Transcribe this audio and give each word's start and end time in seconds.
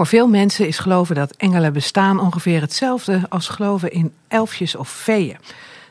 Voor 0.00 0.08
veel 0.08 0.28
mensen 0.28 0.66
is 0.66 0.78
geloven 0.78 1.14
dat 1.14 1.36
engelen 1.36 1.72
bestaan 1.72 2.20
ongeveer 2.20 2.60
hetzelfde 2.60 3.22
als 3.28 3.48
geloven 3.48 3.92
in 3.92 4.12
elfjes 4.28 4.76
of 4.76 4.90
feeën. 4.90 5.36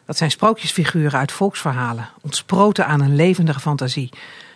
Dat 0.06 0.18
zijn 0.18 0.32
sprookjesfiguren 0.32 1.20
uit 1.20 1.32
volksverhalen, 1.32 2.10
ontsproten 2.22 2.86
aan 2.86 3.02
een 3.02 3.16
levendige 3.16 3.60
fantasie. 3.60 4.10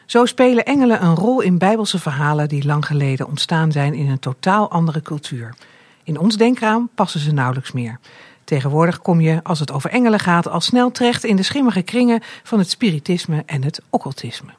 Zo 0.05 0.25
spelen 0.25 0.65
engelen 0.65 1.03
een 1.03 1.15
rol 1.15 1.41
in 1.41 1.57
bijbelse 1.57 1.99
verhalen 1.99 2.49
die 2.49 2.65
lang 2.65 2.85
geleden 2.85 3.27
ontstaan 3.27 3.71
zijn 3.71 3.93
in 3.93 4.09
een 4.09 4.19
totaal 4.19 4.71
andere 4.71 5.01
cultuur. 5.01 5.55
In 6.03 6.19
ons 6.19 6.37
denkraam 6.37 6.89
passen 6.95 7.19
ze 7.19 7.31
nauwelijks 7.31 7.71
meer. 7.71 7.99
Tegenwoordig 8.43 8.99
kom 8.99 9.21
je, 9.21 9.39
als 9.43 9.59
het 9.59 9.71
over 9.71 9.89
engelen 9.89 10.19
gaat, 10.19 10.47
al 10.47 10.61
snel 10.61 10.91
terecht 10.91 11.23
in 11.23 11.35
de 11.35 11.43
schimmige 11.43 11.81
kringen 11.81 12.21
van 12.43 12.59
het 12.59 12.69
spiritisme 12.69 13.43
en 13.45 13.63
het 13.63 13.81
occultisme. 13.89 14.51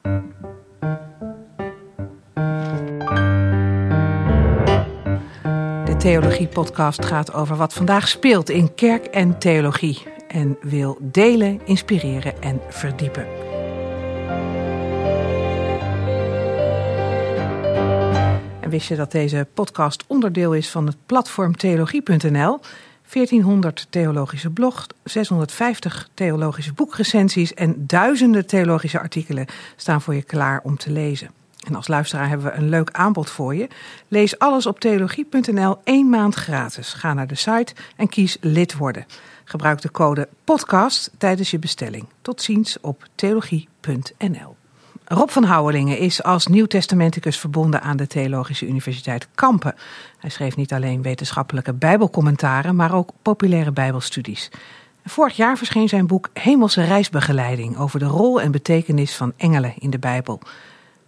Theologie-podcast 6.05 7.05
gaat 7.05 7.33
over 7.33 7.57
wat 7.57 7.75
vandaag 7.75 8.09
speelt 8.09 8.51
in 8.51 8.75
kerk 8.75 9.05
en 9.05 9.39
theologie. 9.39 10.03
En 10.29 10.57
wil 10.61 10.99
delen, 11.01 11.61
inspireren 11.65 12.43
en 12.43 12.61
verdiepen. 12.69 13.27
En 18.61 18.71
wist 18.71 18.89
je 18.89 18.97
dat 18.97 19.13
deze 19.13 19.47
podcast 19.55 20.05
onderdeel 20.07 20.55
is 20.55 20.71
van 20.71 20.87
het 20.87 20.97
platform 21.07 21.57
theologie.nl? 21.57 22.61
1400 23.13 23.87
theologische 23.91 24.51
blogs, 24.51 24.87
650 25.05 26.09
theologische 26.15 26.73
boekrecensies 26.73 27.55
en 27.55 27.75
duizenden 27.87 28.47
theologische 28.47 29.01
artikelen 29.01 29.47
staan 29.77 30.03
voor 30.03 30.15
je 30.15 30.23
klaar 30.23 30.61
om 30.63 30.77
te 30.77 30.91
lezen. 30.91 31.44
En 31.65 31.75
als 31.75 31.89
luisteraar 31.89 32.29
hebben 32.29 32.47
we 32.47 32.57
een 32.57 32.69
leuk 32.69 32.91
aanbod 32.91 33.31
voor 33.31 33.55
je. 33.55 33.69
Lees 34.09 34.39
alles 34.39 34.67
op 34.67 34.81
theologie.nl 34.81 35.81
één 35.85 36.09
maand 36.09 36.35
gratis. 36.35 36.93
Ga 36.93 37.15
naar 37.15 37.27
de 37.27 37.35
site 37.35 37.75
en 37.97 38.09
kies 38.09 38.37
lid 38.41 38.77
worden. 38.77 39.07
Gebruik 39.45 39.81
de 39.81 39.91
code 39.91 40.29
podcast 40.45 41.11
tijdens 41.19 41.51
je 41.51 41.59
bestelling. 41.59 42.07
Tot 42.23 42.43
ziens 42.43 42.81
op 42.81 43.07
theologie.nl. 43.15 44.57
Rob 45.05 45.29
van 45.29 45.45
Houwelingen 45.45 45.99
is 45.99 46.23
als 46.23 46.47
Nieuwtestamenticus 46.47 47.39
verbonden 47.39 47.83
aan 47.83 47.97
de 47.97 48.07
Theologische 48.07 48.67
Universiteit 48.67 49.29
Kampen. 49.35 49.75
Hij 50.19 50.31
schreef 50.31 50.57
niet 50.57 50.73
alleen 50.73 51.03
wetenschappelijke 51.03 51.73
bijbelcommentaren, 51.73 52.77
maar 52.77 52.95
ook 52.95 53.11
populaire 53.23 53.73
bijbelstudies. 53.73 54.51
Vorig 55.05 55.37
jaar 55.37 55.57
verscheen 55.57 55.89
zijn 55.89 56.07
boek 56.07 56.29
Hemelse 56.33 56.83
reisbegeleiding 56.83 57.79
over 57.79 57.99
de 57.99 58.05
rol 58.05 58.41
en 58.41 58.51
betekenis 58.51 59.17
van 59.17 59.33
engelen 59.37 59.75
in 59.79 59.91
de 59.91 59.99
Bijbel. 59.99 60.41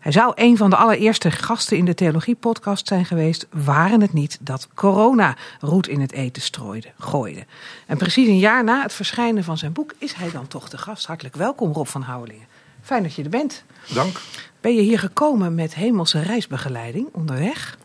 Hij 0.06 0.14
zou 0.14 0.32
een 0.34 0.56
van 0.56 0.70
de 0.70 0.76
allereerste 0.76 1.30
gasten 1.30 1.76
in 1.76 1.84
de 1.84 1.94
theologie-podcast 1.94 2.88
zijn 2.88 3.04
geweest, 3.04 3.46
waren 3.50 4.00
het 4.00 4.12
niet 4.12 4.38
dat 4.40 4.68
corona 4.74 5.36
roet 5.60 5.88
in 5.88 6.00
het 6.00 6.12
eten 6.12 6.42
strooide, 6.42 6.88
gooide. 6.98 7.46
En 7.86 7.96
precies 7.96 8.28
een 8.28 8.38
jaar 8.38 8.64
na 8.64 8.82
het 8.82 8.92
verschijnen 8.92 9.44
van 9.44 9.58
zijn 9.58 9.72
boek 9.72 9.94
is 9.98 10.12
hij 10.12 10.30
dan 10.30 10.46
toch 10.46 10.68
de 10.68 10.78
gast. 10.78 11.06
Hartelijk 11.06 11.36
welkom, 11.36 11.72
Rob 11.72 11.86
van 11.86 12.02
Houwelingen. 12.02 12.46
Fijn 12.82 13.02
dat 13.02 13.14
je 13.14 13.22
er 13.22 13.28
bent. 13.28 13.64
Dank. 13.94 14.20
Ben 14.60 14.74
je 14.74 14.82
hier 14.82 14.98
gekomen 14.98 15.54
met 15.54 15.74
hemelse 15.74 16.20
reisbegeleiding 16.20 17.08
onderweg? 17.12 17.78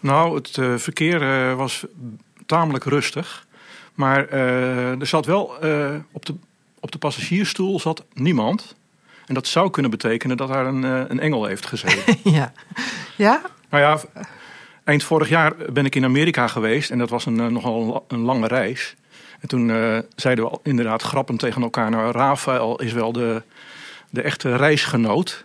Nou, 0.00 0.34
het 0.34 0.56
uh, 0.56 0.76
verkeer 0.76 1.22
uh, 1.22 1.56
was 1.56 1.84
tamelijk 2.46 2.84
rustig. 2.84 3.46
Maar 3.94 4.32
uh, 4.32 5.00
er 5.00 5.06
zat 5.06 5.26
wel 5.26 5.42
op, 6.12 6.26
de, 6.26 6.34
op 6.80 6.92
de 6.92 6.98
passagiersstoel 6.98 7.80
zat 7.80 8.04
niemand. 8.12 8.74
En 9.26 9.34
dat 9.34 9.46
zou 9.46 9.70
kunnen 9.70 9.90
betekenen 9.90 10.36
dat 10.36 10.48
daar 10.48 10.66
een, 10.66 10.82
een 10.82 11.20
engel 11.20 11.44
heeft 11.44 11.66
gezeten. 11.66 12.16
ja. 12.32 12.52
ja? 13.16 13.42
Nou 13.70 13.82
ja, 13.82 14.22
eind 14.84 15.04
vorig 15.04 15.28
jaar 15.28 15.52
ben 15.72 15.84
ik 15.84 15.94
in 15.94 16.04
Amerika 16.04 16.48
geweest. 16.48 16.90
En 16.90 16.98
dat 16.98 17.10
was 17.10 17.26
een, 17.26 17.52
nogal 17.52 18.04
een 18.08 18.20
lange 18.20 18.46
reis. 18.46 18.94
En 19.40 19.48
toen 19.48 19.72
zeiden 20.16 20.44
we 20.44 20.58
inderdaad 20.62 21.02
grappend 21.02 21.38
tegen 21.38 21.62
elkaar... 21.62 21.90
nou, 21.90 22.12
Rafael 22.12 22.80
is 22.80 22.92
wel 22.92 23.12
de, 23.12 23.42
de 24.10 24.22
echte 24.22 24.56
reisgenoot. 24.56 25.44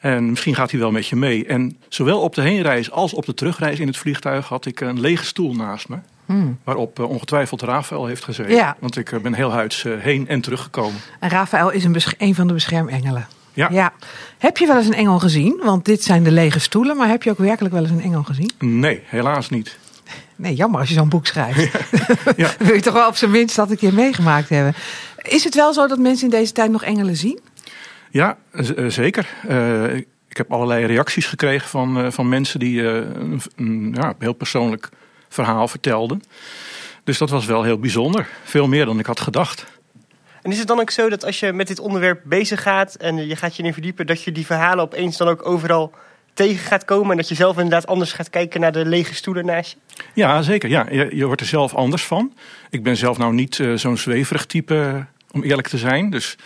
En 0.00 0.30
misschien 0.30 0.54
gaat 0.54 0.70
hij 0.70 0.80
wel 0.80 0.90
met 0.90 1.06
je 1.06 1.16
mee. 1.16 1.46
En 1.46 1.78
zowel 1.88 2.20
op 2.20 2.34
de 2.34 2.42
heenreis 2.42 2.90
als 2.90 3.14
op 3.14 3.26
de 3.26 3.34
terugreis 3.34 3.78
in 3.78 3.86
het 3.86 3.96
vliegtuig 3.96 4.48
had 4.48 4.66
ik 4.66 4.80
een 4.80 5.00
lege 5.00 5.24
stoel 5.24 5.54
naast 5.54 5.88
me. 5.88 5.98
Hmm. 6.30 6.58
Waarop 6.64 6.98
uh, 6.98 7.08
ongetwijfeld 7.08 7.62
Rafael 7.62 8.06
heeft 8.06 8.24
gezeten. 8.24 8.54
Ja. 8.54 8.76
Want 8.80 8.96
ik 8.96 9.10
uh, 9.10 9.20
ben 9.20 9.34
heel 9.34 9.52
huids 9.52 9.84
uh, 9.84 10.00
heen 10.00 10.28
en 10.28 10.40
teruggekomen. 10.40 11.00
En 11.20 11.30
Rafael 11.30 11.70
is 11.70 11.84
een, 11.84 11.96
een 12.18 12.34
van 12.34 12.46
de 12.46 12.52
beschermengelen. 12.52 13.26
Ja. 13.52 13.68
ja. 13.70 13.92
Heb 14.38 14.56
je 14.56 14.66
wel 14.66 14.76
eens 14.76 14.86
een 14.86 14.94
engel 14.94 15.18
gezien? 15.18 15.60
Want 15.64 15.84
dit 15.84 16.02
zijn 16.02 16.22
de 16.22 16.30
lege 16.30 16.58
stoelen. 16.58 16.96
Maar 16.96 17.08
heb 17.08 17.22
je 17.22 17.30
ook 17.30 17.38
werkelijk 17.38 17.74
wel 17.74 17.82
eens 17.82 17.92
een 17.92 18.02
engel 18.02 18.22
gezien? 18.22 18.50
Nee, 18.58 19.02
helaas 19.04 19.48
niet. 19.48 19.78
Nee, 20.36 20.54
jammer 20.54 20.80
als 20.80 20.88
je 20.88 20.94
zo'n 20.94 21.08
boek 21.08 21.26
schrijft. 21.26 21.72
Ja. 21.72 22.08
ja. 22.46 22.50
Wil 22.58 22.74
je 22.74 22.80
toch 22.80 22.94
wel 22.94 23.08
op 23.08 23.16
zijn 23.16 23.30
minst 23.30 23.56
dat 23.56 23.70
een 23.70 23.76
keer 23.76 23.94
meegemaakt 23.94 24.48
hebben. 24.48 24.74
Is 25.16 25.44
het 25.44 25.54
wel 25.54 25.72
zo 25.72 25.86
dat 25.86 25.98
mensen 25.98 26.24
in 26.24 26.30
deze 26.30 26.52
tijd 26.52 26.70
nog 26.70 26.82
engelen 26.82 27.16
zien? 27.16 27.40
Ja, 28.10 28.38
zeker. 28.88 29.28
Uh, 29.48 29.94
ik 30.28 30.36
heb 30.36 30.52
allerlei 30.52 30.84
reacties 30.84 31.26
gekregen 31.26 31.68
van, 31.68 32.04
uh, 32.04 32.10
van 32.10 32.28
mensen 32.28 32.58
die 32.58 32.80
uh, 32.80 32.94
een 33.56 33.92
ja, 33.94 34.14
heel 34.18 34.32
persoonlijk 34.32 34.88
verhaal 35.30 35.68
vertelden. 35.68 36.22
Dus 37.04 37.18
dat 37.18 37.30
was 37.30 37.46
wel 37.46 37.62
heel 37.62 37.78
bijzonder. 37.78 38.28
Veel 38.44 38.68
meer 38.68 38.84
dan 38.84 38.98
ik 38.98 39.06
had 39.06 39.20
gedacht. 39.20 39.66
En 40.42 40.50
is 40.50 40.58
het 40.58 40.68
dan 40.68 40.80
ook 40.80 40.90
zo 40.90 41.08
dat 41.08 41.24
als 41.24 41.40
je 41.40 41.52
met 41.52 41.66
dit 41.66 41.78
onderwerp 41.78 42.20
bezig 42.24 42.62
gaat 42.62 42.94
en 42.94 43.26
je 43.26 43.36
gaat 43.36 43.56
je 43.56 43.62
in 43.62 43.72
verdiepen, 43.72 44.06
dat 44.06 44.22
je 44.22 44.32
die 44.32 44.46
verhalen 44.46 44.84
opeens 44.84 45.16
dan 45.16 45.28
ook 45.28 45.46
overal 45.46 45.92
tegen 46.34 46.66
gaat 46.66 46.84
komen 46.84 47.10
en 47.10 47.16
dat 47.16 47.28
je 47.28 47.34
zelf 47.34 47.56
inderdaad 47.56 47.86
anders 47.86 48.12
gaat 48.12 48.30
kijken 48.30 48.60
naar 48.60 48.72
de 48.72 48.84
lege 48.84 49.14
stoelen 49.14 49.44
naast 49.44 49.70
je? 49.70 50.02
Ja, 50.14 50.42
zeker. 50.42 50.68
Ja. 50.68 50.86
Je, 50.90 51.16
je 51.16 51.26
wordt 51.26 51.40
er 51.40 51.46
zelf 51.46 51.74
anders 51.74 52.04
van. 52.04 52.34
Ik 52.70 52.82
ben 52.82 52.96
zelf 52.96 53.18
nou 53.18 53.32
niet 53.32 53.62
zo'n 53.74 53.96
zweverig 53.96 54.46
type, 54.46 55.06
om 55.32 55.42
eerlijk 55.42 55.68
te 55.68 55.78
zijn. 55.78 56.10
Dus 56.10 56.36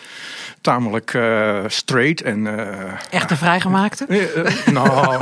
tamelijk 0.60 1.12
uh, 1.14 1.64
straight 1.66 2.22
en... 2.22 2.44
Uh, 2.44 2.92
echte 3.10 3.36
vrijgemaakte? 3.36 4.06
Uh, 4.08 4.66
nou... 4.72 5.16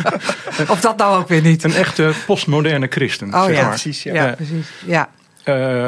of 0.74 0.80
dat 0.80 0.96
nou 0.96 1.20
ook 1.20 1.28
weer 1.28 1.42
niet? 1.42 1.64
Een 1.64 1.74
echte 1.74 2.12
postmoderne 2.26 2.86
christen, 2.90 3.34
Oh 3.34 3.44
zeg 3.44 3.54
ja, 3.54 3.60
maar. 3.60 3.70
precies. 3.70 4.02
Ja, 4.02 4.14
ja 4.14 4.34
precies. 4.34 4.68
Ja. 4.86 5.08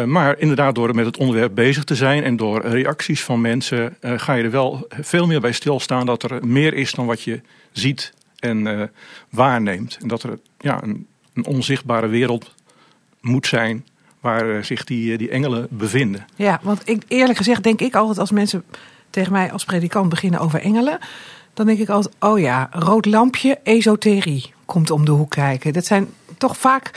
maar 0.06 0.38
inderdaad, 0.38 0.74
door 0.74 0.94
met 0.94 1.06
het 1.06 1.16
onderwerp 1.16 1.54
bezig 1.54 1.84
te 1.84 1.94
zijn 1.94 2.24
en 2.24 2.36
door 2.36 2.66
reacties 2.66 3.24
van 3.24 3.40
mensen, 3.40 3.96
ga 4.00 4.32
je 4.34 4.42
er 4.42 4.50
wel 4.50 4.86
veel 4.88 5.26
meer 5.26 5.40
bij 5.40 5.52
stilstaan 5.52 6.06
dat 6.06 6.22
er 6.22 6.46
meer 6.46 6.74
is 6.74 6.92
dan 6.92 7.06
wat 7.06 7.22
je 7.22 7.40
ziet 7.72 8.12
en 8.38 8.90
waarneemt. 9.30 9.98
En 10.00 10.08
dat 10.08 10.22
er 10.22 10.38
ja, 10.58 10.82
een, 10.82 11.06
een 11.34 11.46
onzichtbare 11.46 12.06
wereld 12.06 12.54
moet 13.20 13.46
zijn 13.46 13.84
waar 14.20 14.64
zich 14.64 14.84
die, 14.84 15.18
die 15.18 15.30
engelen 15.30 15.66
bevinden. 15.70 16.26
Ja, 16.36 16.60
want 16.62 16.82
ik, 16.84 17.02
eerlijk 17.08 17.38
gezegd 17.38 17.62
denk 17.62 17.80
ik 17.80 17.94
altijd 17.94 18.18
als 18.18 18.30
mensen 18.30 18.64
tegen 19.10 19.32
mij 19.32 19.52
als 19.52 19.64
predikant 19.64 20.08
beginnen 20.08 20.40
over 20.40 20.60
engelen, 20.60 20.98
dan 21.54 21.66
denk 21.66 21.78
ik 21.78 21.88
altijd, 21.88 22.14
oh 22.18 22.38
ja, 22.38 22.68
rood 22.72 23.06
lampje, 23.06 23.58
esoterie 23.62 24.52
komt 24.64 24.90
om 24.90 25.04
de 25.04 25.10
hoek 25.10 25.30
kijken. 25.30 25.72
Dat 25.72 25.86
zijn 25.86 26.08
toch 26.38 26.56
vaak, 26.56 26.90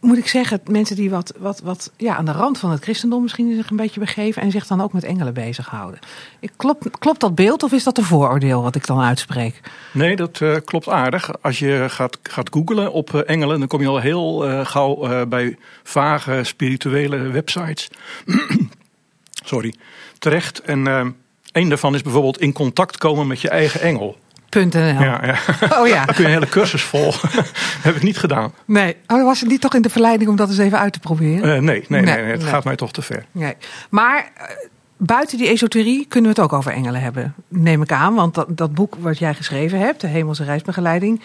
moet 0.00 0.18
ik 0.18 0.28
zeggen, 0.28 0.60
mensen 0.66 0.96
die 0.96 1.10
wat, 1.10 1.32
wat, 1.38 1.60
wat 1.60 1.92
ja, 1.96 2.16
aan 2.16 2.24
de 2.24 2.32
rand 2.32 2.58
van 2.58 2.70
het 2.70 2.82
christendom 2.82 3.22
misschien 3.22 3.54
zich 3.54 3.70
een 3.70 3.76
beetje 3.76 4.00
begeven 4.00 4.42
en 4.42 4.50
zich 4.50 4.66
dan 4.66 4.80
ook 4.80 4.92
met 4.92 5.04
engelen 5.04 5.34
bezighouden. 5.34 6.00
Klopt, 6.56 6.98
klopt 6.98 7.20
dat 7.20 7.34
beeld 7.34 7.62
of 7.62 7.72
is 7.72 7.84
dat 7.84 7.98
een 7.98 8.04
vooroordeel 8.04 8.62
wat 8.62 8.74
ik 8.74 8.86
dan 8.86 9.00
uitspreek? 9.00 9.60
Nee, 9.92 10.16
dat 10.16 10.40
uh, 10.40 10.56
klopt 10.64 10.88
aardig. 10.88 11.42
Als 11.42 11.58
je 11.58 11.86
gaat, 11.88 12.18
gaat 12.22 12.48
googlen 12.52 12.92
op 12.92 13.12
uh, 13.12 13.20
engelen, 13.26 13.58
dan 13.58 13.68
kom 13.68 13.80
je 13.80 13.88
al 13.88 14.00
heel 14.00 14.48
uh, 14.48 14.66
gauw 14.66 15.26
bij 15.26 15.56
vage 15.82 16.40
spirituele 16.44 17.18
websites. 17.18 17.88
Sorry, 19.44 19.74
terecht. 20.18 20.60
En 20.60 20.86
een 21.52 21.68
daarvan 21.68 21.94
is 21.94 22.02
bijvoorbeeld 22.02 22.40
in 22.40 22.52
contact 22.52 22.98
komen 22.98 23.26
met 23.26 23.40
je 23.40 23.48
eigen 23.48 23.80
engel. 23.80 24.16
Ja, 24.50 25.20
ja. 25.24 25.36
Oh 25.80 25.88
ja. 25.88 26.04
Daar 26.06 26.14
kun 26.14 26.24
je 26.24 26.24
een 26.24 26.34
hele 26.34 26.48
cursus 26.48 26.82
vol. 26.82 27.12
heb 27.86 27.96
ik 27.96 28.02
niet 28.02 28.18
gedaan. 28.18 28.52
Nee. 28.64 28.96
Oh, 29.06 29.24
was 29.24 29.40
het 29.40 29.48
niet 29.48 29.60
toch 29.60 29.74
in 29.74 29.82
de 29.82 29.90
verleiding 29.90 30.30
om 30.30 30.36
dat 30.36 30.48
eens 30.48 30.58
even 30.58 30.78
uit 30.78 30.92
te 30.92 31.00
proberen? 31.00 31.64
nee, 31.64 31.84
nee, 31.88 32.02
nee, 32.02 32.02
nee, 32.02 32.32
het 32.32 32.44
gaat 32.44 32.64
mij 32.64 32.76
toch 32.76 32.92
te 32.92 33.02
ver. 33.02 33.24
Nee. 33.32 33.54
Maar 33.90 34.32
buiten 34.96 35.38
die 35.38 35.48
esoterie 35.48 36.06
kunnen 36.08 36.34
we 36.34 36.40
het 36.40 36.50
ook 36.50 36.58
over 36.58 36.72
engelen 36.72 37.00
hebben, 37.00 37.34
neem 37.48 37.82
ik 37.82 37.92
aan. 37.92 38.14
Want 38.14 38.34
dat, 38.34 38.56
dat 38.56 38.74
boek 38.74 38.94
wat 38.98 39.18
jij 39.18 39.34
geschreven 39.34 39.78
hebt, 39.78 40.00
de 40.00 40.06
Hemelse 40.06 40.44
Reisbegeleiding, 40.44 41.20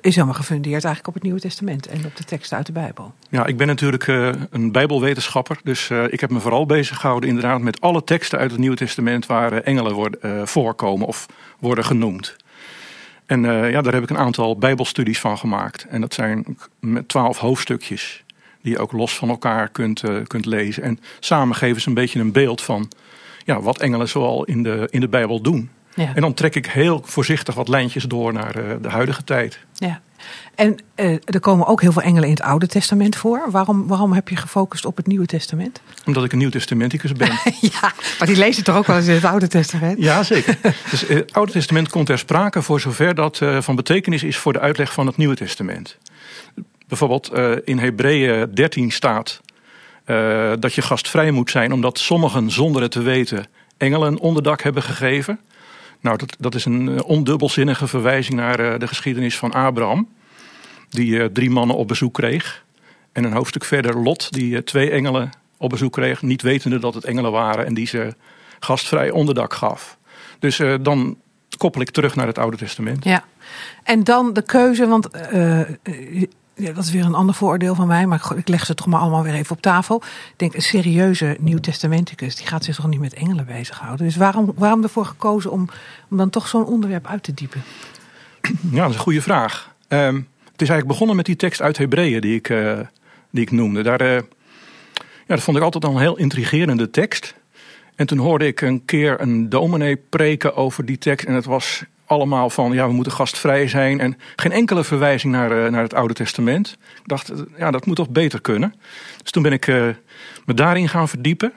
is 0.00 0.14
helemaal 0.14 0.36
gefundeerd 0.36 0.84
eigenlijk 0.84 1.06
op 1.06 1.14
het 1.14 1.22
Nieuwe 1.22 1.40
Testament 1.40 1.86
en 1.86 2.04
op 2.04 2.16
de 2.16 2.24
teksten 2.24 2.56
uit 2.56 2.66
de 2.66 2.72
Bijbel. 2.72 3.14
Ja, 3.28 3.46
ik 3.46 3.56
ben 3.56 3.66
natuurlijk 3.66 4.06
uh, 4.06 4.30
een 4.50 4.72
Bijbelwetenschapper, 4.72 5.60
dus 5.62 5.90
uh, 5.90 6.04
ik 6.10 6.20
heb 6.20 6.30
me 6.30 6.40
vooral 6.40 6.66
bezig 6.66 7.00
gehouden 7.00 7.28
inderdaad 7.28 7.60
met 7.60 7.80
alle 7.80 8.04
teksten 8.04 8.38
uit 8.38 8.50
het 8.50 8.60
Nieuwe 8.60 8.76
Testament 8.76 9.26
waar 9.26 9.52
uh, 9.52 9.58
engelen 9.64 9.94
worden, 9.94 10.48
voorkomen 10.48 11.06
of 11.06 11.26
worden 11.58 11.84
genoemd. 11.84 12.36
En 13.26 13.42
ja, 13.70 13.82
daar 13.82 13.92
heb 13.92 14.02
ik 14.02 14.10
een 14.10 14.18
aantal 14.18 14.58
Bijbelstudies 14.58 15.20
van 15.20 15.38
gemaakt. 15.38 15.86
En 15.88 16.00
dat 16.00 16.14
zijn 16.14 16.58
met 16.80 17.08
twaalf 17.08 17.38
hoofdstukjes 17.38 18.24
die 18.62 18.72
je 18.72 18.78
ook 18.78 18.92
los 18.92 19.16
van 19.16 19.28
elkaar 19.28 19.68
kunt, 19.68 20.02
kunt 20.26 20.46
lezen. 20.46 20.82
En 20.82 21.00
samen 21.20 21.56
geven 21.56 21.80
ze 21.80 21.88
een 21.88 21.94
beetje 21.94 22.20
een 22.20 22.32
beeld 22.32 22.62
van 22.62 22.88
ja, 23.44 23.60
wat 23.60 23.78
engelen 23.78 24.08
zoal 24.08 24.44
in 24.44 24.62
de, 24.62 24.88
in 24.90 25.00
de 25.00 25.08
Bijbel 25.08 25.40
doen. 25.40 25.70
Ja. 25.98 26.14
En 26.14 26.20
dan 26.20 26.34
trek 26.34 26.54
ik 26.54 26.66
heel 26.66 27.02
voorzichtig 27.04 27.54
wat 27.54 27.68
lijntjes 27.68 28.04
door 28.04 28.32
naar 28.32 28.56
eh, 28.56 28.76
de 28.80 28.88
huidige 28.88 29.24
tijd. 29.24 29.58
Ja. 29.74 30.00
En 30.54 30.76
eh, 30.94 31.12
er 31.12 31.40
komen 31.40 31.66
ook 31.66 31.80
heel 31.80 31.92
veel 31.92 32.02
engelen 32.02 32.24
in 32.24 32.34
het 32.34 32.42
Oude 32.42 32.66
Testament 32.66 33.16
voor. 33.16 33.46
Waarom, 33.50 33.86
waarom 33.86 34.12
heb 34.12 34.28
je 34.28 34.36
gefocust 34.36 34.84
op 34.84 34.96
het 34.96 35.06
Nieuwe 35.06 35.26
Testament? 35.26 35.80
Omdat 36.04 36.24
ik 36.24 36.32
een 36.32 36.38
nieuw 36.38 36.50
testamenticus 36.50 37.12
ben. 37.12 37.28
ja, 37.60 37.92
maar 38.18 38.26
die 38.26 38.36
lezen 38.36 38.64
toch 38.64 38.76
ook 38.76 38.86
wel 38.86 38.96
eens 38.96 39.06
in 39.06 39.14
het 39.14 39.24
Oude 39.24 39.48
Testament? 39.48 40.02
Ja, 40.02 40.22
zeker. 40.22 40.58
Dus 40.90 41.06
eh, 41.06 41.16
het 41.16 41.32
Oude 41.32 41.52
Testament 41.52 41.88
komt 41.88 42.06
ter 42.06 42.18
sprake 42.18 42.62
voor 42.62 42.80
zover 42.80 43.14
dat 43.14 43.40
eh, 43.40 43.60
van 43.60 43.76
betekenis 43.76 44.22
is 44.22 44.36
voor 44.36 44.52
de 44.52 44.60
uitleg 44.60 44.92
van 44.92 45.06
het 45.06 45.16
Nieuwe 45.16 45.34
Testament. 45.34 45.98
Bijvoorbeeld 46.88 47.32
in 47.64 47.78
Hebreeën 47.78 48.54
13 48.54 48.90
staat 48.90 49.40
dat 50.58 50.74
je 50.74 50.82
gastvrij 50.82 51.30
moet 51.30 51.50
zijn 51.50 51.72
omdat 51.72 51.98
sommigen 51.98 52.50
zonder 52.50 52.82
het 52.82 52.90
te 52.90 53.02
weten 53.02 53.46
engelen 53.76 54.18
onderdak 54.18 54.62
hebben 54.62 54.82
gegeven. 54.82 55.40
Nou, 56.00 56.16
dat, 56.16 56.36
dat 56.38 56.54
is 56.54 56.64
een 56.64 56.88
eh, 56.88 57.04
ondubbelzinnige 57.04 57.86
verwijzing 57.86 58.36
naar 58.36 58.60
eh, 58.60 58.78
de 58.78 58.86
geschiedenis 58.86 59.38
van 59.38 59.52
Abraham, 59.52 60.08
die 60.88 61.20
eh, 61.20 61.24
drie 61.24 61.50
mannen 61.50 61.76
op 61.76 61.88
bezoek 61.88 62.14
kreeg. 62.14 62.64
En 63.12 63.24
een 63.24 63.32
hoofdstuk 63.32 63.64
verder 63.64 63.98
Lot, 63.98 64.32
die 64.32 64.64
twee 64.64 64.90
engelen 64.90 65.30
op 65.56 65.70
bezoek 65.70 65.92
kreeg, 65.92 66.22
niet 66.22 66.42
wetende 66.42 66.78
dat 66.78 66.94
het 66.94 67.04
engelen 67.04 67.32
waren 67.32 67.66
en 67.66 67.74
die 67.74 67.86
ze 67.86 68.14
gastvrij 68.60 69.10
onderdak 69.10 69.52
gaf. 69.54 69.98
Dus 70.38 70.60
dan 70.80 71.16
koppel 71.56 71.80
ik 71.80 71.90
terug 71.90 72.14
naar 72.14 72.26
het 72.26 72.38
Oude 72.38 72.56
Testament. 72.56 73.04
Ja. 73.04 73.24
En 73.82 74.04
dan 74.04 74.32
de 74.32 74.42
keuze, 74.42 74.86
want 74.86 75.08
ja, 76.58 76.72
dat 76.72 76.84
is 76.84 76.90
weer 76.90 77.04
een 77.04 77.14
ander 77.14 77.34
vooroordeel 77.34 77.74
van 77.74 77.86
mij, 77.86 78.06
maar 78.06 78.32
ik 78.36 78.48
leg 78.48 78.66
ze 78.66 78.74
toch 78.74 78.86
maar 78.86 79.00
allemaal 79.00 79.22
weer 79.22 79.34
even 79.34 79.56
op 79.56 79.62
tafel. 79.62 79.96
Ik 80.04 80.34
denk, 80.36 80.54
een 80.54 80.62
serieuze 80.62 81.36
Nieuw-Testamenticus, 81.40 82.36
die 82.36 82.46
gaat 82.46 82.64
zich 82.64 82.76
toch 82.76 82.86
niet 82.86 83.00
met 83.00 83.14
engelen 83.14 83.46
bezighouden. 83.46 84.06
Dus 84.06 84.16
waarom, 84.16 84.52
waarom 84.56 84.82
ervoor 84.82 85.04
gekozen 85.04 85.50
om, 85.50 85.68
om 86.10 86.16
dan 86.16 86.30
toch 86.30 86.48
zo'n 86.48 86.66
onderwerp 86.66 87.06
uit 87.06 87.22
te 87.22 87.34
diepen? 87.34 87.62
Ja, 88.70 88.80
dat 88.80 88.90
is 88.90 88.94
een 88.94 89.02
goede 89.02 89.22
vraag. 89.22 89.74
Ehm, 89.88 90.14
het 90.52 90.62
is 90.62 90.68
eigenlijk 90.68 90.86
begonnen 90.86 91.16
met 91.16 91.26
die 91.26 91.36
tekst 91.36 91.62
uit 91.62 91.78
Hebreeën 91.78 92.20
die 92.20 92.34
ik, 92.34 92.48
eh, 92.48 92.78
die 93.30 93.42
ik 93.42 93.50
noemde. 93.50 93.82
Daar, 93.82 94.00
eh, 94.00 94.14
ja, 94.94 95.34
dat 95.34 95.40
vond 95.40 95.56
ik 95.56 95.62
altijd 95.62 95.84
al 95.84 95.94
een 95.94 96.00
heel 96.00 96.18
intrigerende 96.18 96.90
tekst. 96.90 97.34
En 97.94 98.06
toen 98.06 98.18
hoorde 98.18 98.46
ik 98.46 98.60
een 98.60 98.84
keer 98.84 99.20
een 99.20 99.48
dominee 99.48 99.96
preken 99.96 100.56
over 100.56 100.84
die 100.84 100.98
tekst. 100.98 101.26
En 101.26 101.34
het 101.34 101.44
was 101.44 101.84
allemaal 102.08 102.50
van, 102.50 102.72
ja, 102.72 102.86
we 102.86 102.92
moeten 102.92 103.12
gastvrij 103.12 103.68
zijn. 103.68 104.00
En 104.00 104.18
geen 104.36 104.52
enkele 104.52 104.84
verwijzing 104.84 105.32
naar, 105.32 105.64
eh, 105.64 105.70
naar 105.70 105.82
het 105.82 105.94
Oude 105.94 106.14
Testament. 106.14 106.78
Ik 106.94 107.08
dacht, 107.08 107.30
eh, 107.30 107.38
ja, 107.58 107.70
dat 107.70 107.86
moet 107.86 107.96
toch 107.96 108.10
beter 108.10 108.40
kunnen. 108.40 108.74
Dus 109.22 109.30
toen 109.30 109.42
ben 109.42 109.52
ik 109.52 109.66
eh, 109.66 109.86
me 110.44 110.54
daarin 110.54 110.88
gaan 110.88 111.08
verdiepen. 111.08 111.52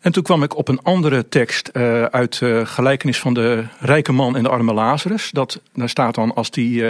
En 0.00 0.12
toen 0.12 0.22
kwam 0.22 0.42
ik 0.42 0.56
op 0.56 0.68
een 0.68 0.82
andere 0.82 1.28
tekst 1.28 1.72
uit 2.10 2.40
gelijkenis 2.64 3.18
van 3.18 3.34
de 3.34 3.64
rijke 3.78 4.12
man 4.12 4.36
en 4.36 4.42
de 4.42 4.48
arme 4.48 4.72
Lazarus. 4.72 5.30
Dat, 5.30 5.60
daar 5.74 5.88
staat 5.88 6.14
dan 6.14 6.34
als 6.34 6.50
die 6.50 6.84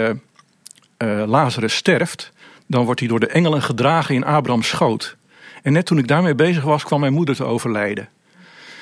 Lazarus 1.25 1.75
sterft, 1.75 2.31
dan 2.67 2.85
wordt 2.85 2.99
hij 2.99 3.09
door 3.09 3.19
de 3.19 3.27
engelen 3.27 3.61
gedragen 3.61 4.15
in 4.15 4.25
Abrahams 4.25 4.67
schoot. 4.67 5.17
En 5.63 5.73
net 5.73 5.85
toen 5.85 5.97
ik 5.97 6.07
daarmee 6.07 6.35
bezig 6.35 6.63
was, 6.63 6.83
kwam 6.83 6.99
mijn 6.99 7.13
moeder 7.13 7.35
te 7.35 7.43
overlijden. 7.43 8.09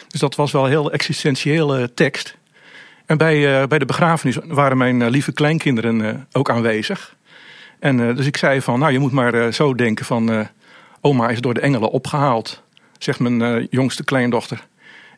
Dus 0.08 0.20
dat 0.20 0.36
was 0.36 0.52
wel 0.52 0.64
een 0.64 0.70
heel 0.70 0.92
existentiële 0.92 1.94
tekst. 1.94 2.38
En 3.06 3.18
bij, 3.18 3.62
eh, 3.62 3.68
bij 3.68 3.80
de 3.80 3.86
begrafenis 3.86 4.38
waren 4.48 4.78
mijn 4.78 5.02
eh, 5.02 5.10
lieve 5.10 5.32
kleinkinderen 5.32 6.02
eh, 6.02 6.14
ook 6.32 6.50
aanwezig. 6.50 7.16
En 7.80 8.16
dus 8.16 8.26
ik 8.26 8.38
zei 8.38 8.62
van, 8.62 8.80
nou 8.80 8.92
je 8.92 9.00
moet 9.00 9.12
maar 9.12 9.54
zo 9.54 9.76
denken 9.76 10.06
van, 10.06 10.48
oma 11.02 11.30
is 11.30 11.42
door 11.42 11.54
de 11.54 11.60
engelen 11.60 11.92
opgehaald. 11.92 12.64
Zegt 12.98 13.20
mijn 13.20 13.68
jongste 13.70 14.04
kleindochter. 14.04 14.68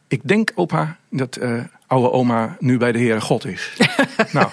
Ik 0.08 0.22
denk, 0.24 0.52
opa, 0.56 0.98
dat 1.10 1.40
oude 1.88 2.12
oma 2.12 2.56
nu 2.60 2.78
bij 2.78 2.92
de 2.92 3.00
Heere 3.00 3.22
God 3.22 3.46
is. 3.46 3.74
nou, 4.32 4.48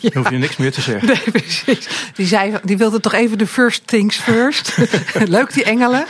dan 0.00 0.12
hoef 0.14 0.30
je 0.30 0.36
niks 0.36 0.56
meer 0.56 0.72
te 0.72 0.80
zeggen. 0.80 1.08
Nee, 1.08 1.30
precies. 1.30 1.88
Die, 2.14 2.26
zei, 2.26 2.58
die 2.62 2.76
wilde 2.76 3.00
toch 3.00 3.12
even 3.12 3.38
de 3.38 3.46
first 3.46 3.86
things 3.86 4.16
first. 4.16 4.76
Leuk, 5.24 5.52
die 5.52 5.64
engelen. 5.64 6.04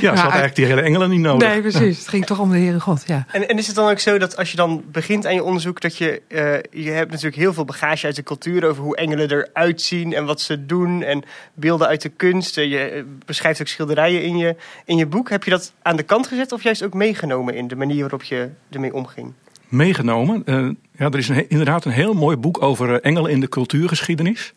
Ja, 0.00 0.16
ze 0.16 0.22
had 0.22 0.30
eigenlijk 0.30 0.54
die 0.54 0.64
hele 0.64 0.80
engelen 0.80 1.10
niet 1.10 1.20
nodig. 1.20 1.48
Nee, 1.48 1.60
precies. 1.60 1.98
Het 1.98 2.08
ging 2.08 2.26
toch 2.26 2.38
om 2.38 2.50
de 2.50 2.58
Heere 2.58 2.80
God, 2.80 3.02
ja. 3.06 3.26
En, 3.32 3.48
en 3.48 3.58
is 3.58 3.66
het 3.66 3.76
dan 3.76 3.90
ook 3.90 3.98
zo 3.98 4.18
dat 4.18 4.36
als 4.36 4.50
je 4.50 4.56
dan 4.56 4.84
begint 4.92 5.26
aan 5.26 5.34
je 5.34 5.44
onderzoek, 5.44 5.80
dat 5.80 5.96
je, 5.96 6.22
eh, 6.28 6.82
je 6.84 6.90
hebt 6.90 7.10
natuurlijk 7.10 7.36
heel 7.36 7.52
veel 7.52 7.64
bagage 7.64 8.06
uit 8.06 8.16
de 8.16 8.22
cultuur 8.22 8.64
over 8.64 8.82
hoe 8.82 8.96
engelen 8.96 9.30
eruit 9.30 9.82
zien 9.82 10.14
en 10.14 10.24
wat 10.24 10.40
ze 10.40 10.66
doen 10.66 11.02
en 11.02 11.22
beelden 11.54 11.86
uit 11.86 12.02
de 12.02 12.08
kunst. 12.08 12.54
Je 12.54 12.78
eh, 12.78 13.02
beschrijft 13.26 13.60
ook 13.60 13.66
schilderijen 13.66 14.22
in 14.22 14.36
je, 14.36 14.56
in 14.84 14.96
je 14.96 15.06
boek. 15.06 15.30
Heb 15.30 15.44
je 15.44 15.50
dat 15.50 15.72
aan 15.82 15.96
de 15.96 16.02
kant 16.02 16.26
gezet 16.26 16.52
of 16.52 16.62
juist 16.62 16.82
ook 16.82 16.94
meegenomen 16.94 17.54
in 17.54 17.68
de 17.68 17.76
manier 17.76 18.00
waarop 18.00 18.22
je 18.22 18.48
ermee 18.70 18.94
omging? 18.94 19.32
Meegenomen. 19.70 20.42
Eh, 20.44 20.68
ja, 20.96 21.10
er 21.10 21.18
is 21.18 21.28
een, 21.28 21.48
inderdaad 21.48 21.84
een 21.84 21.92
heel 21.92 22.14
mooi 22.14 22.36
boek 22.36 22.62
over 22.62 22.94
eh, 22.94 22.98
engelen 23.02 23.30
in 23.30 23.40
de 23.40 23.48
cultuurgeschiedenis. 23.48 24.52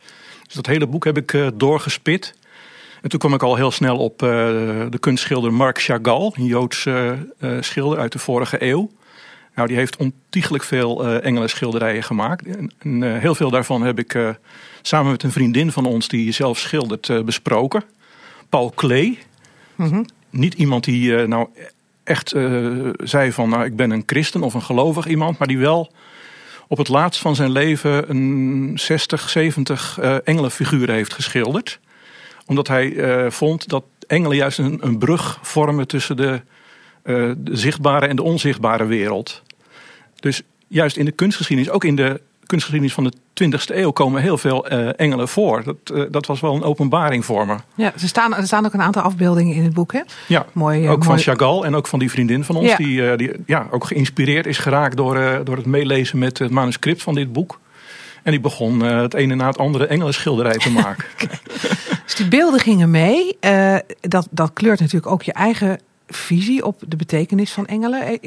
Dus 0.45 0.53
dat 0.55 0.65
hele 0.65 0.87
boek 0.87 1.05
heb 1.05 1.17
ik 1.17 1.33
eh, 1.33 1.47
doorgespit. 1.53 2.35
En 3.01 3.09
toen 3.09 3.19
kwam 3.19 3.33
ik 3.33 3.43
al 3.43 3.55
heel 3.55 3.71
snel 3.71 3.97
op 3.97 4.19
de 4.19 4.97
kunstschilder 4.99 5.53
Marc 5.53 5.81
Chagall, 5.81 6.31
een 6.33 6.45
Joods 6.45 6.87
schilder 7.59 7.99
uit 7.99 8.11
de 8.11 8.19
vorige 8.19 8.63
eeuw. 8.65 8.91
Nou, 9.55 9.67
die 9.67 9.77
heeft 9.77 9.97
ontiegelijk 9.97 10.63
veel 10.63 11.05
eh 11.05 11.25
engelenschilderijen 11.25 12.03
gemaakt. 12.03 12.45
En, 12.45 12.71
en, 12.79 13.19
heel 13.19 13.35
veel 13.35 13.49
daarvan 13.49 13.81
heb 13.81 13.99
ik 13.99 14.35
samen 14.81 15.11
met 15.11 15.23
een 15.23 15.31
vriendin 15.31 15.71
van 15.71 15.85
ons 15.85 16.07
die 16.07 16.31
zelf 16.31 16.57
schildert 16.57 17.25
besproken. 17.25 17.83
Paul 18.49 18.69
Klee. 18.69 19.19
Mhm. 19.75 20.03
Niet 20.29 20.53
iemand 20.53 20.83
die 20.83 21.27
nou 21.27 21.47
echt 22.03 22.31
eh, 22.31 22.89
zei 22.97 23.31
van 23.31 23.49
nou, 23.49 23.65
ik 23.65 23.75
ben 23.75 23.91
een 23.91 24.03
christen 24.05 24.41
of 24.41 24.53
een 24.53 24.61
gelovig 24.61 25.07
iemand, 25.07 25.37
maar 25.37 25.47
die 25.47 25.57
wel 25.57 25.91
op 26.67 26.77
het 26.77 26.87
laatst 26.87 27.21
van 27.21 27.35
zijn 27.35 27.51
leven 27.51 28.09
een 28.09 28.71
60, 28.75 29.29
70 29.29 29.97
eh 30.01 30.15
engelenfiguren 30.23 30.95
heeft 30.95 31.13
geschilderd. 31.13 31.79
Omdat 32.45 32.67
hij 32.67 32.95
eh, 32.95 33.31
vond 33.31 33.69
dat 33.69 33.83
engelen 34.07 34.37
juist 34.37 34.57
een, 34.57 34.77
een 34.81 34.97
brug 34.97 35.39
vormen 35.41 35.87
tussen 35.87 36.17
de, 36.17 36.41
de 37.03 37.35
zichtbare 37.51 38.07
en 38.07 38.15
de 38.15 38.23
onzichtbare 38.23 38.85
wereld. 38.85 39.41
Dus 40.15 40.41
juist 40.67 40.97
in 40.97 41.05
de 41.05 41.11
kunstgeschiedenis, 41.11 41.71
ook 41.71 41.83
in 41.83 41.95
de 41.95 42.21
kunstgeschiedenis 42.45 42.93
van 42.93 43.03
de 43.03 43.13
20e 43.33 43.75
eeuw, 43.75 43.91
komen 43.91 44.21
heel 44.21 44.37
veel 44.37 44.67
eh, 44.67 44.89
engelen 44.95 45.27
voor. 45.27 45.63
Dat, 45.63 45.75
eh, 45.83 46.03
dat 46.11 46.25
was 46.25 46.39
wel 46.39 46.55
een 46.55 46.63
openbaring 46.63 47.25
voor 47.25 47.45
me. 47.45 47.55
ja 47.75 47.93
er, 47.93 48.07
staan, 48.07 48.35
er 48.35 48.45
staan 48.45 48.65
ook 48.65 48.73
een 48.73 48.81
aantal 48.81 49.01
afbeeldingen 49.01 49.55
in 49.55 49.63
het 49.63 49.73
boek, 49.73 49.93
hè? 49.93 50.01
Ja, 50.27 50.45
Mooi, 50.51 50.85
eh, 50.85 50.91
ook 50.91 51.03
van. 51.03 51.17
Chagall 51.17 51.63
en 51.63 51.75
ook 51.75 51.87
van 51.87 51.99
die 51.99 52.09
vriendin 52.11 52.43
van 52.43 52.55
ons, 52.55 52.69
Ja. 52.69 52.75
die, 52.77 53.15
die 53.15 53.31
ja, 53.45 53.67
ook 53.71 53.85
geïnspireerd 53.85 54.45
is 54.45 54.57
geraakt 54.57 54.97
door, 54.97 55.41
door 55.43 55.55
het 55.55 55.65
meelezen 55.65 56.19
met 56.19 56.37
het 56.37 56.51
manuscript 56.51 57.03
van 57.03 57.13
dit 57.15 57.33
boek. 57.33 57.59
En 58.23 58.31
die 58.31 58.39
begon 58.39 58.79
het 58.79 59.13
ene 59.13 59.35
na 59.35 59.47
het 59.47 59.57
andere 59.57 59.85
engelenschilderij 59.85 60.57
te 60.57 60.71
maken. 60.71 61.05
Dus 62.05 62.15
die 62.15 62.27
beelden 62.27 62.59
gingen 62.59 62.91
mee. 62.91 63.37
Dat, 63.99 64.27
dat 64.31 64.53
kleurt 64.53 64.79
natuurlijk 64.79 65.11
ook 65.11 65.23
je 65.23 65.33
eigen 65.33 65.79
visie 66.07 66.65
op 66.65 66.81
de 66.87 66.95
betekenis 66.95 67.51
van 67.51 67.65
engelen. 67.65 68.19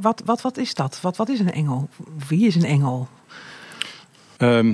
Wat, 0.00 0.22
wat, 0.24 0.40
wat 0.42 0.56
is 0.56 0.74
dat? 0.74 0.98
Wat, 1.02 1.16
wat 1.16 1.28
is 1.28 1.40
een 1.40 1.52
engel? 1.52 1.88
Wie 2.28 2.46
is 2.46 2.54
een 2.54 2.64
engel? 2.64 3.08
Ehm, 4.44 4.72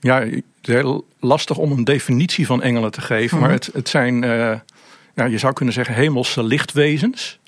ja, 0.00 0.20
het 0.20 0.44
is 0.62 0.74
heel 0.74 1.06
lastig 1.20 1.56
om 1.56 1.72
een 1.72 1.84
definitie 1.84 2.46
van 2.46 2.62
engelen 2.62 2.90
te 2.90 3.00
geven. 3.00 3.36
Mhm. 3.36 3.46
Maar 3.46 3.54
het, 3.54 3.70
het 3.72 3.88
zijn, 3.88 4.24
eh, 4.24 4.58
ja, 5.14 5.24
je 5.24 5.38
zou 5.38 5.52
kunnen 5.52 5.74
zeggen, 5.74 5.94
hemelse 5.94 6.42
lichtwezens. 6.42 7.38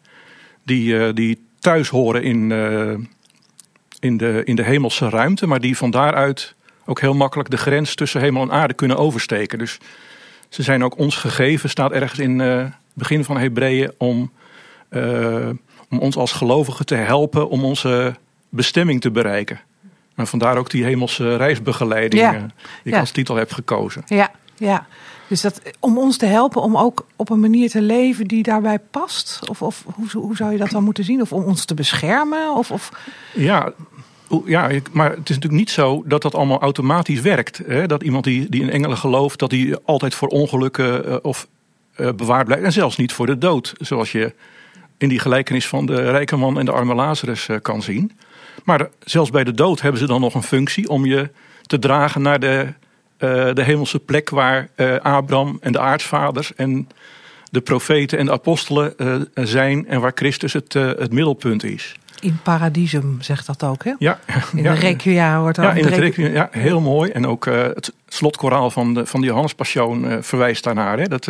Die, 0.63 0.99
eh, 0.99 1.15
die 1.15 1.45
thuis 1.59 1.89
horen 1.89 2.23
in, 2.23 2.53
eh, 2.53 2.95
in, 4.01 4.17
de, 4.17 4.43
in 4.45 4.57
de 4.57 4.63
hemelse 4.63 5.09
ruimte. 5.09 5.47
Maar 5.47 5.61
die 5.61 5.77
van 5.77 5.91
daaruit 5.91 6.55
ook 6.85 7.01
heel 7.01 7.15
makkelijk 7.15 7.51
de 7.51 7.57
grens 7.57 7.95
tussen 7.95 8.21
hemel 8.21 8.43
en 8.43 8.53
aarde 8.53 8.75
kunnen 8.75 8.97
oversteken. 8.97 9.59
Dus 9.59 9.79
ze 10.49 10.63
zijn 10.63 10.85
ook 10.85 10.99
ons 10.99 11.17
gegeven, 11.17 11.69
staat 11.69 11.93
ergens 11.93 12.21
in 12.21 12.39
het 12.39 12.73
begin 12.93 13.25
van 13.25 13.39
Hebreeën, 13.39 13.93
om, 13.99 14.33
om 15.91 15.99
ons 15.99 16.17
als 16.17 16.33
gelovigen 16.33 16.87
te 16.87 16.95
helpen 16.95 17.49
om 17.49 17.65
onze 17.65 18.15
bestemming 18.49 19.01
te 19.01 19.11
bereiken. 19.11 19.61
En 20.15 20.27
vandaar 20.27 20.57
ook 20.57 20.71
die 20.71 20.85
hemelse 20.85 21.37
reisbegeleiding 21.37 22.23
Ja. 22.23 22.35
eh, 22.35 22.41
die 22.41 22.49
ik 22.85 22.93
Ja. 22.93 23.01
als 23.01 23.11
titel 23.11 23.37
heb 23.37 23.53
gekozen. 23.53 24.03
Ja, 24.07 24.31
ja. 24.57 24.87
Dus 25.29 25.41
dat, 25.41 25.61
om 25.81 25.99
ons 25.99 26.17
te 26.17 26.27
helpen 26.27 26.63
om 26.63 26.77
ook 26.77 27.07
op 27.17 27.31
een 27.31 27.41
manier 27.41 27.71
te 27.71 27.83
leven 27.83 28.27
die 28.27 28.43
daarbij 28.43 28.79
past? 28.91 29.41
Of, 29.49 29.63
of 29.63 29.85
hoe, 29.95 30.23
hoe 30.23 30.37
zou 30.37 30.53
je 30.53 30.59
dat 30.59 30.71
dan 30.71 30.85
moeten 30.85 31.05
zien? 31.05 31.21
Of 31.21 31.33
om 31.33 31.43
ons 31.45 31.65
te 31.65 31.75
beschermen? 31.75 32.55
Of, 32.57 32.71
of... 32.71 32.91
Ja, 33.35 33.73
ja, 34.45 34.71
maar 34.93 35.11
het 35.11 35.29
is 35.31 35.35
natuurlijk 35.35 35.53
niet 35.53 35.71
zo 35.71 36.03
dat 36.07 36.23
dat 36.23 36.35
allemaal 36.35 36.61
automatisch 36.61 37.21
werkt. 37.21 37.61
Hè? 37.67 37.87
Dat 37.87 38.03
iemand 38.03 38.25
die, 38.25 38.49
die 38.49 38.63
in 38.63 38.71
engelen 38.71 38.97
gelooft, 38.97 39.39
dat 39.39 39.51
hij 39.51 39.79
altijd 39.85 40.15
voor 40.15 40.29
ongelukken 40.29 41.07
eh, 41.07 41.17
of 41.23 41.47
eh, 41.95 42.13
bewaard 42.13 42.47
blijft. 42.47 42.65
En 42.65 42.73
zelfs 42.73 42.97
niet 42.97 43.13
voor 43.13 43.27
de 43.27 43.39
dood, 43.39 43.73
zoals 43.79 44.13
je 44.13 44.35
in 44.99 45.09
die 45.09 45.19
gelijkenis 45.19 45.67
van 45.69 45.87
de 45.87 46.11
rijke 46.11 46.37
man 46.37 46.59
en 46.59 46.65
de 46.65 46.73
arme 46.73 46.95
Lazarus 46.95 47.49
kan 47.63 47.83
zien. 47.83 48.13
Maar 48.65 48.89
zelfs 49.05 49.31
bij 49.31 49.45
de 49.45 49.53
dood 49.55 49.81
hebben 49.81 50.01
ze 50.01 50.07
dan 50.07 50.21
nog 50.21 50.35
een 50.35 50.43
functie 50.43 50.89
om 50.89 51.07
je 51.07 51.31
te 51.63 51.79
dragen 51.79 52.23
naar 52.23 52.41
de, 52.41 52.67
eh, 53.17 53.53
de 53.55 53.63
hemelse 53.63 53.99
plek 53.99 54.31
waar 54.31 54.69
eh, 54.75 54.97
Abraham 54.97 55.59
en 55.61 55.73
de 55.73 55.79
aartsvaders 55.81 56.55
en 56.55 56.89
de 57.51 57.61
profeten 57.61 58.19
en 58.19 58.27
de 58.27 58.33
apostelen 58.33 58.99
eh, 58.99 59.15
zijn 59.35 59.89
en 59.89 60.01
waar 60.01 60.13
Christus 60.15 60.53
het, 60.53 60.73
het 60.73 61.13
middelpunt 61.13 61.65
is. 61.65 61.95
In 62.21 62.39
paradisum 62.43 63.17
zegt 63.21 63.47
dat 63.47 63.63
ook, 63.63 63.85
hè? 63.85 63.93
Ja, 63.99 64.21
In 64.53 64.63
ja, 64.63 64.75
de 64.75 64.81
Requiem 64.81 65.39
wordt 65.39 65.57
ja, 65.57 65.71
ook 65.71 65.75
in 65.77 65.85
het 65.85 65.95
Requiem- 65.95 66.27
Requiem, 66.27 66.33
ja, 66.33 66.49
heel 66.51 66.81
mooi. 66.81 67.11
En 67.11 67.27
ook 67.27 67.45
het 67.45 67.93
slotkoraal 68.09 68.71
van 68.71 68.95
de, 68.95 69.07
van 69.07 69.21
de 69.21 69.27
Johannespassion 69.27 70.19
verwijst 70.23 70.65
daarnaar. 70.65 70.99
Hè? 70.99 71.05
Dat, 71.09 71.29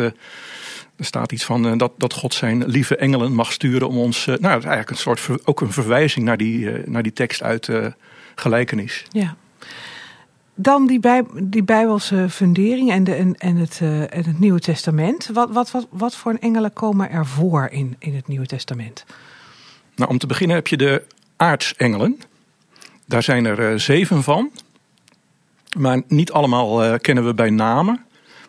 er 0.95 1.05
staat 1.05 1.31
iets 1.31 1.45
van 1.45 1.67
eh, 1.67 1.77
dat, 1.77 1.91
dat 1.97 2.13
God 2.13 2.33
zijn 2.33 2.65
lieve 2.65 2.95
engelen 2.95 3.33
mag 3.33 3.51
sturen 3.51 3.87
om 3.87 3.97
ons... 3.97 4.27
eh, 4.27 4.27
nou, 4.27 4.41
dat 4.41 4.57
is 4.57 4.63
eigenlijk 4.63 4.89
een 4.89 4.97
soort, 4.97 5.19
ver- 5.19 5.39
ook 5.43 5.61
een 5.61 5.71
verwijzing 5.71 6.25
naar 6.25 6.37
die, 6.37 6.71
eh, 6.71 6.87
naar 6.87 7.03
die 7.03 7.13
tekst 7.13 7.43
uit 7.43 7.69
Gelijkenis. 8.35 9.05
Ja. 9.09 9.35
Dan 10.55 10.87
die, 10.87 10.99
bij, 10.99 11.23
die 11.43 11.63
Bijbelse 11.63 12.29
fundering 12.29 12.91
en, 12.91 13.03
de, 13.03 13.13
en, 13.13 13.35
en, 13.37 13.55
het, 13.55 13.79
en 14.09 14.25
het 14.25 14.39
Nieuwe 14.39 14.59
Testament. 14.59 15.29
Wat, 15.33 15.51
wat, 15.51 15.71
wat, 15.71 15.87
wat 15.89 16.15
voor 16.15 16.37
engelen 16.39 16.73
komen 16.73 17.09
er 17.09 17.25
voor 17.25 17.67
in, 17.71 17.95
in 17.99 18.15
het 18.15 18.27
Nieuwe 18.27 18.45
Testament? 18.45 19.05
Nou, 19.95 20.09
om 20.09 20.17
te 20.17 20.27
beginnen 20.27 20.55
heb 20.55 20.67
je 20.67 20.77
de 20.77 21.03
aartsengelen. 21.35 22.19
Daar 23.05 23.23
zijn 23.23 23.45
er 23.45 23.79
zeven 23.79 24.23
van. 24.23 24.51
Maar 25.77 26.01
niet 26.07 26.31
allemaal 26.31 26.99
kennen 26.99 27.25
we 27.25 27.33
bij 27.33 27.49
namen. 27.49 28.05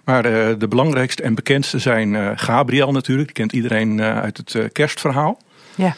Maar 0.07 0.25
eh, 0.25 0.59
de 0.59 0.69
belangrijkste 0.69 1.23
en 1.23 1.35
bekendste 1.35 1.79
zijn 1.79 2.17
eh, 2.17 2.31
Gabriel 2.35 2.93
natuurlijk. 2.93 3.27
Die 3.27 3.37
kent 3.37 3.53
iedereen 3.53 4.01
eh, 4.01 4.21
uit 4.21 4.37
het 4.37 4.73
kerstverhaal. 4.73 5.39
Ja. 5.75 5.95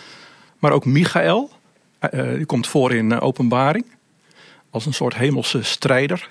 Maar 0.58 0.72
ook 0.72 0.84
Michael. 0.84 1.50
die 2.36 2.46
komt 2.46 2.66
voor 2.66 2.94
in 2.94 3.20
openbaring. 3.20 3.84
Als 4.70 4.86
een 4.86 4.94
soort 4.94 5.14
hemelse 5.14 5.62
strijder. 5.62 6.28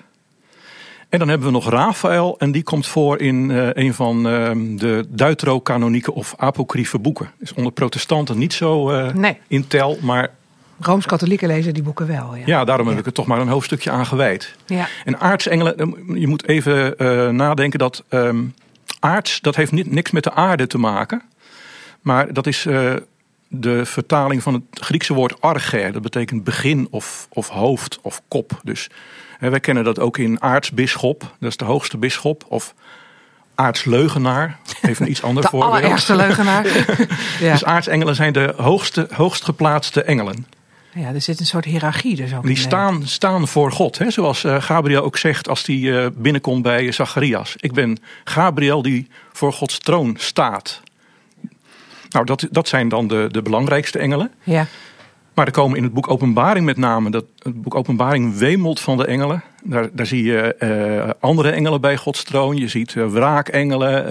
En 1.08 1.18
dan 1.18 1.28
hebben 1.28 1.46
we 1.46 1.52
nog 1.52 1.70
Raphaël. 1.70 2.38
En 2.38 2.52
die 2.52 2.62
komt 2.62 2.86
voor 2.86 3.20
in 3.20 3.50
een 3.72 3.94
van 3.94 4.28
eh, 4.28 4.50
de 4.54 5.06
Deuterocanonieke 5.08 6.14
of 6.14 6.34
apocryfe 6.36 6.98
boeken. 6.98 7.30
Is 7.38 7.52
onder 7.52 7.72
protestanten 7.72 8.38
niet 8.38 8.52
zo 8.52 8.90
Nee, 9.12 9.38
in 9.46 9.66
tel. 9.66 9.98
Maar 10.00 10.30
Rooms-Katholieken 10.80 11.48
lezen 11.48 11.74
die 11.74 11.82
boeken 11.82 12.06
wel. 12.06 12.34
Ja. 12.34 12.42
ja, 12.46 12.64
daarom 12.64 12.86
heb 12.86 12.94
Ja. 12.94 13.00
ik 13.00 13.06
er 13.06 13.12
toch 13.12 13.26
maar 13.26 13.40
een 13.40 13.48
hoofdstukje 13.48 13.90
aan 13.90 14.06
gewijd. 14.06 14.54
Ja. 14.66 14.88
En 15.04 15.20
aartsengelen, 15.20 15.94
je 16.20 16.26
moet 16.26 16.48
even 16.48 16.98
eh, 16.98 17.28
nadenken 17.28 17.78
dat 17.78 18.04
ehm, 18.08 18.44
aarts, 19.00 19.40
dat 19.40 19.56
heeft 19.56 19.72
niet, 19.72 19.90
niks 19.92 20.10
met 20.10 20.24
de 20.24 20.32
aarde 20.32 20.66
te 20.66 20.78
maken. 20.78 21.22
Maar 22.00 22.32
dat 22.32 22.46
is 22.46 22.66
eh, 22.66 22.92
de 23.48 23.86
vertaling 23.86 24.42
van 24.42 24.54
het 24.54 24.62
Griekse 24.84 25.14
woord 25.14 25.40
arche. 25.40 25.88
Dat 25.92 26.02
betekent 26.02 26.44
begin 26.44 26.88
of, 26.90 27.26
of 27.30 27.48
hoofd 27.48 27.98
of 28.02 28.22
kop. 28.28 28.60
Dus 28.62 28.90
hè, 29.38 29.50
wij 29.50 29.60
kennen 29.60 29.84
dat 29.84 29.98
ook 29.98 30.18
in 30.18 30.42
aartsbisschop. 30.42 31.20
Dat 31.40 31.50
is 31.50 31.56
de 31.56 31.64
hoogste 31.64 31.98
bisschop. 31.98 32.44
Of 32.48 32.74
aartsleugenaar. 33.54 34.58
Even 34.82 35.04
een 35.04 35.10
iets 35.10 35.22
ander 35.22 35.42
De 35.42 35.48
voorbeeld. 35.48 35.72
allerergste 35.72 36.16
leugenaar. 36.16 36.66
ja. 37.40 37.52
Dus 37.52 37.64
aartsengelen 37.64 38.14
zijn 38.14 38.32
de 38.32 38.54
hoogste, 38.56 39.08
hoogst 39.12 39.44
geplaatste 39.44 40.02
engelen. 40.02 40.46
Ja, 40.98 41.14
er 41.14 41.20
zit 41.20 41.40
een 41.40 41.46
soort 41.46 41.64
hiërarchie 41.64 42.16
dus 42.16 42.34
ook 42.34 42.42
Die 42.42 42.50
in. 42.50 42.56
staan, 42.56 43.06
staan 43.06 43.48
voor 43.48 43.72
God. 43.72 43.98
Hè? 43.98 44.10
Zoals 44.10 44.44
eh, 44.44 44.62
Gabriel 44.62 45.02
ook 45.02 45.16
zegt 45.16 45.48
als 45.48 45.66
hij 45.66 46.04
eh, 46.04 46.10
binnenkomt 46.14 46.62
bij 46.62 46.92
Zacharias. 46.92 47.54
Ik 47.58 47.72
ben 47.72 47.98
Gabriel 48.24 48.82
die 48.82 49.08
voor 49.32 49.52
Gods 49.52 49.78
troon 49.78 50.14
staat. 50.18 50.80
Nou, 52.08 52.24
dat, 52.24 52.46
dat 52.50 52.68
zijn 52.68 52.88
dan 52.88 53.08
de, 53.08 53.28
de 53.30 53.42
belangrijkste 53.42 53.98
engelen. 53.98 54.32
Ja. 54.42 54.66
Maar 55.34 55.46
er 55.46 55.52
komen 55.52 55.76
in 55.76 55.82
het 55.82 55.92
boek 55.92 56.10
Openbaring 56.10 56.64
met 56.64 56.76
name. 56.76 57.10
Dat, 57.10 57.24
het 57.38 57.62
boek 57.62 57.74
Openbaring 57.74 58.36
wemelt 58.38 58.80
van 58.80 58.96
de 58.96 59.06
engelen. 59.06 59.42
Daar, 59.64 59.88
daar 59.92 60.06
zie 60.06 60.24
je 60.24 60.54
eh, 60.54 61.10
andere 61.20 61.50
engelen 61.50 61.80
bij 61.80 61.96
Gods 61.96 62.22
troon. 62.24 62.56
Je 62.56 62.68
ziet 62.68 62.96
eh, 62.96 63.06
wraakengelen. 63.06 64.06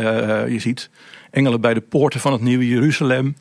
eh, 0.45 0.51
je 0.51 0.59
ziet 0.59 0.89
engelen 1.31 1.61
bij 1.61 1.73
de 1.73 1.81
poorten 1.81 2.19
van 2.19 2.31
het 2.31 2.41
Nieuwe 2.41 2.67
Jeruzalem. 2.67 3.35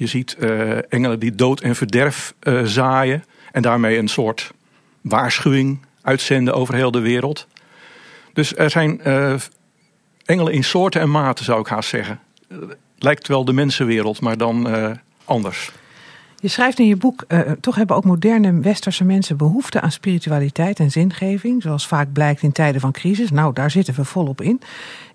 Je 0.00 0.06
ziet 0.06 0.34
eh, 0.34 0.92
engelen 0.92 1.18
die 1.18 1.34
dood 1.34 1.60
en 1.60 1.76
verderf 1.76 2.34
eh, 2.40 2.62
zaaien. 2.64 3.24
En 3.52 3.62
daarmee 3.62 3.98
een 3.98 4.08
soort 4.08 4.52
waarschuwing 5.00 5.78
uitzenden 6.02 6.54
over 6.54 6.74
heel 6.74 6.90
de 6.90 7.00
wereld. 7.00 7.46
Dus 8.32 8.56
er 8.56 8.70
zijn 8.70 9.00
eh, 9.00 9.34
engelen 10.24 10.52
in 10.52 10.64
soorten 10.64 11.00
en 11.00 11.10
maten, 11.10 11.44
zou 11.44 11.60
ik 11.60 11.66
haast 11.66 11.88
zeggen. 11.88 12.20
Lijkt 12.98 13.28
wel 13.28 13.44
de 13.44 13.52
mensenwereld, 13.52 14.20
maar 14.20 14.36
dan 14.36 14.68
anders. 15.24 15.70
Je 16.40 16.48
schrijft 16.48 16.78
in 16.78 16.86
je 16.86 16.96
boek, 16.96 17.24
eh, 17.28 17.40
toch 17.60 17.74
hebben 17.74 17.96
ook 17.96 18.04
moderne 18.04 18.60
westerse 18.60 19.04
mensen 19.04 19.36
behoefte 19.36 19.80
aan 19.80 19.92
spiritualiteit 19.92 20.78
en 20.78 20.90
zingeving, 20.90 21.62
zoals 21.62 21.86
vaak 21.86 22.12
blijkt 22.12 22.42
in 22.42 22.52
tijden 22.52 22.80
van 22.80 22.92
crisis. 22.92 23.30
Nou, 23.30 23.52
daar 23.52 23.70
zitten 23.70 23.94
we 23.94 24.04
volop 24.04 24.40
in. 24.40 24.60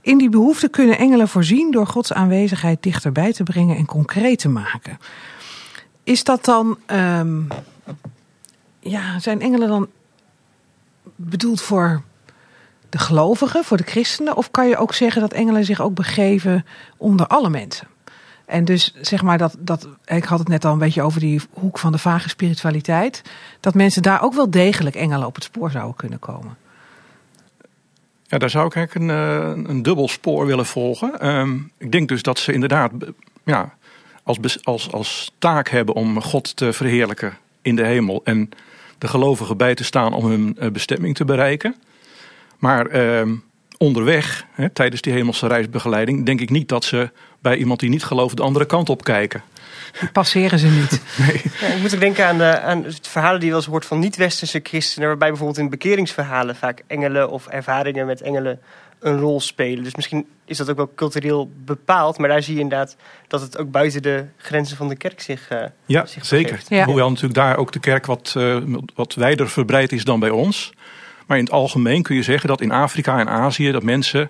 In 0.01 0.17
die 0.17 0.29
behoefte 0.29 0.69
kunnen 0.69 0.97
engelen 0.97 1.27
voorzien 1.27 1.71
door 1.71 1.87
Gods 1.87 2.13
aanwezigheid 2.13 2.83
dichterbij 2.83 3.33
te 3.33 3.43
brengen 3.43 3.77
en 3.77 3.85
concreet 3.85 4.39
te 4.39 4.49
maken. 4.49 4.97
Is 6.03 6.23
dat 6.23 6.45
dan, 6.45 6.77
ehm, 6.85 7.41
ja, 8.79 9.19
zijn 9.19 9.41
engelen 9.41 9.67
dan 9.67 9.87
bedoeld 11.15 11.61
voor 11.61 12.01
de 12.89 12.97
gelovigen, 12.97 13.63
voor 13.63 13.77
de 13.77 13.83
christenen? 13.83 14.37
Of 14.37 14.51
kan 14.51 14.67
je 14.67 14.77
ook 14.77 14.93
zeggen 14.93 15.21
dat 15.21 15.33
engelen 15.33 15.65
zich 15.65 15.81
ook 15.81 15.95
begeven 15.95 16.65
onder 16.97 17.27
alle 17.27 17.49
mensen? 17.49 17.87
En 18.45 18.65
dus 18.65 18.93
zeg 19.01 19.21
maar 19.21 19.37
dat, 19.37 19.55
dat, 19.59 19.87
ik 20.05 20.23
had 20.23 20.39
het 20.39 20.47
net 20.47 20.65
al 20.65 20.73
een 20.73 20.79
beetje 20.79 21.01
over 21.01 21.19
die 21.19 21.41
hoek 21.53 21.79
van 21.79 21.91
de 21.91 21.97
vage 21.97 22.29
spiritualiteit. 22.29 23.21
Dat 23.59 23.73
mensen 23.73 24.01
daar 24.01 24.21
ook 24.21 24.33
wel 24.33 24.49
degelijk 24.49 24.95
engelen 24.95 25.27
op 25.27 25.35
het 25.35 25.43
spoor 25.43 25.71
zouden 25.71 25.95
kunnen 25.95 26.19
komen. 26.19 26.57
Ja, 28.27 28.37
daar 28.37 28.49
zou 28.49 28.65
ik 28.65 28.75
eigenlijk 28.75 29.11
een, 29.11 29.17
eh, 29.17 29.69
een 29.69 29.81
dubbel 29.81 30.07
spoor 30.07 30.45
willen 30.45 30.65
volgen. 30.65 31.19
Ehm, 31.19 31.57
ik 31.77 31.91
denk 31.91 32.07
dus 32.07 32.21
dat 32.21 32.39
ze 32.39 32.53
inderdaad 32.53 32.91
ja, 33.43 33.73
als, 34.23 34.63
als, 34.63 34.91
als 34.91 35.31
taak 35.39 35.69
hebben 35.69 35.95
om 35.95 36.21
God 36.21 36.55
te 36.55 36.73
verheerlijken 36.73 37.37
in 37.61 37.75
de 37.75 37.85
hemel. 37.85 38.21
En 38.23 38.49
de 38.97 39.07
gelovigen 39.07 39.57
bij 39.57 39.75
te 39.75 39.83
staan 39.83 40.13
om 40.13 40.25
hun 40.25 40.55
eh, 40.59 40.71
bestemming 40.71 41.15
te 41.15 41.25
bereiken. 41.25 41.75
Maar 42.57 42.85
ehm, 42.85 43.35
onderweg, 43.77 44.45
tijdens 44.73 45.01
die 45.01 45.13
hemelse 45.13 45.47
reisbegeleiding, 45.47 46.25
denk 46.25 46.41
ik 46.41 46.49
niet 46.49 46.69
dat 46.69 46.83
ze 46.83 47.11
bij 47.45 47.57
iemand 47.57 47.79
die 47.79 47.89
niet 47.89 48.03
gelooft 48.03 48.37
de 48.37 48.43
andere 48.43 48.65
kant 48.65 48.89
op 48.89 49.03
kijken. 49.03 49.41
Die 49.99 50.09
passeren 50.09 50.59
ze 50.59 50.67
niet. 50.67 51.01
Ja, 51.61 51.67
ik 51.67 51.81
moet 51.81 51.93
ook 51.93 51.99
denken 51.99 52.25
aan, 52.27 52.37
de, 52.37 52.59
aan 52.59 52.83
het 52.83 53.07
verhalen 53.07 53.35
die 53.39 53.45
je 53.45 53.53
wel 53.53 53.61
eens 53.61 53.71
hoort 53.71 53.85
van 53.85 53.99
niet-westerse 53.99 54.59
christenen. 54.63 55.07
Waarbij 55.07 55.27
bijvoorbeeld 55.29 55.57
in 55.59 55.69
bekeringsverhalen 55.69 56.55
vaak 56.55 56.83
engelen 56.87 57.29
of 57.29 57.47
ervaringen 57.47 58.05
met 58.05 58.21
engelen 58.21 58.59
een 58.99 59.19
rol 59.19 59.39
spelen. 59.41 59.83
Dus 59.83 59.95
misschien 59.95 60.25
is 60.45 60.57
dat 60.57 60.69
ook 60.69 60.75
wel 60.77 60.91
cultureel 60.95 61.49
bepaald. 61.65 62.17
Maar 62.17 62.29
daar 62.29 62.43
zie 62.43 62.53
je 62.55 62.59
inderdaad 62.61 62.95
dat 63.27 63.41
het 63.41 63.57
ook 63.57 63.71
buiten 63.71 64.01
de 64.01 64.25
grenzen 64.37 64.77
van 64.77 64.87
de 64.87 64.95
kerk 64.95 65.21
zich. 65.21 65.47
eh, 65.49 65.63
Ja, 65.85 66.05
zich 66.05 66.25
zeker. 66.25 66.61
Ja. 66.67 66.85
Hoewel 66.85 67.07
natuurlijk 67.09 67.33
daar 67.35 67.57
ook 67.57 67.71
de 67.71 67.79
kerk 67.79 68.05
wat, 68.05 68.33
eh, 68.37 68.57
wat 68.95 69.13
wijder 69.13 69.49
verbreid 69.49 69.91
is 69.91 70.03
dan 70.03 70.19
bij 70.19 70.29
ons. 70.29 70.73
Maar 71.25 71.37
in 71.37 71.43
het 71.43 71.53
algemeen 71.53 72.03
kun 72.03 72.15
je 72.15 72.23
zeggen 72.23 72.49
dat 72.49 72.61
in 72.61 72.71
Afrika 72.71 73.19
en 73.19 73.29
Azië 73.29 73.71
dat 73.71 73.83
mensen 73.83 74.21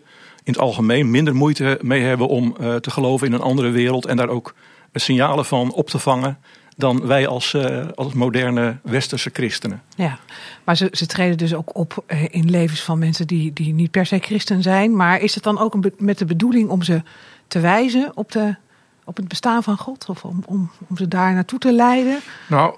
in 0.43 0.53
het 0.53 0.59
algemeen 0.59 1.11
minder 1.11 1.35
moeite 1.35 1.79
mee 1.81 2.03
hebben 2.03 2.27
om 2.27 2.55
eh, 2.59 2.75
te 2.75 2.91
geloven 2.91 3.27
in 3.27 3.33
een 3.33 3.41
andere 3.41 3.69
wereld 3.69 4.05
en 4.05 4.17
daar 4.17 4.29
ook 4.29 4.55
signalen 4.93 5.45
van 5.45 5.71
op 5.71 5.89
te 5.89 5.99
vangen 5.99 6.37
dan 6.77 7.07
wij 7.07 7.27
als, 7.27 7.53
eh, 7.53 7.87
als 7.95 8.13
moderne 8.13 8.77
westerse 8.83 9.29
christenen. 9.33 9.81
Ja, 9.95 10.19
maar 10.63 10.77
ze, 10.77 10.87
ze 10.91 11.05
treden 11.05 11.37
dus 11.37 11.53
ook 11.53 11.75
op 11.75 12.03
eh, 12.05 12.23
in 12.29 12.49
levens 12.49 12.81
van 12.81 12.99
mensen 12.99 13.27
die, 13.27 13.53
die 13.53 13.73
niet 13.73 13.91
per 13.91 14.05
se 14.05 14.19
christen 14.19 14.61
zijn. 14.61 14.95
Maar 14.95 15.21
is 15.21 15.35
het 15.35 15.43
dan 15.43 15.59
ook 15.59 15.73
een 15.73 15.93
met 15.97 16.17
de 16.17 16.25
bedoeling 16.25 16.69
om 16.69 16.81
ze 16.81 17.01
te 17.47 17.59
wijzen 17.59 18.11
op, 18.15 18.31
de, 18.31 18.55
op 19.03 19.17
het 19.17 19.27
bestaan 19.27 19.63
van 19.63 19.77
God? 19.77 20.05
Of 20.09 20.23
om, 20.23 20.43
om, 20.45 20.71
om 20.87 20.97
ze 20.97 21.07
daar 21.07 21.33
naartoe 21.33 21.59
te 21.59 21.73
leiden? 21.73 22.19
Nou, 22.47 22.75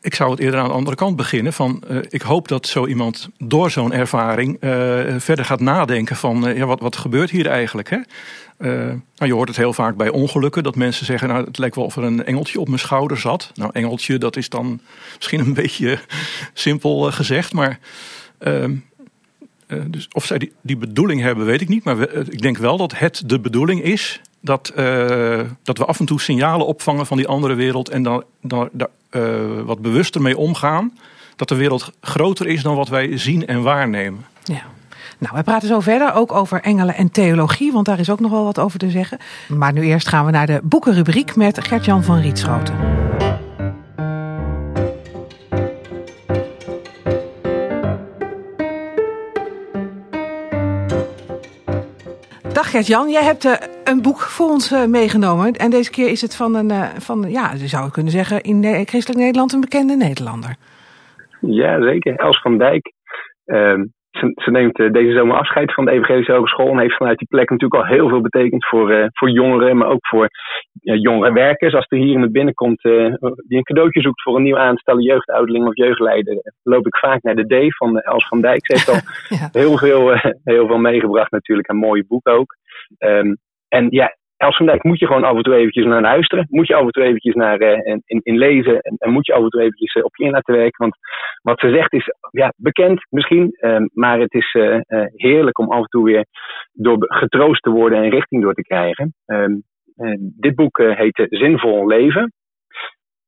ik 0.00 0.14
zou 0.14 0.30
het 0.30 0.40
eerder 0.40 0.60
aan 0.60 0.68
de 0.68 0.74
andere 0.74 0.96
kant 0.96 1.16
beginnen. 1.16 1.52
Van, 1.52 1.82
eh, 1.88 1.96
ik 2.08 2.22
hoop 2.22 2.48
dat 2.48 2.66
zo 2.66 2.86
iemand 2.86 3.28
door 3.38 3.70
zo'n 3.70 3.92
ervaring 3.92 4.56
eh, 4.60 4.70
verder 5.18 5.44
gaat 5.44 5.60
nadenken 5.60 6.16
van 6.16 6.46
eh, 6.46 6.56
ja, 6.56 6.66
wat, 6.66 6.80
wat 6.80 6.96
gebeurt 6.96 7.30
hier 7.30 7.46
eigenlijk. 7.46 7.90
Hè? 7.90 7.98
Nou, 8.58 9.02
je 9.16 9.32
hoort 9.32 9.48
het 9.48 9.56
heel 9.56 9.72
vaak 9.72 9.96
bij 9.96 10.08
ongelukken 10.08 10.62
dat 10.62 10.76
mensen 10.76 11.06
zeggen, 11.06 11.28
nou, 11.28 11.44
het 11.44 11.58
lijkt 11.58 11.76
wel 11.76 11.84
of 11.84 11.96
er 11.96 12.02
een 12.02 12.24
engeltje 12.24 12.60
op 12.60 12.66
mijn 12.66 12.78
schouder 12.78 13.18
zat. 13.18 13.52
Nou, 13.54 13.70
engeltje, 13.72 14.18
dat 14.18 14.36
is 14.36 14.48
dan 14.48 14.80
misschien 15.16 15.40
een 15.40 15.54
beetje 15.64 15.98
simpel 16.52 17.12
gezegd, 17.12 17.52
maar 17.52 17.78
ehm, 18.38 18.74
eh, 19.70 19.78
dus 19.86 20.08
of 20.12 20.24
zij 20.24 20.38
die, 20.38 20.52
die 20.62 20.76
bedoeling 20.76 21.20
hebben, 21.20 21.46
weet 21.46 21.60
ik 21.60 21.68
niet. 21.68 21.84
Maar 21.84 22.00
ik 22.12 22.42
denk 22.42 22.58
wel 22.58 22.76
dat 22.76 22.98
het 22.98 23.22
de 23.26 23.40
bedoeling 23.40 23.82
is 23.82 24.20
dat, 24.40 24.68
eh, 24.68 25.40
dat 25.62 25.78
we 25.78 25.84
af 25.84 26.00
en 26.00 26.06
toe 26.06 26.20
signalen 26.20 26.66
opvangen 26.66 27.06
van 27.06 27.16
die 27.16 27.28
andere 27.28 27.54
wereld 27.54 27.88
en 27.88 28.02
dan, 28.02 28.24
dan 28.40 28.70
eh, 29.10 29.22
wat 29.64 29.82
bewuster 29.82 30.22
mee 30.22 30.38
omgaan. 30.38 30.98
Dat 31.36 31.48
de 31.48 31.54
wereld 31.54 31.92
groter 32.00 32.46
is 32.46 32.62
dan 32.62 32.76
wat 32.76 32.88
wij 32.88 33.18
zien 33.18 33.46
en 33.46 33.62
waarnemen. 33.62 34.24
Ja. 34.44 34.62
Nou, 35.18 35.34
wij 35.34 35.42
praten 35.42 35.68
zo 35.68 35.80
verder 35.80 36.14
ook 36.14 36.32
over 36.32 36.60
engelen 36.60 36.94
en 36.94 37.10
theologie, 37.10 37.72
want 37.72 37.86
daar 37.86 37.98
is 37.98 38.10
ook 38.10 38.20
nog 38.20 38.30
wel 38.30 38.44
wat 38.44 38.58
over 38.58 38.78
te 38.78 38.90
zeggen. 38.90 39.18
Maar 39.48 39.72
nu 39.72 39.82
eerst 39.82 40.08
gaan 40.08 40.24
we 40.24 40.30
naar 40.30 40.46
de 40.46 40.60
boekenrubriek 40.62 41.36
met 41.36 41.64
Gert-Jan 41.64 42.04
van 42.04 42.20
Rietschoten. 42.20 42.99
Gert-Jan, 52.70 53.08
jij 53.08 53.22
hebt 53.22 53.44
eh, 53.44 53.68
een 53.84 54.02
boek 54.02 54.20
voor 54.20 54.48
ons 54.48 54.86
meegenomen. 54.86 55.52
En 55.52 55.70
deze 55.70 55.90
keer 55.90 56.10
is 56.10 56.20
het 56.20 56.36
van 56.36 56.54
een, 56.54 56.70
van, 57.00 57.24
ja, 57.28 57.52
je 57.52 57.66
zou 57.66 57.90
kunnen 57.90 58.12
zeggen, 58.12 58.40
in 58.40 58.86
Christelijk 58.86 59.20
Nederland 59.20 59.52
een 59.52 59.60
bekende 59.60 59.96
Nederlander. 59.96 60.56
Ja, 61.40 61.82
zeker. 61.82 62.16
Els 62.16 62.40
van 62.40 62.58
Dijk. 62.58 62.92
Ehm, 63.44 63.84
ze, 64.10 64.32
ze, 64.34 64.50
neemt 64.50 64.78
eh, 64.78 64.90
deze 64.90 65.12
zomer 65.12 65.36
afscheid 65.36 65.74
van 65.74 65.84
de 65.84 65.90
Evangelische 65.90 66.32
Hogeschool 66.32 66.70
en 66.70 66.78
heeft 66.78 66.96
vanuit 66.96 67.18
die 67.18 67.28
plek 67.28 67.50
natuurlijk 67.50 67.82
al 67.82 67.88
heel 67.88 68.08
veel 68.08 68.20
betekend 68.20 68.66
voor, 68.66 69.08
voor 69.12 69.30
jongeren, 69.30 69.76
maar 69.76 69.88
ook 69.88 70.06
voor 70.06 70.28
jongere 70.80 71.32
werkers. 71.32 71.74
Als 71.74 71.86
er 71.88 71.98
hier 71.98 72.06
iemand 72.06 72.32
binnenkomt 72.32 72.84
uh, 72.84 73.14
die 73.46 73.56
een 73.56 73.62
cadeautje 73.62 74.00
zoekt 74.00 74.22
voor 74.22 74.36
een 74.36 74.42
nieuw 74.42 74.58
aanstellen 74.58 75.02
jeugdouderling 75.02 75.66
of 75.66 75.76
jeugdleider, 75.76 76.52
loop 76.62 76.86
ik 76.86 76.96
vaak 76.96 77.22
naar 77.22 77.34
de 77.34 77.68
D 77.68 77.76
van 77.76 77.98
Els 77.98 78.28
van 78.28 78.40
Dijk. 78.40 78.66
Ze 78.66 78.72
heeft 78.72 78.88
al 78.88 79.00
heel, 79.62 79.76
veel, 79.76 80.14
heel 80.44 80.66
veel 80.66 80.78
meegebracht 80.78 81.30
natuurlijk, 81.30 81.68
een 81.68 81.76
mooie 81.76 82.04
boek 82.08 82.28
ook. 82.28 82.56
Um, 82.98 83.36
en 83.68 83.86
ja, 83.90 84.16
Els 84.36 84.56
van 84.56 84.66
Dijk 84.66 84.84
moet 84.84 84.98
je 84.98 85.06
gewoon 85.06 85.24
af 85.24 85.36
en 85.36 85.42
toe 85.42 85.54
eventjes 85.54 85.84
naar 85.84 86.00
luisteren. 86.00 86.46
Moet 86.48 86.66
je 86.66 86.74
af 86.74 86.84
en 86.84 86.90
toe 86.90 87.02
eventjes 87.02 87.34
naar 87.34 87.60
in, 87.60 88.20
in, 88.22 88.38
lezen. 88.38 88.80
En, 88.80 89.12
moet 89.12 89.26
je 89.26 89.32
af 89.32 89.42
en 89.42 89.48
toe 89.48 89.60
eventjes 89.60 89.94
uh, 89.94 90.04
op 90.04 90.16
je 90.16 90.24
in 90.24 90.30
laten 90.30 90.54
werken. 90.54 90.76
Want 90.76 90.96
wat 91.42 91.60
ze 91.60 91.70
zegt 91.70 91.92
is 91.92 92.14
ja, 92.30 92.52
bekend 92.56 93.06
misschien. 93.10 93.56
Uh, 93.60 93.76
maar 93.92 94.18
het 94.20 94.34
is 94.34 94.56
heerlijk 95.14 95.58
om 95.58 95.70
af 95.70 95.78
en 95.78 95.88
toe 95.88 96.04
weer 96.04 96.24
door 96.72 96.96
getroost 96.98 97.62
te 97.62 97.70
worden 97.70 98.02
en 98.02 98.10
richting 98.10 98.42
door 98.42 98.54
te 98.54 98.62
krijgen. 98.62 99.14
Ehm, 99.26 99.54
dit 100.18 100.54
boek 100.54 100.78
heet 100.78 101.26
Zinvol 101.28 101.86
Leven. 101.86 102.32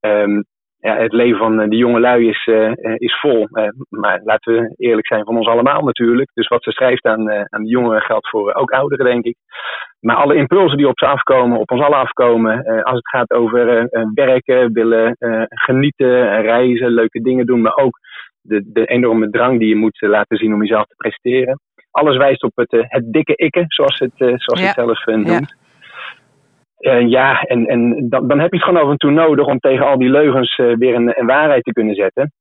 Um, 0.01 0.45
ja, 0.83 0.97
het 0.97 1.13
leven 1.13 1.39
van 1.39 1.69
de 1.69 1.77
jonge 1.77 2.01
lui 2.01 2.29
is, 2.29 2.47
is 2.97 3.21
vol. 3.21 3.49
maar 3.89 4.21
laten 4.25 4.55
we 4.55 4.75
eerlijk 4.77 5.07
zijn 5.07 5.25
van 5.25 5.37
ons 5.37 5.47
allemaal 5.47 5.83
natuurlijk. 5.83 6.31
Dus 6.35 6.49
wat 6.49 6.63
ze 6.63 6.71
schrijft 6.71 7.05
aan, 7.05 7.31
aan 7.31 7.63
de 7.63 7.69
jongeren 7.69 8.03
geldt 8.03 8.29
voor 8.29 8.55
ook 8.55 8.71
ouderen, 8.71 9.07
denk 9.07 9.25
ik. 9.25 9.37
Maar 10.01 10.17
alle 10.17 10.35
impulsen 10.35 10.77
die 10.77 10.89
op 10.89 10.99
ze 10.99 11.07
afkomen, 11.07 11.59
op 11.59 11.71
ons 11.71 11.83
allen 11.83 11.99
afkomen, 11.99 12.85
als 12.85 12.97
het 12.97 13.09
gaat 13.09 13.31
over 13.31 13.89
werken, 14.15 14.73
willen 14.73 15.17
genieten, 15.49 16.41
reizen, 16.41 16.91
leuke 16.91 17.21
dingen 17.21 17.47
doen, 17.47 17.61
maar 17.61 17.77
ook 17.77 17.99
de, 18.41 18.71
de 18.73 18.87
enorme 18.87 19.31
drang 19.31 19.59
die 19.59 19.69
je 19.69 19.77
moet 19.77 20.01
laten 20.01 20.37
zien 20.37 20.55
om 20.55 20.61
jezelf 20.61 20.87
te 20.87 20.95
presteren. 20.97 21.61
Alles 21.91 22.17
wijst 22.17 22.43
op 22.43 22.53
het, 22.55 22.71
het 22.71 23.13
dikke 23.13 23.35
ikke, 23.35 23.65
zoals 23.67 23.99
het, 23.99 24.13
zoals 24.17 24.61
ja. 24.61 24.67
het 24.67 24.75
zelf 24.75 25.07
noemt. 25.07 25.29
Ja. 25.29 25.62
Ja, 27.09 27.41
en, 27.41 27.67
en 27.67 28.09
dan, 28.09 28.29
dan 28.29 28.39
heb 28.39 28.51
je 28.51 28.57
het 28.57 28.65
gewoon 28.65 28.83
af 28.83 28.91
en 28.91 28.97
toe 28.97 29.11
nodig 29.11 29.47
om 29.47 29.59
tegen 29.59 29.87
al 29.87 29.99
die 29.99 30.11
leugens 30.11 30.57
weer 30.57 30.95
een, 30.95 31.19
een 31.19 31.27
waarheid 31.27 31.65
te 31.65 31.73
kunnen 31.73 31.95
zetten. 31.95 32.33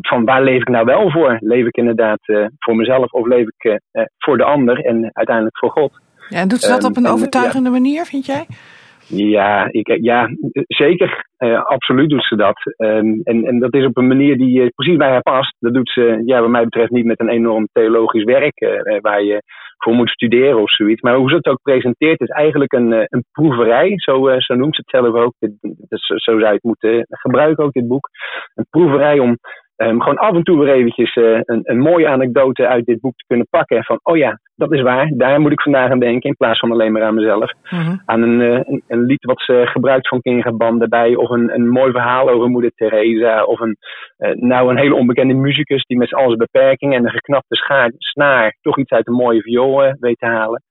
van 0.00 0.24
waar 0.24 0.42
leef 0.42 0.60
ik 0.60 0.68
nou 0.68 0.84
wel 0.84 1.10
voor? 1.10 1.36
Leef 1.40 1.66
ik 1.66 1.76
inderdaad 1.76 2.20
voor 2.58 2.76
mezelf 2.76 3.12
of 3.12 3.26
leef 3.26 3.46
ik 3.56 3.80
voor 4.18 4.36
de 4.36 4.44
ander 4.44 4.84
en 4.84 5.10
uiteindelijk 5.12 5.58
voor 5.58 5.70
God? 5.70 6.00
Ja, 6.28 6.38
en 6.38 6.48
doet 6.48 6.60
ze 6.60 6.68
dat 6.68 6.84
op 6.84 6.96
een 6.96 7.04
ehm, 7.04 7.14
overtuigende 7.14 7.70
manier, 7.70 8.04
vind 8.04 8.26
jij? 8.26 8.46
Ja, 9.08 9.68
ik, 9.70 9.98
ja 10.00 10.28
zeker. 10.66 11.26
Uh, 11.38 11.62
absoluut 11.62 12.08
doet 12.08 12.24
ze 12.24 12.36
dat. 12.36 12.74
Um, 12.76 13.20
en, 13.22 13.44
en 13.44 13.58
dat 13.58 13.74
is 13.74 13.84
op 13.84 13.96
een 13.96 14.06
manier 14.06 14.36
die 14.36 14.60
uh, 14.60 14.66
precies 14.74 14.96
bij 14.96 15.10
haar 15.10 15.22
past. 15.22 15.56
Dat 15.58 15.74
doet 15.74 15.90
ze, 15.90 16.22
ja, 16.24 16.40
wat 16.40 16.50
mij 16.50 16.64
betreft, 16.64 16.90
niet 16.90 17.04
met 17.04 17.20
een 17.20 17.28
enorm 17.28 17.68
theologisch 17.72 18.24
werk 18.24 18.82
waar 19.00 19.22
je 19.22 19.42
voor 19.78 19.94
moet 19.94 20.10
studeren 20.10 20.60
of 20.60 20.70
zoiets. 20.70 21.00
Maar 21.00 21.14
hoe 21.14 21.28
ze 21.28 21.36
het 21.36 21.46
ook 21.46 21.62
presenteert, 21.62 22.20
is 22.20 22.28
eigenlijk 22.28 22.72
een, 22.72 22.92
een 22.92 23.24
proeverij. 23.32 23.92
Zo, 23.94 24.38
zo 24.38 24.54
noemt 24.54 24.74
ze 24.74 24.82
het 24.84 25.02
zelf 25.02 25.14
ook. 25.14 25.34
Dus, 25.88 26.06
zo 26.06 26.16
zou 26.16 26.38
je 26.38 26.46
het 26.46 26.62
moeten 26.62 27.06
gebruiken, 27.08 27.64
ook 27.64 27.72
dit 27.72 27.88
boek. 27.88 28.08
Een 28.54 28.66
proeverij 28.70 29.18
om 29.18 29.38
Um, 29.82 30.00
gewoon 30.02 30.18
af 30.18 30.34
en 30.34 30.42
toe 30.42 30.58
weer 30.58 30.74
eventjes 30.74 31.16
uh, 31.16 31.40
een, 31.42 31.60
een, 31.62 31.78
mooie 31.78 32.08
anekdote 32.08 32.66
uit 32.66 32.84
dit 32.84 33.00
boek 33.00 33.16
te 33.16 33.24
kunnen 33.26 33.46
pakken. 33.50 33.84
Van, 33.84 34.00
oh 34.02 34.16
ja, 34.16 34.40
dat 34.56 34.72
is 34.72 34.80
waar, 34.80 35.12
daar 35.16 35.40
moet 35.40 35.52
ik 35.52 35.60
vandaag 35.60 35.90
aan 35.90 35.98
denken. 35.98 36.30
In 36.30 36.36
plaats 36.36 36.58
van 36.58 36.72
alleen 36.72 36.92
maar 36.92 37.02
aan 37.02 37.14
mezelf. 37.14 37.52
Mhm. 37.70 37.96
Aan 38.04 38.22
een, 38.22 38.40
uh, 38.40 38.60
een, 38.64 38.82
een, 38.88 39.04
lied 39.04 39.24
wat 39.24 39.40
ze 39.40 39.62
gebruikt 39.64 40.08
van 40.08 40.20
Kinga 40.20 40.52
erbij. 40.58 41.14
Of 41.14 41.30
een, 41.30 41.54
een 41.54 41.68
mooi 41.68 41.92
verhaal 41.92 42.28
over 42.28 42.48
moeder 42.48 42.70
Teresa. 42.74 43.44
Of 43.44 43.60
een, 43.60 43.76
uh, 44.18 44.34
nou, 44.34 44.70
een 44.70 44.78
hele 44.78 44.94
onbekende 44.94 45.34
muzikus 45.34 45.84
die 45.84 45.98
met 45.98 46.14
al 46.14 46.26
zijn 46.26 46.38
beperkingen 46.38 46.98
en 46.98 47.04
een 47.04 47.10
geknapte 47.10 47.56
schaar, 47.56 47.92
snaar 47.96 48.56
toch 48.60 48.78
iets 48.78 48.90
uit 48.90 49.06
een 49.06 49.14
mooie 49.14 49.40
viool 49.42 49.94
weet 50.00 50.18
te 50.18 50.26
halen. 50.26 50.62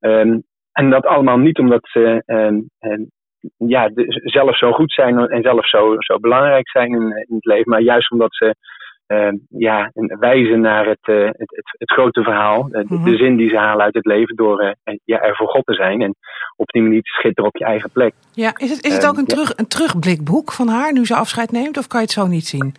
Um, 0.00 0.42
en 0.72 0.90
dat 0.90 1.06
allemaal 1.06 1.38
niet 1.38 1.58
omdat 1.58 1.88
ze 1.88 2.22
ja, 3.56 3.90
zelf 4.24 4.56
zo 4.56 4.72
goed 4.72 4.92
zijn 4.92 5.18
en 5.18 5.42
zelf 5.42 5.68
zo, 5.68 5.94
zo 5.98 6.18
belangrijk 6.18 6.68
zijn 6.68 6.88
in, 6.88 7.02
in 7.02 7.34
het 7.34 7.44
leven. 7.44 7.70
Maar 7.70 7.80
juist 7.80 8.10
omdat 8.10 8.34
ze 8.34 8.54
uh, 9.08 9.28
ja, 9.48 9.90
wijzen 9.94 10.60
naar 10.60 10.86
het, 10.86 11.06
uh, 11.08 11.24
het, 11.24 11.36
het, 11.36 11.74
het, 11.78 11.90
grote 11.92 12.22
verhaal. 12.22 12.68
De, 12.68 12.84
mm 12.88 12.96
-hmm. 12.96 13.04
de, 13.04 13.16
zin 13.16 13.36
die 13.36 13.48
ze 13.48 13.56
halen 13.56 13.84
uit 13.84 13.94
het 13.94 14.06
leven 14.06 14.36
door 14.36 14.62
uh, 14.62 14.94
ja, 15.04 15.20
er 15.20 15.36
voor 15.36 15.48
God 15.48 15.64
te 15.64 15.74
zijn. 15.74 16.02
En 16.02 16.14
op 16.56 16.66
die 16.66 16.82
manier 16.82 17.02
te 17.02 17.10
schitteren 17.10 17.50
op 17.50 17.56
je 17.56 17.64
eigen 17.64 17.90
plek. 17.90 18.14
Ja, 18.32 18.52
is 18.56 18.70
het, 18.70 18.84
is 18.84 18.94
het 18.94 19.06
ook 19.06 19.16
een, 19.16 19.26
terug, 19.26 19.52
een 19.56 19.68
terugblikboek 19.68 20.52
van 20.52 20.68
haar 20.68 20.92
nu 20.92 21.04
ze 21.04 21.14
afscheid 21.14 21.50
neemt? 21.50 21.78
Of 21.78 21.86
kan 21.86 22.00
je 22.00 22.06
het 22.06 22.14
zo 22.14 22.26
niet 22.26 22.46
zien? 22.46 22.74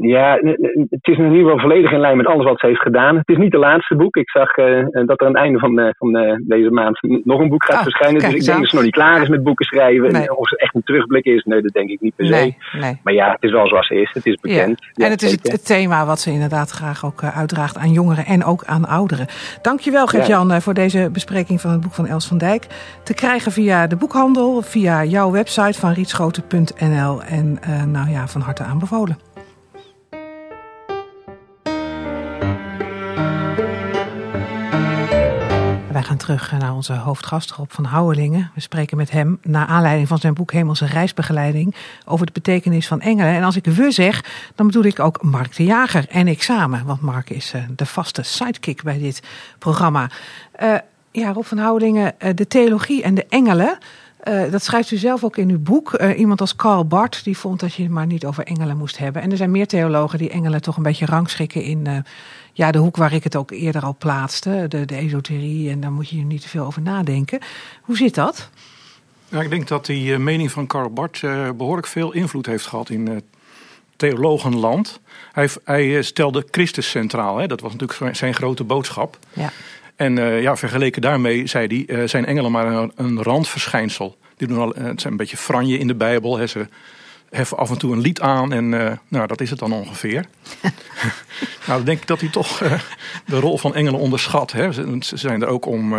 Ja, 0.00 0.38
het 0.90 1.06
is 1.06 1.18
in 1.18 1.24
ieder 1.24 1.42
geval 1.42 1.58
volledig 1.58 1.92
in 1.92 2.00
lijn 2.00 2.16
met 2.16 2.26
alles 2.26 2.44
wat 2.44 2.60
ze 2.60 2.66
heeft 2.66 2.82
gedaan. 2.82 3.16
Het 3.16 3.28
is 3.28 3.36
niet 3.36 3.52
de 3.52 3.58
laatste 3.58 3.96
boek. 3.96 4.16
Ik 4.16 4.30
zag 4.30 4.56
uh, 4.56 4.86
dat 4.92 5.20
er 5.20 5.26
aan 5.26 5.32
het 5.32 5.42
einde 5.42 5.58
van, 5.58 5.80
uh, 5.80 5.88
van 5.98 6.16
uh, 6.16 6.34
deze 6.40 6.70
maand 6.70 6.98
nog 7.24 7.40
een 7.40 7.48
boek 7.48 7.64
gaat 7.64 7.76
oh, 7.76 7.82
verschijnen. 7.82 8.20
Dus 8.20 8.34
ik 8.34 8.44
denk 8.44 8.58
dat 8.58 8.68
ze 8.68 8.74
nog 8.74 8.84
niet 8.84 8.94
klaar 8.94 9.22
is 9.22 9.28
met 9.28 9.42
boeken 9.42 9.66
schrijven. 9.66 10.12
Nee. 10.12 10.36
Of 10.36 10.48
ze 10.48 10.56
echt 10.56 10.74
een 10.74 10.82
terugblik 10.82 11.24
is, 11.24 11.44
nee, 11.44 11.62
dat 11.62 11.72
denk 11.72 11.90
ik 11.90 12.00
niet 12.00 12.14
per 12.16 12.26
se. 12.26 12.32
Nee, 12.32 12.56
nee. 12.80 13.00
Maar 13.02 13.14
ja, 13.14 13.30
het 13.30 13.42
is 13.42 13.50
wel 13.50 13.68
zoals 13.68 13.86
ze 13.86 14.00
is. 14.00 14.10
Het 14.12 14.26
is 14.26 14.36
bekend. 14.40 14.86
Ja. 14.92 15.04
En 15.04 15.10
het 15.10 15.22
is 15.22 15.30
het, 15.30 15.52
het, 15.52 15.66
thema 15.66 16.06
wat 16.06 16.20
ze 16.20 16.30
inderdaad 16.30 16.70
graag 16.70 17.04
ook 17.04 17.22
uitdraagt 17.22 17.76
aan 17.76 17.92
jongeren 17.92 18.24
en 18.24 18.44
ook 18.44 18.64
aan 18.64 18.86
ouderen. 18.86 19.26
Dankjewel 19.62 20.06
Gert-Jan 20.06 20.48
ja. 20.48 20.60
voor 20.60 20.74
deze 20.74 21.10
bespreking 21.12 21.60
van 21.60 21.70
het 21.70 21.80
boek 21.80 21.94
van 21.94 22.06
Els 22.06 22.26
van 22.26 22.38
Dijk. 22.38 22.66
Te 23.04 23.14
krijgen 23.14 23.52
via 23.52 23.86
de 23.86 23.96
boekhandel, 23.96 24.62
via 24.62 25.04
jouw 25.04 25.30
website 25.30 25.78
van 25.80 25.92
rietschoten.nl. 25.92 27.22
En 27.22 27.58
nou 27.92 28.10
ja, 28.10 28.26
van 28.26 28.40
harte 28.40 28.62
aanbevolen. 28.62 29.27
Terug 36.36 36.58
naar 36.58 36.74
onze 36.74 36.92
hoofdgast 36.92 37.50
Rob 37.50 37.70
van 37.70 37.84
Houwelingen. 37.84 38.50
We 38.54 38.60
spreken 38.60 38.96
met 38.96 39.10
hem 39.10 39.38
naar 39.42 39.66
aanleiding 39.66 40.08
van 40.08 40.18
zijn 40.18 40.34
boek 40.34 40.52
Hemelse 40.52 40.86
Reisbegeleiding 40.86 41.74
over 42.04 42.26
de 42.26 42.32
betekenis 42.32 42.86
van 42.86 43.00
engelen. 43.00 43.32
En 43.32 43.42
als 43.42 43.56
ik 43.56 43.64
we 43.64 43.90
zeg, 43.90 44.24
dan 44.54 44.66
bedoel 44.66 44.84
ik 44.84 45.00
ook 45.00 45.22
Mark 45.22 45.56
de 45.56 45.64
Jager 45.64 46.06
en 46.08 46.28
ik 46.28 46.42
samen. 46.42 46.84
Want 46.84 47.00
Mark 47.00 47.30
is 47.30 47.52
uh, 47.54 47.62
de 47.76 47.86
vaste 47.86 48.22
sidekick 48.22 48.82
bij 48.82 48.98
dit 48.98 49.22
programma. 49.58 50.10
Uh, 50.62 50.74
ja, 51.10 51.32
Rob 51.32 51.44
van 51.44 51.58
Houwelingen, 51.58 52.14
de 52.34 52.46
theologie 52.46 53.02
en 53.02 53.14
de 53.14 53.26
engelen. 53.28 53.78
Dat 54.50 54.62
schrijft 54.62 54.90
u 54.90 54.96
zelf 54.96 55.24
ook 55.24 55.36
in 55.36 55.50
uw 55.50 55.60
boek. 55.60 55.92
Iemand 56.16 56.40
als 56.40 56.56
Karl 56.56 56.86
Barth 56.86 57.24
die 57.24 57.38
vond 57.38 57.60
dat 57.60 57.74
je 57.74 57.82
het 57.82 57.92
maar 57.92 58.06
niet 58.06 58.24
over 58.24 58.44
engelen 58.44 58.76
moest 58.76 58.98
hebben. 58.98 59.22
En 59.22 59.30
er 59.30 59.36
zijn 59.36 59.50
meer 59.50 59.66
theologen 59.66 60.18
die 60.18 60.30
engelen 60.30 60.62
toch 60.62 60.76
een 60.76 60.82
beetje 60.82 61.06
rangschikken 61.06 61.62
in 61.62 62.04
ja, 62.58 62.70
de 62.70 62.78
hoek 62.78 62.96
waar 62.96 63.12
ik 63.12 63.24
het 63.24 63.36
ook 63.36 63.50
eerder 63.50 63.82
al 63.82 63.96
plaatste. 63.98 64.66
De, 64.68 64.84
de 64.84 64.96
esoterie 64.96 65.70
en 65.70 65.80
daar 65.80 65.92
moet 65.92 66.08
je 66.08 66.16
niet 66.16 66.40
te 66.40 66.48
veel 66.48 66.64
over 66.64 66.82
nadenken. 66.82 67.38
Hoe 67.82 67.96
zit 67.96 68.14
dat? 68.14 68.50
Ja, 69.28 69.40
ik 69.40 69.50
denk 69.50 69.68
dat 69.68 69.86
die 69.86 70.18
mening 70.18 70.50
van 70.50 70.66
Karl 70.66 70.90
Barth 70.90 71.20
behoorlijk 71.56 71.86
veel 71.86 72.12
invloed 72.12 72.46
heeft 72.46 72.66
gehad 72.66 72.90
in 72.90 73.22
theologenland. 73.96 75.00
Hij, 75.32 75.48
hij 75.64 76.02
stelde 76.02 76.46
Christus 76.50 76.90
centraal. 76.90 77.36
Hè? 77.36 77.46
Dat 77.46 77.60
was 77.60 77.72
natuurlijk 77.76 78.16
zijn 78.16 78.34
grote 78.34 78.64
boodschap. 78.64 79.18
Ja. 79.32 79.52
En 79.96 80.16
uh, 80.16 80.42
ja, 80.42 80.56
vergeleken 80.56 81.02
daarmee, 81.02 81.46
zei 81.46 81.66
hij, 81.66 81.96
uh, 81.96 82.08
zijn 82.08 82.26
engelen 82.26 82.50
maar 82.50 82.66
een, 82.66 82.92
een, 82.96 83.22
randverschijnsel. 83.22 84.16
Die 84.36 84.48
doen 84.48 84.58
al, 84.58 84.78
uh, 84.78 84.84
het 84.84 85.00
zijn 85.00 85.12
een 85.12 85.18
beetje 85.18 85.36
franje 85.36 85.78
in 85.78 85.86
de 85.86 85.94
Bijbel. 85.94 86.38
Hè. 86.38 86.46
Ze 86.46 86.66
heffen 87.30 87.56
af 87.56 87.70
en 87.70 87.78
toe 87.78 87.92
een 87.92 88.00
lied 88.00 88.20
aan 88.20 88.52
en 88.52 88.68
nou, 89.08 89.26
dat 89.26 89.40
is 89.40 89.50
het 89.50 89.58
dan 89.58 89.72
ongeveer. 89.72 90.24
nou, 91.66 91.76
dan 91.76 91.84
denk 91.84 92.00
ik 92.00 92.06
dat 92.06 92.20
hij 92.20 92.28
toch 92.28 92.58
de 93.26 93.40
rol 93.40 93.58
van 93.58 93.74
engelen 93.74 94.00
onderschat. 94.00 94.52
Hè. 94.52 94.72
Ze, 94.72 94.98
zijn 95.00 95.42
er 95.42 95.48
ook 95.48 95.66
om 95.66 95.94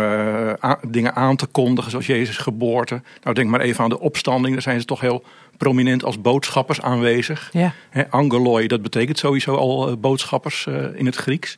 dingen 0.86 1.14
aan 1.14 1.36
te 1.36 1.46
kondigen, 1.46 1.90
zoals 1.90 2.06
Jezus' 2.06 2.36
geboorte. 2.36 3.02
Nou, 3.22 3.34
denk 3.34 3.50
maar 3.50 3.60
even 3.60 3.84
aan 3.84 3.90
de 3.90 4.00
opstanding. 4.00 4.52
Daar 4.52 4.62
zijn 4.62 4.80
ze 4.80 4.86
toch 4.86 5.00
heel 5.00 5.24
prominent 5.56 6.04
als 6.04 6.20
boodschappers 6.20 6.80
aanwezig. 6.80 7.48
Ja. 7.52 7.74
Hè, 7.90 8.10
angeloi, 8.10 8.66
dat 8.66 8.82
betekent 8.82 9.18
sowieso 9.18 9.54
al 9.54 9.96
boodschappers 9.96 10.66
in 10.94 11.06
het 11.06 11.16
Grieks. 11.16 11.56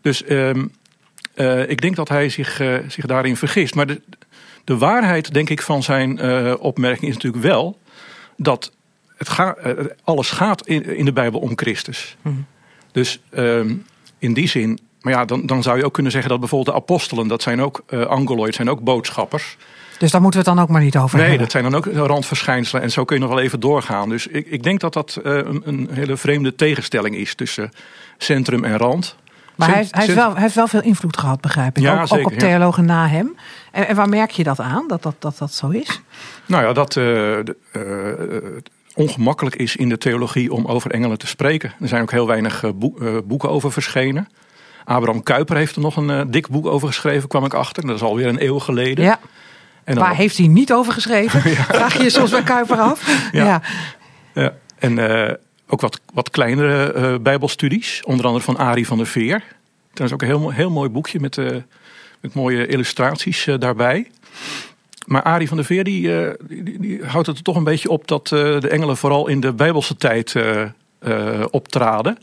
Dus... 0.00 0.30
Um, 0.30 0.72
uh, 1.36 1.70
ik 1.70 1.80
denk 1.80 1.96
dat 1.96 2.08
hij 2.08 2.28
zich, 2.28 2.62
zich 2.88 3.06
daarin 3.06 3.36
vergist. 3.36 3.74
Maar 3.74 3.86
de, 3.86 4.00
de 4.64 4.76
waarheid, 4.76 5.34
denk 5.34 5.50
ik, 5.50 5.62
van 5.62 5.82
zijn 5.82 6.20
opmerking 6.58 7.08
is 7.08 7.14
natuurlijk 7.14 7.42
wel 7.42 7.78
dat 8.36 8.72
het 9.16 9.28
ga, 9.28 9.56
alles 10.04 10.30
gaat 10.30 10.66
in, 10.66 10.96
in, 10.96 11.04
de 11.04 11.12
Bijbel 11.12 11.40
om 11.40 11.52
Christus. 11.54 12.16
Mm. 12.22 12.46
Dus 12.92 13.20
ehm, 13.30 13.74
in 14.18 14.34
die 14.34 14.48
zin, 14.48 14.78
maar 15.00 15.12
ja, 15.12 15.24
dan, 15.24 15.46
dan 15.46 15.62
zou 15.62 15.78
je 15.78 15.84
ook 15.84 15.92
kunnen 15.92 16.12
zeggen 16.12 16.30
dat 16.30 16.40
bijvoorbeeld 16.40 16.76
de 16.76 16.82
apostelen, 16.82 17.28
dat 17.28 17.42
zijn 17.42 17.60
ook 17.60 17.84
uh, 17.88 18.46
zijn 18.48 18.70
ook 18.70 18.80
boodschappers. 18.80 19.56
Dus 19.98 20.10
daar 20.10 20.20
moeten 20.20 20.40
we 20.40 20.46
het 20.46 20.56
dan 20.56 20.64
ook 20.64 20.70
maar 20.70 20.82
niet 20.82 20.96
over 20.96 21.18
nee, 21.18 21.28
hebben. 21.28 21.28
Nee, 21.28 21.38
dat 21.38 21.50
zijn 21.50 21.92
dan 21.92 22.02
ook 22.02 22.08
randverschijnselen 22.08 22.82
en 22.82 22.90
zo 22.90 23.04
kun 23.04 23.16
je 23.16 23.22
nog 23.22 23.30
wel 23.30 23.40
even 23.40 23.60
doorgaan. 23.60 24.08
Dus 24.08 24.26
ik, 24.26 24.46
ik 24.46 24.62
denk 24.62 24.80
dat 24.80 24.92
dat 24.92 25.20
een, 25.22 25.62
een 25.64 25.88
hele 25.92 26.16
vreemde 26.16 26.54
tegenstelling 26.54 27.16
is 27.16 27.34
tussen 27.34 27.70
centrum 28.18 28.64
en 28.64 28.76
rand. 28.76 29.16
Maar 29.56 29.68
hij, 29.68 29.76
heeft, 29.76 29.94
hij, 29.94 30.04
heeft 30.04 30.16
wel, 30.16 30.32
hij 30.32 30.42
heeft 30.42 30.54
wel 30.54 30.66
veel 30.68 30.82
invloed 30.82 31.16
gehad, 31.18 31.40
begrijp 31.40 31.76
ik. 31.76 31.82
Ja, 31.82 32.02
ook, 32.02 32.12
ook 32.12 32.26
op 32.26 32.32
ja. 32.32 32.38
theologen 32.38 32.84
na 32.84 33.08
hem. 33.08 33.36
En, 33.72 33.88
en 33.88 33.96
waar 33.96 34.08
merk 34.08 34.30
je 34.30 34.42
dat 34.42 34.60
aan, 34.60 34.84
dat 34.88 35.02
dat, 35.02 35.14
dat, 35.18 35.38
dat 35.38 35.52
zo 35.52 35.68
is? 35.68 36.00
Nou 36.46 36.64
ja, 36.64 36.72
dat 36.72 36.94
het 36.94 38.70
ongemakkelijk 38.94 39.56
is 39.56 39.76
in 39.76 39.88
de 39.88 39.98
theologie 39.98 40.52
om 40.52 40.66
over 40.66 40.90
engelen 40.90 41.18
te 41.18 41.26
spreken. 41.26 41.72
Er 41.80 41.88
zijn 41.88 42.02
ook 42.02 42.10
heel 42.10 42.26
weinig 42.26 42.64
boe- 42.74 43.22
boeken 43.22 43.50
over 43.50 43.72
verschenen. 43.72 44.28
Abraham 44.84 45.22
Kuyper 45.22 45.56
heeft 45.56 45.76
er 45.76 45.82
nog 45.82 45.96
een 45.96 46.30
dik 46.30 46.48
boek 46.48 46.66
over 46.66 46.88
geschreven, 46.88 47.28
kwam 47.28 47.44
ik 47.44 47.54
achter. 47.54 47.86
Dat 47.86 47.96
is 47.96 48.02
alweer 48.02 48.26
een 48.26 48.44
eeuw 48.44 48.58
geleden. 48.58 49.04
Ja. 49.04 49.18
En 49.84 49.94
dan- 49.94 50.04
Waar 50.04 50.14
heeft 50.16 50.36
hij 50.36 50.46
niet 50.46 50.72
over 50.72 50.92
geschreven? 50.92 51.40
Vraag 51.76 51.96
je 51.96 52.02
je 52.02 52.10
soms 52.10 52.30
bij 52.30 52.42
Kuiper 52.42 52.78
af. 52.78 53.28
Ja. 53.32 53.44
Ja. 53.44 53.62
Ja, 54.34 54.52
en 54.78 54.98
ook 55.68 55.80
wat, 55.80 56.00
wat 56.14 56.30
kleinere 56.30 56.92
eh, 56.92 57.14
bijbelstudies. 57.20 58.02
Onder 58.04 58.26
andere 58.26 58.44
van 58.44 58.56
Arie 58.56 58.86
van 58.86 58.96
der 58.96 59.06
Veer. 59.06 59.42
Is 59.94 60.12
ook 60.12 60.20
een 60.22 60.28
heel, 60.28 60.40
mo- 60.40 60.50
heel 60.50 60.70
mooi 60.70 60.88
boekje 60.88 61.20
met, 61.20 61.38
eh, 61.38 61.56
met 62.20 62.34
mooie 62.34 62.66
illustraties 62.66 63.46
eh, 63.46 63.58
daarbij. 63.58 64.10
Maar 65.06 65.22
Arie 65.22 65.48
van 65.48 65.56
der 65.56 65.66
Veer 65.66 65.84
die, 65.84 66.10
die, 66.48 66.78
die- 66.80 67.04
houdt 67.04 67.26
het 67.26 67.36
er 67.36 67.42
toch 67.42 67.56
een 67.56 67.64
beetje 67.64 67.88
op 67.90 68.08
dat 68.08 68.28
de 68.28 68.68
engelen 68.70 68.96
vooral 68.96 69.28
in 69.28 69.40
de 69.40 69.52
bijbelse 69.52 69.96
tijd 69.96 70.34
optraden. 71.50 72.18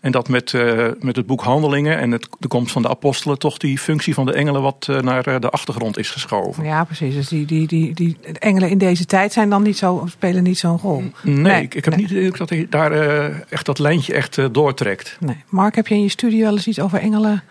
En 0.00 0.12
dat 0.12 0.28
met, 0.28 0.54
eh, 0.54 0.86
met 1.00 1.16
het 1.16 1.26
boek 1.26 1.42
Handelingen 1.42 1.98
en 1.98 2.10
het, 2.10 2.28
de 2.38 2.48
komst 2.48 2.72
van 2.72 2.82
de 2.82 2.88
apostelen 2.88 3.38
toch 3.38 3.58
die 3.58 3.78
functie 3.78 4.14
van 4.14 4.26
de 4.26 4.32
engelen 4.32 4.62
wat 4.62 4.86
eh, 4.90 5.00
naar 5.00 5.26
eh, 5.26 5.40
de 5.40 5.50
achtergrond 5.50 5.98
is 5.98 6.10
geschoven. 6.10 6.64
ja, 6.64 6.84
precies. 6.84 7.14
Dus 7.14 7.28
die, 7.28 7.46
die, 7.46 7.66
die, 7.66 7.94
die 7.94 8.16
de 8.32 8.38
engelen 8.38 8.70
in 8.70 8.78
deze 8.78 9.04
tijd 9.04 9.32
zijn 9.32 9.50
dan 9.50 9.62
niet 9.62 9.78
zo, 9.78 10.06
spelen 10.10 10.42
niet 10.42 10.58
zo'n 10.58 10.78
rol. 10.78 11.04
Nee, 11.22 11.58
Nee, 11.58 11.62
ik, 11.62 11.74
ik 11.74 11.84
heb 11.84 11.94
nee. 11.94 12.02
niet 12.02 12.12
de 12.12 12.20
indruk 12.20 12.38
dat 12.38 12.48
hij 12.48 12.66
daar 12.70 12.92
eh, 12.92 13.34
echt 13.48 13.66
dat 13.66 13.78
lijntje 13.78 14.14
echt 14.14 14.38
eh, 14.38 14.46
doortrekt. 14.52 15.16
Nee. 15.20 15.44
Mark, 15.48 15.74
heb 15.74 15.86
je 15.86 15.94
in 15.94 16.02
je 16.02 16.08
studie 16.08 16.42
wel 16.42 16.52
eens 16.52 16.66
iets 16.66 16.80
over 16.80 17.00
engelen? 17.00 17.42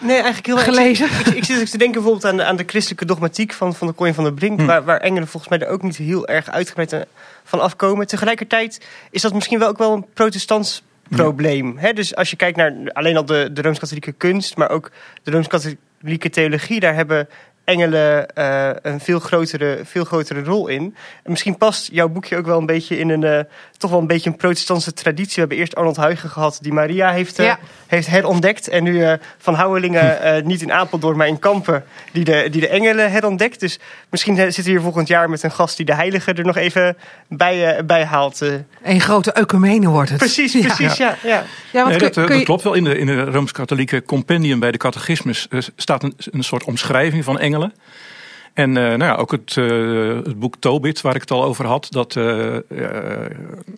Nee, 0.00 0.14
eigenlijk 0.14 0.46
heel 0.46 0.56
erg. 0.56 0.64
Gelezen? 0.64 1.06
Ik, 1.06 1.26
ik, 1.26 1.34
ik 1.34 1.44
zit 1.44 1.60
ook 1.60 1.66
te 1.66 1.78
denken 1.78 2.02
bijvoorbeeld 2.02 2.32
aan 2.32 2.36
de, 2.36 2.44
aan 2.44 2.56
de 2.56 2.64
christelijke 2.66 3.04
dogmatiek 3.04 3.52
van, 3.52 3.74
van 3.74 3.86
de 3.86 3.92
Kooi 3.92 4.14
van 4.14 4.24
der 4.24 4.32
Brink. 4.32 4.60
Hm. 4.60 4.66
Waar, 4.66 4.84
waar 4.84 5.00
engelen 5.00 5.28
volgens 5.28 5.50
mij 5.50 5.60
er 5.60 5.72
ook 5.72 5.82
niet 5.82 5.96
heel 5.96 6.26
erg 6.26 6.50
uitgebreid 6.50 7.06
van 7.44 7.60
afkomen. 7.60 8.06
Tegelijkertijd 8.06 8.86
is 9.10 9.22
dat 9.22 9.34
misschien 9.34 9.58
wel 9.58 9.68
ook 9.68 9.78
wel 9.78 9.92
een 9.92 10.06
protestants 10.14 10.82
probleem. 11.08 11.78
Dus 11.94 12.14
als 12.14 12.30
je 12.30 12.36
kijkt 12.36 12.56
naar 12.56 12.74
alleen 12.92 13.16
al 13.16 13.24
de, 13.24 13.50
de 13.52 13.62
Rooms-Katholieke 13.62 14.12
kunst, 14.12 14.56
maar 14.56 14.70
ook 14.70 14.90
de 15.22 15.30
Rooms-Katholieke 15.30 16.30
theologie, 16.30 16.80
daar 16.80 16.94
hebben 16.94 17.28
engelen 17.68 18.28
eh, 18.34 18.70
een 18.82 19.00
veel 19.00 19.18
grotere, 19.18 19.80
veel 19.84 20.04
grotere 20.04 20.42
rol 20.44 20.68
in. 20.68 20.82
En 21.22 21.30
misschien 21.30 21.56
past 21.56 21.88
jouw 21.92 22.08
boekje 22.08 22.36
ook 22.36 22.46
wel 22.46 22.58
een 22.58 22.66
beetje 22.66 22.98
in 22.98 23.08
een, 23.08 23.24
eh, 23.24 23.40
toch 23.76 23.90
wel 23.90 24.00
een 24.00 24.06
beetje 24.06 24.30
een 24.30 24.36
protestantse 24.36 24.92
traditie. 24.92 25.34
We 25.34 25.40
hebben 25.40 25.58
eerst 25.58 25.74
Arnold 25.74 25.96
Huygen 25.96 26.30
gehad, 26.30 26.58
die 26.62 26.72
Maria 26.72 27.10
heeft, 27.12 27.38
eh, 27.38 27.44
Ja. 27.46 27.58
heeft 27.86 28.06
herontdekt. 28.06 28.68
En 28.68 28.82
nu 28.82 29.02
eh, 29.04 29.12
Van 29.38 29.54
Houwelingen, 29.54 30.20
eh, 30.22 30.42
niet 30.44 30.62
in 30.62 30.72
Apeldoorn, 30.72 31.16
maar 31.16 31.26
in 31.28 31.38
Kampen, 31.38 31.84
die 32.12 32.24
de, 32.24 32.48
die 32.50 32.60
de 32.60 32.68
engelen 32.68 33.10
herontdekt. 33.10 33.60
Dus 33.60 33.78
misschien 34.10 34.36
zitten 34.36 34.64
we 34.64 34.70
hier 34.70 34.80
volgend 34.80 35.08
jaar 35.08 35.30
met 35.30 35.42
een 35.42 35.50
gast 35.50 35.76
die 35.76 35.86
de 35.86 35.94
heilige 35.94 36.32
er 36.32 36.44
nog 36.44 36.56
even 36.56 36.96
bij, 37.28 37.76
eh, 37.76 37.84
bij 37.84 38.04
haalt. 38.04 38.40
Een 38.82 39.00
grote 39.00 39.32
ecumene 39.32 39.88
wordt 39.88 40.08
het. 40.10 40.18
Precies, 40.18 40.52
precies, 40.60 40.96
ja. 40.96 41.16
ja. 41.22 41.44
Ja, 41.72 41.82
want 41.84 41.88
Nee, 41.88 41.96
kun- 41.96 42.06
dat, 42.06 42.14
kun 42.14 42.26
dat 42.26 42.38
je- 42.38 42.44
klopt 42.44 42.62
wel. 42.62 42.74
In 42.74 42.84
de, 42.84 42.98
in 42.98 43.06
de 43.06 43.24
Rooms-Katholieke 43.24 44.02
compendium 44.02 44.60
bij 44.60 44.70
de 44.72 44.78
catechismus 44.78 45.48
staat 45.76 46.02
een, 46.02 46.14
een 46.30 46.42
soort 46.44 46.64
omschrijving 46.64 47.24
van 47.24 47.38
engelen. 47.38 47.57
En 48.58 48.76
eh, 48.76 48.82
nou 48.82 49.02
ja, 49.02 49.14
ook 49.14 49.30
het, 49.30 49.56
eh, 49.56 50.24
het 50.24 50.38
boek 50.38 50.56
Tobit, 50.58 51.00
waar 51.00 51.14
ik 51.14 51.20
het 51.20 51.30
al 51.30 51.44
over 51.44 51.66
had, 51.66 51.86
dat, 51.90 52.16
eh, 52.16 52.56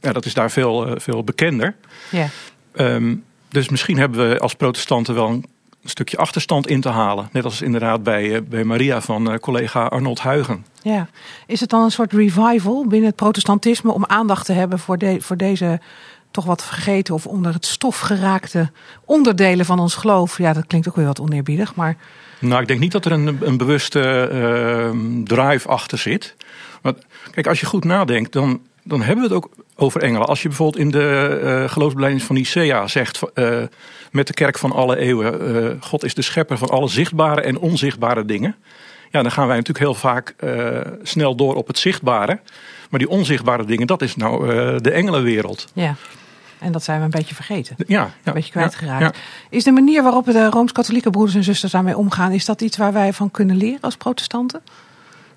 ja, 0.00 0.12
dat 0.12 0.24
is 0.24 0.34
daar 0.34 0.50
veel, 0.50 0.94
veel 0.96 1.24
bekender. 1.24 1.74
Ja. 2.10 2.28
Ehm, 2.72 3.14
dus 3.48 3.68
misschien 3.68 3.98
hebben 3.98 4.28
we 4.28 4.38
als 4.38 4.54
protestanten 4.54 5.14
wel 5.14 5.28
een 5.28 5.44
stukje 5.84 6.16
achterstand 6.16 6.66
in 6.68 6.80
te 6.80 6.88
halen. 6.88 7.28
Net 7.32 7.44
als 7.44 7.62
inderdaad 7.62 8.02
bij, 8.02 8.44
bij 8.44 8.64
Maria 8.64 9.00
van 9.00 9.38
collega 9.38 9.84
Arnold 9.84 10.22
Huygen. 10.22 10.66
Ja. 10.82 11.08
Is 11.46 11.60
het 11.60 11.70
dan 11.70 11.82
een 11.82 11.90
soort 11.90 12.12
revival 12.12 12.86
binnen 12.86 13.08
het 13.08 13.16
protestantisme 13.16 13.92
om 13.92 14.04
aandacht 14.06 14.46
te 14.46 14.52
hebben 14.52 14.78
voor, 14.78 14.98
de, 14.98 15.20
voor 15.20 15.36
deze 15.36 15.80
toch 16.30 16.44
wat 16.44 16.64
vergeten 16.64 17.14
of 17.14 17.26
onder 17.26 17.52
het 17.52 17.66
stof 17.66 17.98
geraakte 17.98 18.70
onderdelen 19.04 19.66
van 19.66 19.78
ons 19.78 19.94
geloof? 19.94 20.38
Ja, 20.38 20.52
dat 20.52 20.66
klinkt 20.66 20.88
ook 20.88 20.96
weer 20.96 21.06
wat 21.06 21.20
oneerbiedig, 21.20 21.74
maar 21.74 21.96
Nou, 22.38 22.60
ik 22.62 22.68
denk 22.68 22.80
niet 22.80 22.92
dat 22.92 23.04
er 23.04 23.12
een, 23.12 23.38
een 23.40 23.56
bewuste 23.56 24.00
eh, 24.28 24.90
drive 25.24 25.68
achter 25.68 25.98
zit. 25.98 26.36
Want 26.82 26.98
kijk, 27.30 27.46
als 27.46 27.60
je 27.60 27.66
goed 27.66 27.84
nadenkt, 27.84 28.32
dan, 28.32 28.60
dan 28.82 29.02
hebben 29.02 29.28
we 29.28 29.34
het 29.34 29.44
ook 29.44 29.50
over 29.76 30.02
engelen. 30.02 30.26
Als 30.26 30.42
je 30.42 30.48
bijvoorbeeld 30.48 30.82
in 30.84 30.90
de 30.90 31.64
geloofsbelijdenis 31.68 32.24
van 32.24 32.36
Nicea 32.36 32.86
zegt... 32.86 33.20
eh, 33.34 33.62
met 34.10 34.26
de 34.26 34.32
kerk 34.32 34.58
van 34.58 34.72
alle 34.72 34.96
eeuwen... 34.98 35.56
eh, 35.56 35.76
God 35.80 36.04
is 36.04 36.14
de 36.14 36.22
schepper 36.22 36.58
van 36.58 36.68
alle 36.68 36.88
zichtbare 36.88 37.40
en 37.40 37.58
onzichtbare 37.58 38.24
dingen. 38.24 38.56
Ja, 39.10 39.22
dan 39.22 39.30
gaan 39.30 39.46
wij 39.46 39.56
natuurlijk 39.56 39.84
heel 39.84 39.94
vaak 39.94 40.34
snel 41.02 41.34
door 41.34 41.54
op 41.54 41.66
het 41.66 41.78
zichtbare. 41.78 42.40
Maar 42.90 42.98
die 43.00 43.08
onzichtbare 43.08 43.64
dingen, 43.64 43.86
dat 43.86 44.02
is 44.02 44.16
nou 44.16 44.46
de 44.80 44.90
engelenwereld. 44.90 45.66
ja. 45.74 45.96
En 46.60 46.72
dat 46.72 46.82
zijn 46.84 46.98
we 46.98 47.04
een 47.04 47.10
beetje 47.10 47.34
vergeten. 47.34 47.76
Ja, 47.86 48.00
ja, 48.00 48.10
Een 48.24 48.32
beetje 48.32 48.50
kwijtgeraakt. 48.50 49.18
Is 49.50 49.64
de 49.64 49.70
manier 49.70 50.02
waarop 50.02 50.24
de 50.24 50.50
Rooms-Katholieke 50.50 51.10
broeders 51.10 51.36
en 51.36 51.44
zusters 51.44 51.72
daarmee 51.72 51.96
omgaan, 51.96 52.32
is 52.32 52.44
dat 52.44 52.60
iets 52.60 52.76
waar 52.76 52.92
wij 52.92 53.12
van 53.12 53.30
kunnen 53.30 53.56
leren 53.56 53.80
als 53.80 53.96
protestanten? 53.96 54.60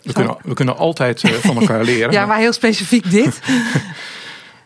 We, 0.01 0.13
kunnen, 0.13 0.37
we 0.43 0.53
kunnen 0.53 0.77
altijd 0.77 1.23
eh, 1.23 1.31
van 1.31 1.57
elkaar 1.59 1.83
leren. 1.93 2.11
Ja, 2.11 2.25
maar 2.25 2.37
heel 2.37 2.53
specifiek 2.53 3.11
dit. 3.11 3.39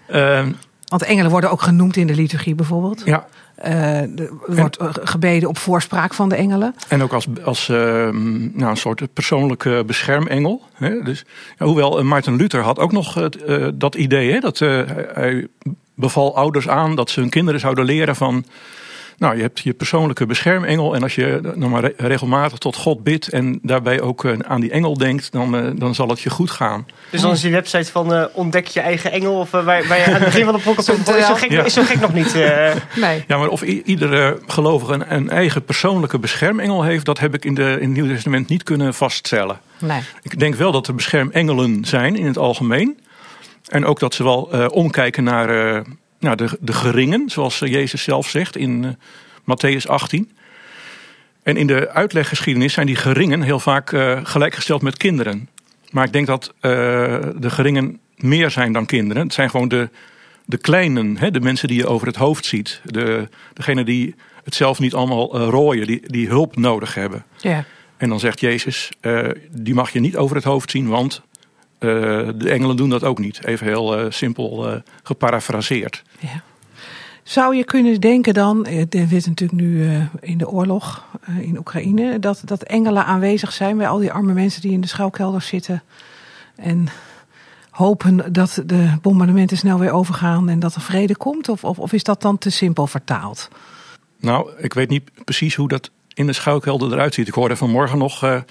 Ehm, 0.07 0.51
Want 0.85 1.03
engelen 1.03 1.31
worden 1.31 1.51
ook 1.51 1.61
genoemd 1.61 1.95
in 1.95 2.07
de 2.07 2.15
liturgie 2.15 2.55
bijvoorbeeld. 2.55 3.01
ja, 3.05 3.27
Eh, 3.55 4.01
er 4.19 4.29
wordt 4.45 4.77
eh, 4.77 4.89
gebeden 4.93 5.49
op 5.49 5.57
voorspraak 5.57 6.13
van 6.13 6.29
de 6.29 6.35
engelen. 6.35 6.75
En 6.87 7.01
ook 7.03 7.13
als, 7.13 7.27
als 7.43 7.69
ehm, 7.69 8.57
nou, 8.57 8.69
een 8.69 8.77
soort 8.77 9.13
persoonlijke 9.13 9.83
beschermengel. 9.85 10.61
Hè? 10.73 11.01
Dus, 11.03 11.25
ja, 11.57 11.65
hoewel 11.65 11.97
eh, 11.99 12.03
Maarten 12.03 12.35
Luther 12.35 12.61
had 12.61 12.79
ook 12.79 12.91
nog 12.91 13.19
eh, 13.21 13.67
dat 13.73 13.95
idee. 13.95 14.31
Hè? 14.31 14.39
Dat, 14.39 14.61
eh, 14.61 14.81
hij 15.13 15.47
beval 15.97 16.35
ouders 16.35 16.67
aan 16.67 16.95
dat 16.95 17.09
ze 17.09 17.19
hun 17.19 17.29
kinderen 17.29 17.59
zouden 17.59 17.85
leren 17.85 18.15
van... 18.15 18.45
Nou, 19.19 19.35
je 19.35 19.41
hebt 19.41 19.59
je 19.59 19.73
persoonlijke 19.73 20.25
beschermengel. 20.25 20.95
En 20.95 21.03
als 21.03 21.15
je 21.15 21.39
nou 21.55 21.71
maar 21.71 21.81
re- 21.81 21.93
regelmatig 21.97 22.57
tot 22.57 22.75
God 22.75 23.03
bidt 23.03 23.27
en 23.29 23.59
daarbij 23.61 24.01
ook 24.01 24.25
eh, 24.25 24.33
aan 24.47 24.61
die 24.61 24.71
engel 24.71 24.97
denkt, 24.97 25.31
dan, 25.31 25.55
eh, 25.57 25.71
dan 25.75 25.95
zal 25.95 26.07
het 26.07 26.19
je 26.21 26.29
goed 26.29 26.51
gaan. 26.51 26.85
Dus 27.09 27.21
dan 27.21 27.31
is 27.31 27.41
die 27.41 27.51
website 27.51 27.91
van 27.91 28.13
eh, 28.13 28.25
ontdek 28.33 28.67
je 28.67 28.79
eigen 28.79 29.11
engel. 29.11 29.39
Of 29.39 29.51
waar, 29.51 29.63
waar 29.63 29.97
je 29.97 30.05
aan 30.05 30.13
het 30.13 30.23
begin 30.23 30.43
van 30.45 30.53
de 30.55 30.61
podcast 30.61 30.89
komt. 30.91 31.07
Is 31.17 31.25
zo 31.25 31.33
gek, 31.35 31.51
Ja. 31.51 31.63
is 31.63 31.73
zo 31.73 31.83
gek 31.83 31.99
nog 31.99 32.13
niet. 32.13 32.35
eh. 32.35 32.71
Nee. 32.95 33.23
Ja, 33.27 33.37
maar 33.37 33.47
of 33.47 33.61
iedere 33.61 34.39
gelovige 34.47 34.93
een, 34.93 35.13
een 35.15 35.29
eigen 35.29 35.63
persoonlijke 35.63 36.19
beschermengel 36.19 36.83
heeft, 36.83 37.05
dat 37.05 37.19
heb 37.19 37.33
ik 37.33 37.45
in, 37.45 37.53
de, 37.55 37.61
in 37.63 37.79
het 37.87 37.89
Nieuwe 37.89 38.13
Testament 38.13 38.47
niet 38.49 38.63
kunnen 38.63 38.93
vaststellen. 38.93 39.59
nee. 39.79 39.99
Ik 40.21 40.39
denk 40.39 40.55
wel 40.55 40.71
dat 40.71 40.87
er 40.87 40.95
beschermengelen 40.95 41.85
zijn 41.85 42.15
in 42.15 42.25
het 42.25 42.37
algemeen. 42.37 42.99
En 43.67 43.85
ook 43.85 43.99
dat 43.99 44.13
ze 44.13 44.23
wel 44.23 44.51
eh, 44.51 44.65
omkijken 44.71 45.23
naar, 45.23 45.75
eh, 45.75 45.81
naar 46.19 46.37
de, 46.37 46.57
de 46.59 46.73
geringen, 46.73 47.29
zoals 47.29 47.61
eh, 47.61 47.71
Jezus 47.71 48.03
zelf 48.03 48.29
zegt 48.29 48.57
in 48.57 48.97
Matthäus 49.41 49.87
18. 49.87 50.31
En 51.43 51.57
in 51.57 51.67
de 51.67 51.89
uitleggeschiedenis 51.89 52.73
zijn 52.73 52.85
die 52.85 52.95
geringen 52.95 53.41
heel 53.41 53.59
vaak 53.59 53.89
gelijkgesteld 54.23 54.81
met 54.81 54.97
kinderen. 54.97 55.49
Maar 55.89 56.05
ik 56.05 56.13
denk 56.13 56.27
dat 56.27 56.53
de 56.61 57.49
geringen 57.49 57.99
meer 58.15 58.51
zijn 58.51 58.73
dan 58.73 58.85
kinderen. 58.85 59.23
Het 59.23 59.33
zijn 59.33 59.49
gewoon 59.49 59.67
de, 59.67 59.89
de 60.45 60.57
kleinen, 60.57 61.17
hè, 61.17 61.31
de 61.31 61.39
mensen 61.39 61.67
die 61.67 61.77
je 61.77 61.87
over 61.87 62.07
het 62.07 62.15
hoofd 62.15 62.45
ziet. 62.45 62.81
De, 62.83 63.29
degene 63.53 63.83
die 63.83 64.15
het 64.43 64.55
zelf 64.55 64.79
niet 64.79 64.93
allemaal 64.93 65.37
rooien, 65.37 65.87
die, 65.87 66.01
die 66.05 66.27
hulp 66.27 66.55
nodig 66.55 66.93
hebben. 66.93 67.25
Ja. 67.37 67.65
En 67.97 68.09
dan 68.09 68.19
zegt 68.19 68.39
Jezus, 68.39 68.89
die 69.51 69.73
mag 69.73 69.89
je 69.89 69.99
niet 69.99 70.17
over 70.17 70.35
het 70.35 70.45
hoofd 70.45 70.71
zien, 70.71 70.87
want 70.87 71.21
de 71.79 72.49
engelen 72.49 72.75
doen 72.75 72.89
dat 72.89 73.03
ook 73.03 73.19
niet. 73.19 73.45
Even 73.45 73.67
heel 73.67 73.97
eh, 73.97 74.05
simpel 74.09 74.69
eh 74.71 74.79
geparafraseerd. 75.03 76.03
Ja. 76.19 76.43
Zou 77.27 77.55
je 77.55 77.63
kunnen 77.63 78.01
denken 78.01 78.33
dan, 78.33 78.65
eh, 78.65 78.83
we 78.89 79.07
zitten 79.07 79.29
natuurlijk 79.29 79.61
nu 79.61 79.87
eh, 79.87 80.01
in 80.19 80.37
de 80.37 80.49
oorlog 80.49 81.05
eh, 81.21 81.39
in 81.39 81.57
Oekraïne, 81.57 82.19
dat, 82.19 82.41
dat 82.45 82.63
engelen 82.63 83.05
aanwezig 83.05 83.51
zijn 83.51 83.77
bij 83.77 83.87
al 83.87 83.97
die 83.97 84.11
arme 84.11 84.33
mensen 84.33 84.61
die 84.61 84.71
in 84.71 84.81
de 84.81 84.87
schuilkelders 84.87 85.47
zitten 85.47 85.83
en 86.55 86.87
hopen 87.69 88.33
dat 88.33 88.61
de 88.65 88.91
bombardementen 89.01 89.57
snel 89.57 89.79
weer 89.79 89.91
overgaan 89.91 90.49
en 90.49 90.59
dat 90.59 90.75
er 90.75 90.81
vrede 90.81 91.17
komt? 91.17 91.49
Of, 91.49 91.63
of, 91.63 91.79
of 91.79 91.93
is 91.93 92.03
dat 92.03 92.21
dan 92.21 92.37
te 92.37 92.49
simpel 92.49 92.87
vertaald? 92.87 93.49
Nou, 94.19 94.51
ik 94.57 94.73
weet 94.73 94.89
niet 94.89 95.09
precies 95.23 95.55
hoe 95.55 95.67
dat 95.67 95.91
in 96.13 96.27
de 96.27 96.33
schuilkelder 96.33 96.91
eruit 96.91 97.13
ziet. 97.13 97.27
Ik 97.27 97.33
hoorde 97.33 97.55
vanmorgen 97.55 97.97
nog 97.97 98.23
eh, 98.23 98.41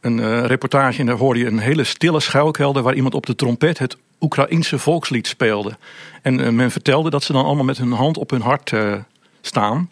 een 0.00 0.20
eh, 0.20 0.44
reportage 0.44 1.00
en 1.00 1.06
daar 1.06 1.16
hoorde 1.16 1.40
je 1.40 1.46
een 1.46 1.58
hele 1.58 1.84
stille 1.84 2.20
schuilkelder 2.20 2.82
waar 2.82 2.94
iemand 2.94 3.14
op 3.14 3.26
de 3.26 3.34
trompet 3.34 3.78
het 3.78 3.96
Oekraïense 4.20 4.78
volkslied 4.78 5.26
speelde. 5.26 5.76
En 6.22 6.40
eh, 6.40 6.50
men 6.50 6.70
vertelde 6.70 7.10
dat 7.10 7.22
ze 7.22 7.32
dan 7.32 7.44
allemaal 7.44 7.64
met 7.64 7.78
hun 7.78 7.92
hand 7.92 8.18
op 8.18 8.30
hun 8.30 8.40
hart 8.40 8.72
eh, 8.72 8.94
staan. 9.40 9.90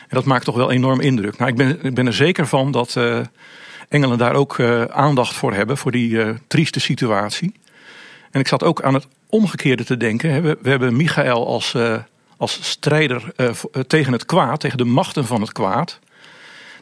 En 0.00 0.16
dat 0.16 0.24
maakt 0.24 0.44
toch 0.44 0.56
wel 0.56 0.70
enorm 0.70 1.00
indruk. 1.00 1.38
Nou, 1.38 1.50
ik 1.50 1.56
ben, 1.56 1.84
ik 1.84 1.94
ben 1.94 2.06
er 2.06 2.12
zeker 2.12 2.46
van 2.46 2.70
dat 2.70 2.98
engelen 3.88 4.18
daar 4.18 4.34
ook 4.34 4.60
aandacht 4.90 5.34
voor 5.34 5.52
hebben, 5.52 5.76
voor 5.76 5.90
die 5.90 6.18
trieste 6.46 6.80
situatie. 6.80 7.52
En 8.30 8.40
ik 8.40 8.48
zat 8.48 8.64
ook 8.64 8.82
aan 8.82 8.94
het 8.94 9.06
omgekeerde 9.26 9.84
te 9.84 9.96
denken. 9.96 10.42
We, 10.42 10.58
we 10.62 10.68
hebben 10.68 10.96
Michael 10.96 11.46
als, 11.46 11.76
als 12.36 12.58
strijder 12.62 13.32
tegen 13.86 14.12
het 14.12 14.24
kwaad, 14.24 14.60
tegen 14.60 14.78
de 14.78 14.84
machten 14.84 15.26
van 15.26 15.40
het 15.40 15.52
kwaad. 15.52 15.98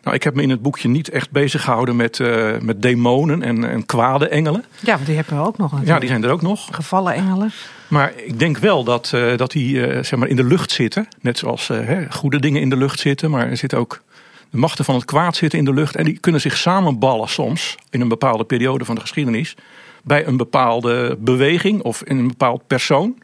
Nou, 0.02 0.16
ik 0.16 0.22
heb 0.22 0.34
me 0.34 0.42
in 0.42 0.50
het 0.50 0.62
boekje 0.62 0.88
niet 0.88 1.08
echt 1.08 1.30
bezig 1.30 1.62
gehouden 1.62 1.96
met, 1.96 2.20
eh, 2.20 2.58
met 2.61 2.82
demonen 2.82 3.42
en, 3.42 3.70
en 3.70 3.87
kwade 3.87 4.28
engelen. 4.28 4.64
Ja, 4.80 4.94
want 4.94 5.06
die 5.06 5.16
hebben 5.16 5.37
we 5.37 5.46
ook 5.46 5.58
nog 5.58 5.72
Ja, 5.84 5.98
die 5.98 6.08
zijn 6.08 6.24
er 6.24 6.30
ook 6.30 6.42
nog. 6.42 6.68
Gevallen 6.70 7.14
engelen. 7.14 7.52
Maar 7.88 8.12
ik 8.16 8.38
denk 8.38 8.58
wel 8.58 8.84
dat, 8.84 9.11
eh, 9.14 9.37
dat 9.37 9.50
die 9.50 9.87
eh, 9.87 10.04
zeg 10.04 10.18
maar 10.18 10.28
in 10.28 10.37
de 10.37 10.44
lucht 10.44 10.70
zitten. 10.70 11.08
Net 11.20 11.38
zoals 11.38 11.68
hè, 11.68 12.11
goede 12.11 12.40
dingen 12.40 12.61
in 12.61 12.70
de 12.70 12.76
lucht 12.76 12.98
zitten. 12.98 13.30
Maar 13.30 13.50
er 13.50 13.56
zitten 13.56 13.78
ook 13.78 14.02
de 14.50 14.58
machten 14.58 14.84
van 14.84 14.94
het 14.94 15.04
kwaad 15.04 15.37
zitten 15.37 15.58
in 15.58 15.64
de 15.64 15.74
lucht. 15.74 15.96
En 15.96 16.04
die 16.04 16.18
kunnen 16.18 16.40
zich 16.40 16.56
samenballen 16.56 17.28
soms 17.28 17.76
in 17.90 18.00
een 18.00 18.08
bepaalde 18.08 18.44
periode 18.44 18.84
van 18.84 18.94
de 18.94 19.00
geschiedenis. 19.00 19.54
Bij 20.02 20.26
een 20.26 20.37
bepaalde 20.37 21.16
beweging 21.20 21.82
of 21.82 22.02
in 22.02 22.18
een 22.18 22.28
bepaald 22.28 22.66
persoon. 22.66 23.16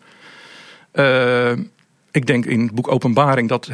Ik 2.15 2.27
denk 2.27 2.47
in 2.47 2.61
het 2.61 2.75
boek 2.75 2.91
Openbaring 2.91 3.49
dat 3.49 3.71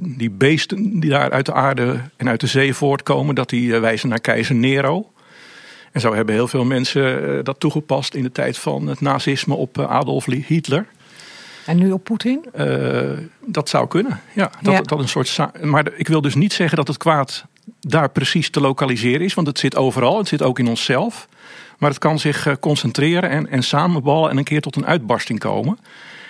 die 0.00 0.30
beesten 0.30 1.00
die 1.00 1.10
daar 1.10 1.30
uit 1.30 1.46
de 1.46 1.52
aarde 1.52 2.00
en 2.16 2.28
uit 2.28 2.40
de 2.40 2.46
zee 2.46 2.74
voortkomen. 2.74 3.34
Dat 3.34 3.48
die 3.48 3.74
eh, 3.74 3.80
wijzen 3.80 4.08
naar 4.08 4.20
keizer 4.20 4.54
Nero. 4.54 5.12
En 5.92 6.00
zo 6.00 6.14
hebben 6.14 6.34
heel 6.34 6.48
veel 6.48 6.64
mensen 6.64 7.36
eh, 7.38 7.44
dat 7.44 7.60
toegepast 7.60 8.14
in 8.14 8.22
de 8.22 8.32
tijd 8.32 8.58
van 8.58 8.86
het 8.86 9.00
nazisme 9.00 9.54
op 9.54 9.78
eh, 9.78 9.90
Adolf 9.90 10.24
Hitler. 10.24 10.86
En 11.66 11.78
nu 11.78 11.92
op 11.92 12.04
Poetin? 12.04 12.44
Dat 13.46 13.68
zou 13.68 13.88
kunnen, 13.88 14.20
ja. 14.32 14.50
Dat, 14.62 14.72
Ja. 14.72 14.80
dat 14.80 14.98
een 14.98 15.08
soort 15.08 15.38
maar 15.62 15.92
ik 15.96 16.08
wil 16.08 16.20
dus 16.20 16.34
niet 16.34 16.52
zeggen 16.52 16.76
dat 16.76 16.88
het 16.88 16.96
kwaad 16.96 17.44
daar 17.80 18.10
precies 18.10 18.50
te 18.50 18.60
lokaliseren 18.60 19.20
is. 19.20 19.34
Want 19.34 19.46
het 19.46 19.58
zit 19.58 19.76
overal, 19.76 20.18
het 20.18 20.28
zit 20.28 20.42
ook 20.42 20.58
in 20.58 20.68
onszelf. 20.68 21.28
Maar 21.78 21.90
het 21.90 21.98
kan 21.98 22.18
zich 22.18 22.58
concentreren 22.60 23.30
en, 23.30 23.48
en 23.50 23.62
samenballen 23.62 24.30
en 24.30 24.36
een 24.36 24.44
keer 24.44 24.60
tot 24.60 24.76
een 24.76 24.86
uitbarsting 24.86 25.38
komen. 25.38 25.78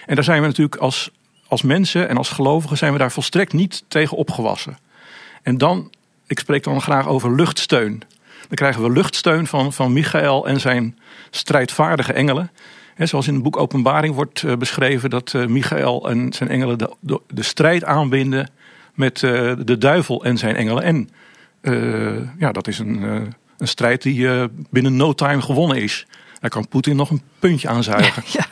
En 0.07 0.15
daar 0.15 0.25
zijn 0.25 0.41
we 0.41 0.47
natuurlijk 0.47 0.77
als, 0.77 1.11
als 1.49 1.63
mensen 1.63 2.09
en 2.09 2.17
als 2.17 2.29
gelovigen 2.29 2.77
zijn 2.77 2.93
we 2.93 2.99
daar 2.99 3.13
volstrekt 3.13 3.53
niet 3.53 3.85
tegen 3.89 4.17
opgewassen. 4.17 4.79
En 5.43 5.59
dan, 5.59 5.91
ik 6.27 6.39
spreek 6.39 6.65
dan 6.65 6.81
graag 6.81 7.09
over 7.09 7.35
luchtsteun. 7.35 8.03
Dan 8.39 8.57
krijgen 8.57 8.83
we 8.83 8.91
luchtsteun 8.91 9.47
van, 9.47 9.73
van 9.73 9.93
Michael 9.93 10.47
en 10.47 10.61
zijn 10.61 10.99
strijdvaardige 11.31 12.13
engelen. 12.13 12.51
Hè, 12.95 13.07
zoals 13.07 13.27
in 13.27 13.35
het 13.35 13.43
boek 13.43 13.57
Openbaring 13.57 14.15
wordt 14.15 14.43
eh, 14.43 14.57
beschreven 14.57 15.11
dat 15.11 15.35
eh, 15.35 15.47
Michael 15.47 16.09
en 16.11 16.33
zijn 16.33 16.49
engelen 16.49 16.79
de, 16.79 17.21
de, 17.29 17.43
strijd 17.43 17.85
aanbinden 17.85 18.51
met 18.95 19.23
eh, 19.23 19.53
de 19.65 19.79
duivel 19.79 20.25
en 20.25 20.39
zijn 20.39 20.57
engelen. 20.57 20.83
En 20.83 21.09
ja, 22.39 22.53
dat 22.53 22.69
is 22.69 22.79
een, 22.79 23.03
een 23.59 23.69
strijd 23.69 24.03
die 24.03 24.29
binnen 24.71 24.97
no 24.97 25.13
time 25.13 25.43
gewonnen 25.43 25.83
is. 25.83 26.07
Daar 26.41 26.51
kan 26.51 26.69
Poetin 26.69 26.97
nog 26.97 27.11
een 27.11 27.23
puntje 27.39 27.69
aan 27.69 27.83
zuigen. 27.83 28.23
Ja, 28.33 28.47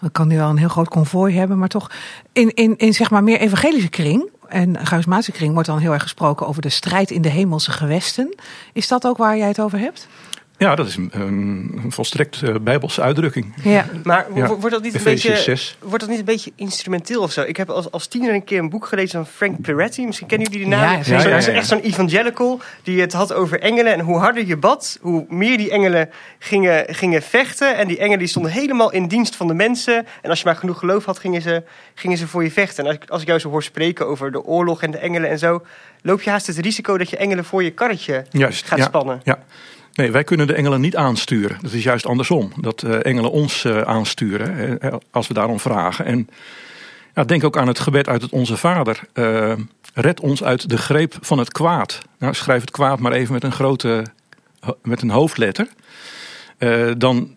dan 0.00 0.12
kan 0.12 0.28
hij 0.28 0.38
wel 0.38 0.48
een 0.48 0.56
heel 0.56 0.68
groot 0.68 0.88
konvooi 0.88 1.36
hebben, 1.36 1.58
maar 1.58 1.68
toch 1.68 1.90
in, 2.32 2.54
in, 2.54 2.76
in 2.76 2.94
zeg 2.94 3.10
maar 3.10 3.24
meer 3.24 3.40
evangelische 3.40 3.88
kring 3.88 4.30
en 4.48 4.86
charismatische 4.86 5.32
kring 5.32 5.52
wordt 5.52 5.68
dan 5.68 5.78
heel 5.78 5.92
erg 5.92 6.02
gesproken 6.02 6.46
over 6.46 6.62
de 6.62 6.68
strijd 6.68 7.10
in 7.10 7.22
de 7.22 7.28
hemelse 7.28 7.70
gewesten. 7.70 8.34
Is 8.72 8.88
dat 8.88 9.06
ook 9.06 9.16
waar 9.16 9.36
jij 9.36 9.48
het 9.48 9.60
over 9.60 9.78
hebt? 9.78 10.08
Ja, 10.58 10.74
dat 10.74 10.86
is 10.86 10.96
een, 10.96 11.10
een, 11.12 11.84
volstrekt 11.88 12.42
eh, 12.42 12.54
bijbelse 12.60 13.02
uitdrukking. 13.02 13.54
Ja. 13.62 13.86
Maar 14.02 14.26
Ja. 14.34 14.46
wordt 14.46 14.70
dat 14.70 14.82
niet 14.82 14.94
een 14.94 15.02
beetje... 15.04 15.36
6. 15.36 15.76
Wordt 15.80 16.00
dat 16.00 16.08
niet 16.08 16.18
een 16.18 16.24
beetje 16.24 16.52
instrumenteel 16.54 17.22
of 17.22 17.32
zo? 17.32 17.42
Ik 17.42 17.56
heb 17.56 17.70
als, 17.70 17.90
als 17.90 18.06
tiener 18.06 18.34
een 18.34 18.44
keer 18.44 18.58
een 18.58 18.70
boek 18.70 18.86
gelezen 18.86 19.24
van 19.24 19.32
Frank 19.34 19.60
Peretti. 19.60 20.06
Misschien 20.06 20.26
kennen 20.26 20.50
jullie 20.50 20.64
die 20.66 20.74
naam. 20.76 21.02
Ja. 21.04 21.22
Ja, 21.22 21.38
ja. 21.38 21.46
Echt 21.46 21.66
zo'n 21.68 21.80
evangelical 21.80 22.60
die 22.82 23.00
het 23.00 23.12
had 23.12 23.32
over 23.32 23.60
engelen. 23.60 23.92
En 23.92 24.00
hoe 24.00 24.18
harder 24.18 24.46
je 24.46 24.56
bad, 24.56 24.98
hoe 25.00 25.26
meer 25.28 25.56
die 25.56 25.70
engelen 25.70 26.10
gingen, 26.38 26.94
gingen 26.94 27.22
vechten. 27.22 27.76
En 27.76 27.88
die 27.88 27.98
engelen 27.98 28.18
die 28.18 28.28
stonden 28.28 28.52
helemaal 28.52 28.92
in 28.92 29.06
dienst 29.08 29.36
van 29.36 29.46
de 29.46 29.54
mensen. 29.54 30.06
En 30.22 30.30
als 30.30 30.38
je 30.38 30.44
maar 30.44 30.56
genoeg 30.56 30.78
geloof 30.78 31.04
had, 31.04 31.18
gingen 31.18 31.42
ze, 31.42 31.62
gingen 31.94 32.16
ze 32.18 32.28
voor 32.28 32.42
je 32.42 32.50
vechten. 32.50 32.84
En 32.84 32.90
als 32.90 33.02
ik, 33.02 33.10
als 33.10 33.20
ik 33.20 33.26
jou 33.28 33.40
zo 33.40 33.48
hoor 33.50 33.62
spreken 33.62 34.06
over 34.06 34.32
de 34.32 34.44
oorlog 34.44 34.82
en 34.82 34.90
de 34.90 34.98
engelen 34.98 35.30
en 35.30 35.38
zo... 35.38 35.62
loop 36.02 36.22
je 36.22 36.30
haast 36.30 36.46
het 36.46 36.58
risico 36.58 36.98
dat 36.98 37.10
je 37.10 37.16
engelen 37.16 37.44
voor 37.44 37.62
je 37.62 37.70
karretje 37.70 38.24
Juist, 38.30 38.66
gaat 38.66 38.78
ja. 38.78 38.84
spannen. 38.84 39.20
Ja. 39.24 39.38
Nee, 39.98 40.10
wij 40.10 40.24
kunnen 40.24 40.46
de 40.46 40.54
engelen 40.54 40.80
niet 40.80 40.96
aansturen. 40.96 41.58
Dat 41.60 41.72
is 41.72 41.82
juist 41.82 42.06
andersom. 42.06 42.52
Dat 42.56 42.82
eh, 42.82 43.04
engelen 43.04 43.30
ons 43.30 43.64
eh, 43.64 43.80
aansturen 43.80 44.80
eh, 44.80 44.94
als 45.10 45.28
we 45.28 45.34
daarom 45.34 45.60
vragen. 45.60 46.04
En 46.04 46.28
ja, 47.14 47.24
denk 47.24 47.44
ook 47.44 47.56
aan 47.56 47.66
het 47.66 47.78
gebed 47.78 48.08
uit 48.08 48.22
het 48.22 48.30
Onze 48.30 48.56
Vader. 48.56 49.00
Red 49.94 50.20
ons 50.20 50.44
uit 50.44 50.68
de 50.68 50.76
greep 50.76 51.14
van 51.20 51.38
het 51.38 51.52
kwaad. 51.52 52.02
Nou, 52.18 52.34
schrijf 52.34 52.60
het 52.60 52.70
kwaad 52.70 52.98
maar 52.98 53.12
even 53.12 53.32
met 53.32 53.44
een 53.44 53.52
grote, 53.52 54.04
met 54.82 55.02
een 55.02 55.10
hoofdletter. 55.10 55.68
Dan, 56.98 57.36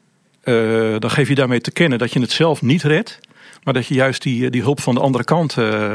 dan 0.99 1.11
geef 1.11 1.27
je 1.27 1.35
daarmee 1.35 1.61
te 1.61 1.71
kennen 1.71 1.99
dat 1.99 2.13
je 2.13 2.19
het 2.19 2.31
zelf 2.31 2.61
niet 2.61 2.83
redt. 2.83 3.19
Maar 3.63 3.73
dat 3.73 3.87
je 3.87 3.93
juist 3.93 4.21
die, 4.21 4.49
die 4.49 4.61
hulp 4.61 4.81
van 4.81 4.95
de 4.95 5.01
andere 5.01 5.23
kant 5.23 5.51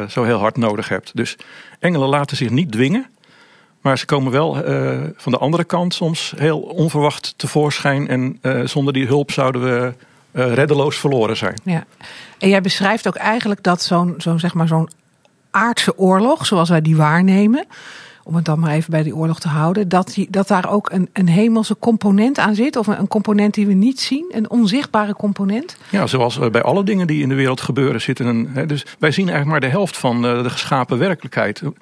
zo 0.08 0.22
heel 0.22 0.38
hard 0.38 0.56
nodig 0.56 0.88
hebt. 0.88 1.10
Dus 1.14 1.36
engelen 1.78 2.08
laten 2.08 2.36
zich 2.36 2.50
niet 2.50 2.72
dwingen. 2.72 3.06
Maar 3.86 3.98
ze 3.98 4.04
komen 4.06 4.32
wel 4.32 4.64
eh, 4.64 4.98
van 5.16 5.32
de 5.32 5.38
andere 5.38 5.64
kant 5.64 5.94
soms 5.94 6.32
heel 6.36 6.60
onverwacht 6.60 7.34
tevoorschijn. 7.36 8.08
En 8.08 8.38
eh, 8.40 8.60
zonder 8.64 8.92
die 8.92 9.06
hulp 9.06 9.30
zouden 9.30 9.62
we 9.62 9.94
eh, 10.30 10.54
reddeloos 10.54 10.98
verloren 10.98 11.36
zijn. 11.36 11.60
Ja. 11.62 11.84
En 12.38 12.48
jij 12.48 12.60
beschrijft 12.60 13.06
ook 13.06 13.14
eigenlijk 13.14 13.62
dat 13.62 13.82
zo'n 13.82 14.14
zo'n 14.18 14.38
zeg 14.38 14.54
maar 14.54 14.68
zo'n 14.68 14.90
aardse 15.50 15.98
oorlog, 15.98 16.46
zoals 16.46 16.68
wij 16.68 16.80
die 16.80 16.96
waarnemen, 16.96 17.66
om 18.26 18.34
het 18.34 18.44
dan 18.44 18.58
maar 18.58 18.72
even 18.72 18.90
bij 18.90 19.02
die 19.02 19.16
oorlog 19.16 19.40
te 19.40 19.48
houden, 19.48 19.88
dat, 19.88 20.12
die, 20.14 20.26
dat 20.30 20.48
daar 20.48 20.70
ook 20.70 20.90
een, 20.90 21.08
een 21.12 21.28
hemelse 21.28 21.76
component 21.78 22.38
aan 22.38 22.54
zit, 22.54 22.76
of 22.76 22.86
een, 22.86 22.98
een 22.98 23.08
component 23.08 23.54
die 23.54 23.66
we 23.66 23.72
niet 23.72 24.00
zien, 24.00 24.26
een 24.30 24.50
onzichtbare 24.50 25.14
component. 25.14 25.76
Ja, 25.90 26.06
zoals 26.06 26.38
eh, 26.38 26.50
bij 26.50 26.62
alle 26.62 26.84
dingen 26.84 27.06
die 27.06 27.22
in 27.22 27.28
de 27.28 27.34
wereld 27.34 27.60
gebeuren 27.60 28.00
zitten. 28.00 28.26
Een, 28.26 28.48
hè, 28.52 28.66
dus 28.66 28.86
wij 28.98 29.10
zien 29.10 29.28
eigenlijk 29.28 29.50
maar 29.50 29.70
de 29.70 29.76
helft 29.76 29.96
van 29.96 30.26
eh, 30.26 30.42
de 30.42 30.50
geschapen 30.50 30.98
werkelijkheid. 30.98 31.60
Daar 31.60 31.72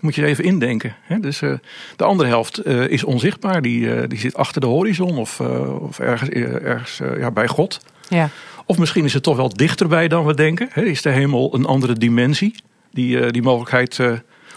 moet 0.00 0.14
je 0.14 0.24
even 0.24 0.44
indenken. 0.44 0.96
Hè. 1.02 1.20
Dus 1.20 1.42
eh, 1.42 1.52
de 1.96 2.04
andere 2.04 2.28
helft 2.28 2.66
is 2.66 3.04
onzichtbaar. 3.04 3.62
Die, 3.62 4.06
die 4.06 4.18
zit 4.18 4.36
achter 4.36 4.60
de 4.60 4.66
horizon 4.66 5.18
of, 5.18 5.40
of 5.80 5.98
ergens, 5.98 6.30
ergens 6.30 7.00
ja, 7.18 7.30
bij 7.30 7.48
God. 7.48 7.80
Ja. 8.08 8.28
Of 8.66 8.78
misschien 8.78 9.04
is 9.04 9.14
het 9.14 9.22
toch 9.22 9.36
wel 9.36 9.48
dichterbij 9.48 10.08
dan 10.08 10.24
we 10.24 10.34
denken. 10.34 10.68
Hè? 10.70 10.82
Is 10.82 11.02
de 11.02 11.10
hemel 11.10 11.54
een 11.54 11.64
andere 11.64 11.92
dimensie? 11.92 12.54
Die, 12.90 13.30
die 13.30 13.42
mogelijkheid 13.42 14.00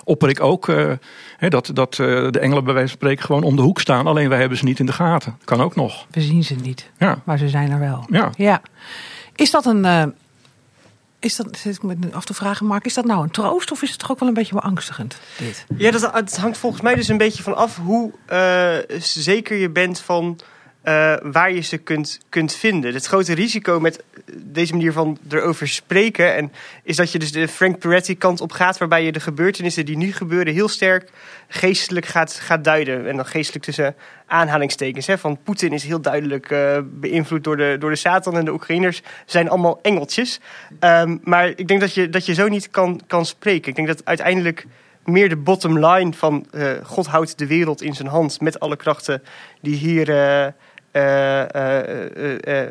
opper 0.07 0.29
ik 0.29 0.39
ook. 0.41 0.67
eh, 0.69 0.91
hè, 1.37 1.49
dat 1.49 1.69
dat 1.73 1.91
eh, 1.99 2.07
de 2.29 2.39
engelen 2.39 2.63
bij 2.63 2.73
wijze 2.73 2.89
van 2.89 2.97
spreken 2.97 3.25
gewoon 3.25 3.43
om 3.43 3.55
de 3.55 3.61
hoek 3.61 3.79
staan. 3.79 4.07
Alleen 4.07 4.29
wij 4.29 4.39
hebben 4.39 4.57
ze 4.57 4.63
niet 4.63 4.79
in 4.79 4.85
de 4.85 4.91
gaten. 4.93 5.37
Kan 5.43 5.61
ook 5.61 5.75
nog. 5.75 6.05
We 6.11 6.21
zien 6.21 6.43
ze 6.43 6.55
niet, 6.55 6.89
Ja, 6.97 7.21
maar 7.23 7.37
ze 7.37 7.49
zijn 7.49 7.71
er 7.71 7.79
wel. 7.79 8.05
ja. 8.09 8.31
Ja. 8.35 8.61
Is 9.35 9.51
dat 9.51 9.65
een. 9.65 9.85
eh, 9.85 10.03
is 11.19 11.35
dat, 11.35 11.57
zit 11.57 11.75
ik 11.75 11.83
me 11.83 11.95
af 12.11 12.25
te 12.25 12.33
vragen, 12.33 12.65
Mark, 12.65 12.85
is 12.85 12.93
dat 12.93 13.05
nou 13.05 13.23
een 13.23 13.31
troost 13.31 13.71
of 13.71 13.81
is 13.81 13.89
het 13.89 13.99
toch 13.99 14.11
ook 14.11 14.19
wel 14.19 14.27
een 14.27 14.33
beetje 14.33 14.53
beangstigend? 14.55 15.19
Dit? 15.37 15.65
Ja, 15.77 15.91
dat, 15.91 16.13
het 16.13 16.37
hangt 16.37 16.57
volgens 16.57 16.81
mij 16.81 16.95
dus 16.95 17.07
een 17.07 17.17
beetje 17.17 17.43
van 17.43 17.55
af 17.55 17.77
hoe 17.77 18.11
eh, 18.25 18.97
zeker 18.99 19.57
je 19.57 19.69
bent 19.69 19.99
van 19.99 20.39
eh, 20.87 21.15
waar 21.21 21.53
je 21.53 21.61
ze 21.61 21.77
kunt, 21.77 22.19
kunt 22.29 22.53
vinden. 22.53 22.93
Het 22.93 23.05
grote 23.05 23.33
risico 23.33 23.79
met 23.79 24.03
deze 24.35 24.73
manier 24.73 24.91
van 24.91 25.17
erover 25.29 25.67
spreken 25.67 26.35
en 26.35 26.51
is 26.83 26.95
dat 26.95 27.11
je 27.11 27.19
dus 27.19 27.31
de 27.31 27.47
Frank 27.47 27.79
Peretti 27.79 28.17
kant 28.17 28.41
op 28.41 28.51
gaat, 28.51 28.77
waarbij 28.77 29.03
je 29.03 29.11
de 29.11 29.19
gebeurtenissen 29.19 29.85
die 29.85 29.97
nu 29.97 30.13
gebeuren 30.13 30.53
heel 30.53 30.67
sterk 30.67 31.09
geestelijk 31.47 32.05
gaat, 32.05 32.33
gaat 32.33 32.63
duiden. 32.63 33.07
En 33.07 33.15
dan 33.15 33.25
geestelijk 33.25 33.65
tussen 33.65 33.95
aanhalingstekens. 34.25 35.07
Hè, 35.07 35.17
van 35.17 35.37
Poetin 35.43 35.73
is 35.73 35.83
heel 35.83 36.01
duidelijk 36.01 36.51
eh, 36.51 36.77
beïnvloed 36.83 37.43
door 37.43 37.57
de, 37.57 37.75
door 37.79 37.89
de 37.89 37.95
Satan 37.95 38.37
en 38.37 38.45
de 38.45 38.53
Oekraïners 38.53 39.01
zijn 39.25 39.49
allemaal 39.49 39.79
engeltjes. 39.81 40.39
Ehm, 40.79 41.17
maar 41.23 41.47
ik 41.47 41.67
denk 41.67 41.79
dat 41.79 41.93
je, 41.93 42.09
dat 42.09 42.25
je 42.25 42.33
zo 42.33 42.47
niet 42.47 42.69
kan, 42.69 43.01
kan 43.07 43.25
spreken. 43.25 43.69
Ik 43.69 43.75
denk 43.75 43.87
dat 43.87 44.05
uiteindelijk 44.05 44.65
meer 45.03 45.29
de 45.29 45.37
bottom 45.37 45.85
line 45.85 46.13
van 46.13 46.45
eh, 46.51 46.71
God 46.83 47.07
houdt 47.07 47.37
de 47.37 47.47
wereld 47.47 47.81
in 47.81 47.93
zijn 47.93 48.07
hand 48.07 48.41
met 48.41 48.59
alle 48.59 48.75
krachten 48.75 49.23
die 49.61 49.75
hier 49.75 50.09
eh, 50.91 51.55
eh, 51.55 52.63
eh, 52.63 52.69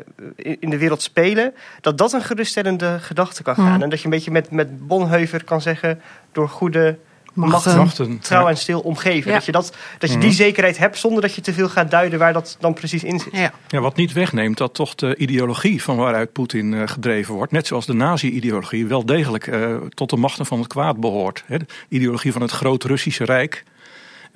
in 0.59 0.69
de 0.69 0.77
wereld 0.77 1.01
spelen, 1.01 1.53
dat 1.81 1.97
dat 1.97 2.13
een 2.13 2.21
geruststellende 2.21 2.97
gedachte 2.99 3.43
kan 3.43 3.55
gaan. 3.55 3.73
Mhm. 3.73 3.81
En 3.81 3.89
dat 3.89 3.99
je 3.99 4.05
een 4.05 4.11
beetje 4.11 4.31
met, 4.31 4.51
met 4.51 4.87
Bonheuver 4.87 5.43
kan 5.43 5.61
zeggen, 5.61 6.01
door 6.31 6.49
goede 6.49 6.97
Machten. 7.33 7.77
Machten. 7.77 8.19
trouw 8.19 8.47
en 8.47 8.57
stil 8.57 8.79
omgeven. 8.79 9.31
Ja. 9.31 9.37
Dat 9.37 9.45
je, 9.45 9.51
dat, 9.51 9.75
dat 9.97 10.09
je 10.09 10.15
Mhm. 10.17 10.25
die 10.25 10.35
zekerheid 10.35 10.77
hebt 10.77 10.97
zonder 10.97 11.21
dat 11.21 11.33
je 11.35 11.41
te 11.41 11.53
veel 11.53 11.69
gaat 11.69 11.91
duiden 11.91 12.19
waar 12.19 12.33
dat 12.33 12.57
dan 12.59 12.73
precies 12.73 13.03
in 13.03 13.19
zit. 13.19 13.33
Ja. 13.35 13.51
Ja, 13.67 13.79
wat 13.79 13.95
niet 13.95 14.13
wegneemt 14.13 14.57
dat 14.57 14.73
toch 14.73 14.95
de 14.95 15.15
ideologie 15.15 15.83
van 15.83 15.95
waaruit 15.97 16.31
Poetin 16.31 16.73
eh, 16.73 16.81
gedreven 16.87 17.33
wordt, 17.33 17.51
net 17.51 17.67
zoals 17.67 17.85
de 17.85 17.93
nazi-ideologie, 17.93 18.87
wel 18.87 19.05
degelijk 19.05 19.47
eh, 19.47 19.75
tot 19.89 20.09
de 20.09 20.17
machten 20.17 20.45
van 20.45 20.59
het 20.59 20.67
kwaad 20.67 20.99
behoort. 20.99 21.43
Hè. 21.45 21.57
De 21.57 21.65
ideologie 21.89 22.31
van 22.31 22.41
het 22.41 22.51
groot 22.51 22.83
Russische 22.83 23.23
Rijk, 23.25 23.63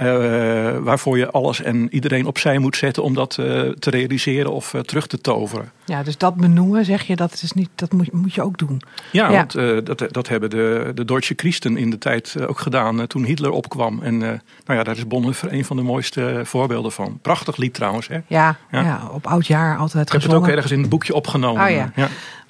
eh, 0.02 0.78
waarvoor 0.78 1.18
je 1.18 1.32
alles 1.32 1.62
en 1.62 1.94
iedereen 1.94 2.26
opzij 2.26 2.58
moet 2.58 2.76
zetten 2.78 3.04
om 3.04 3.14
dat 3.14 3.38
eh, 3.38 3.46
te 3.70 3.90
realiseren 3.90 4.52
of 4.52 4.74
eh, 4.74 4.82
terug 4.82 5.08
te 5.08 5.22
toveren. 5.22 5.72
ja, 5.86 6.04
dus 6.04 6.18
dat 6.18 6.36
benoemen 6.36 6.86
zeg 6.86 7.02
je, 7.04 7.16
dat, 7.16 7.34
is 7.44 7.52
niet, 7.52 7.70
dat 7.76 7.92
moet, 7.92 8.12
moet 8.12 8.34
je 8.34 8.42
ook 8.42 8.58
doen. 8.58 8.82
Ja, 9.12 9.30
Ja. 9.32 9.36
want 9.38 9.86
dat, 9.86 10.04
dat 10.14 10.28
hebben 10.28 10.50
de, 10.50 10.92
de 10.96 11.06
Deutsche 11.06 11.34
Christen 11.38 11.78
in 11.78 11.90
de 11.90 11.98
tijd 11.98 12.36
ook 12.48 12.60
gedaan 12.60 13.08
toen 13.08 13.24
Hitler 13.24 13.52
opkwam. 13.52 14.00
En 14.04 14.18
nou 14.18 14.40
ja, 14.66 14.84
daar 14.84 14.98
is 14.98 15.08
Bonhoeffer 15.08 15.54
een 15.54 15.66
van 15.66 15.76
de 15.78 15.84
mooiste 15.84 16.42
voorbeelden 16.44 16.92
van. 16.92 17.20
Prachtig 17.22 17.58
lied 17.58 17.74
trouwens. 17.74 18.08
Hè? 18.08 18.18
Ja, 18.28 18.58
ja. 18.72 18.82
Ja. 18.82 19.02
op 19.12 19.28
oud 19.28 19.48
jaar 19.48 19.78
altijd 19.78 20.06
Ik 20.06 20.12
heb 20.12 20.22
het 20.22 20.30
gezongen. 20.32 20.50
ook 20.50 20.56
ergens 20.56 20.72
in 20.74 20.80
het 20.80 20.90
boekje 20.90 21.14
opgenomen. 21.16 21.64
Oh 21.64 21.70
ja. 21.70 21.92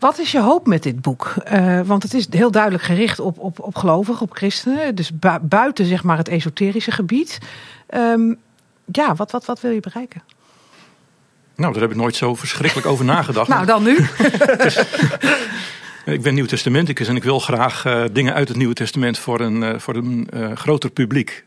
Wat 0.01 0.19
is 0.19 0.31
je 0.31 0.39
hoop 0.39 0.67
met 0.67 0.83
dit 0.83 1.01
boek? 1.01 1.33
Uh, 1.51 1.81
want 1.81 2.03
het 2.03 2.13
is 2.13 2.27
heel 2.29 2.51
duidelijk 2.51 2.83
gericht 2.83 3.19
op, 3.19 3.39
op, 3.39 3.59
op 3.59 3.75
gelovigen, 3.75 4.21
op 4.21 4.35
christenen. 4.35 4.95
Dus 4.95 5.19
bu 5.19 5.39
buiten 5.41 5.85
zeg 5.85 6.03
maar, 6.03 6.17
het 6.17 6.27
esoterische 6.27 6.91
gebied. 6.91 7.37
Um, 7.95 8.39
ja, 8.91 9.15
wat, 9.15 9.31
wat, 9.31 9.45
wat 9.45 9.61
wil 9.61 9.71
je 9.71 9.79
bereiken? 9.79 10.23
Nou, 11.55 11.73
daar 11.73 11.81
heb 11.81 11.91
ik 11.91 11.97
nooit 11.97 12.15
zo 12.15 12.35
verschrikkelijk 12.35 12.87
over 12.87 13.05
nagedacht. 13.05 13.47
nou, 13.49 13.65
dan 13.65 13.83
nu. 13.83 13.95
ik 16.15 16.21
ben 16.21 16.33
Nieuwtestamenticus 16.33 17.07
en 17.07 17.15
ik 17.15 17.23
wil 17.23 17.39
graag 17.39 17.85
uh, 17.85 18.03
dingen 18.11 18.33
uit 18.33 18.47
het 18.47 18.57
Nieuwe 18.57 18.73
Testament 18.73 19.17
voor 19.17 19.39
een, 19.39 19.61
uh, 19.61 19.73
voor 19.77 19.95
een 19.95 20.29
groter 20.55 20.89
publiek 20.89 21.45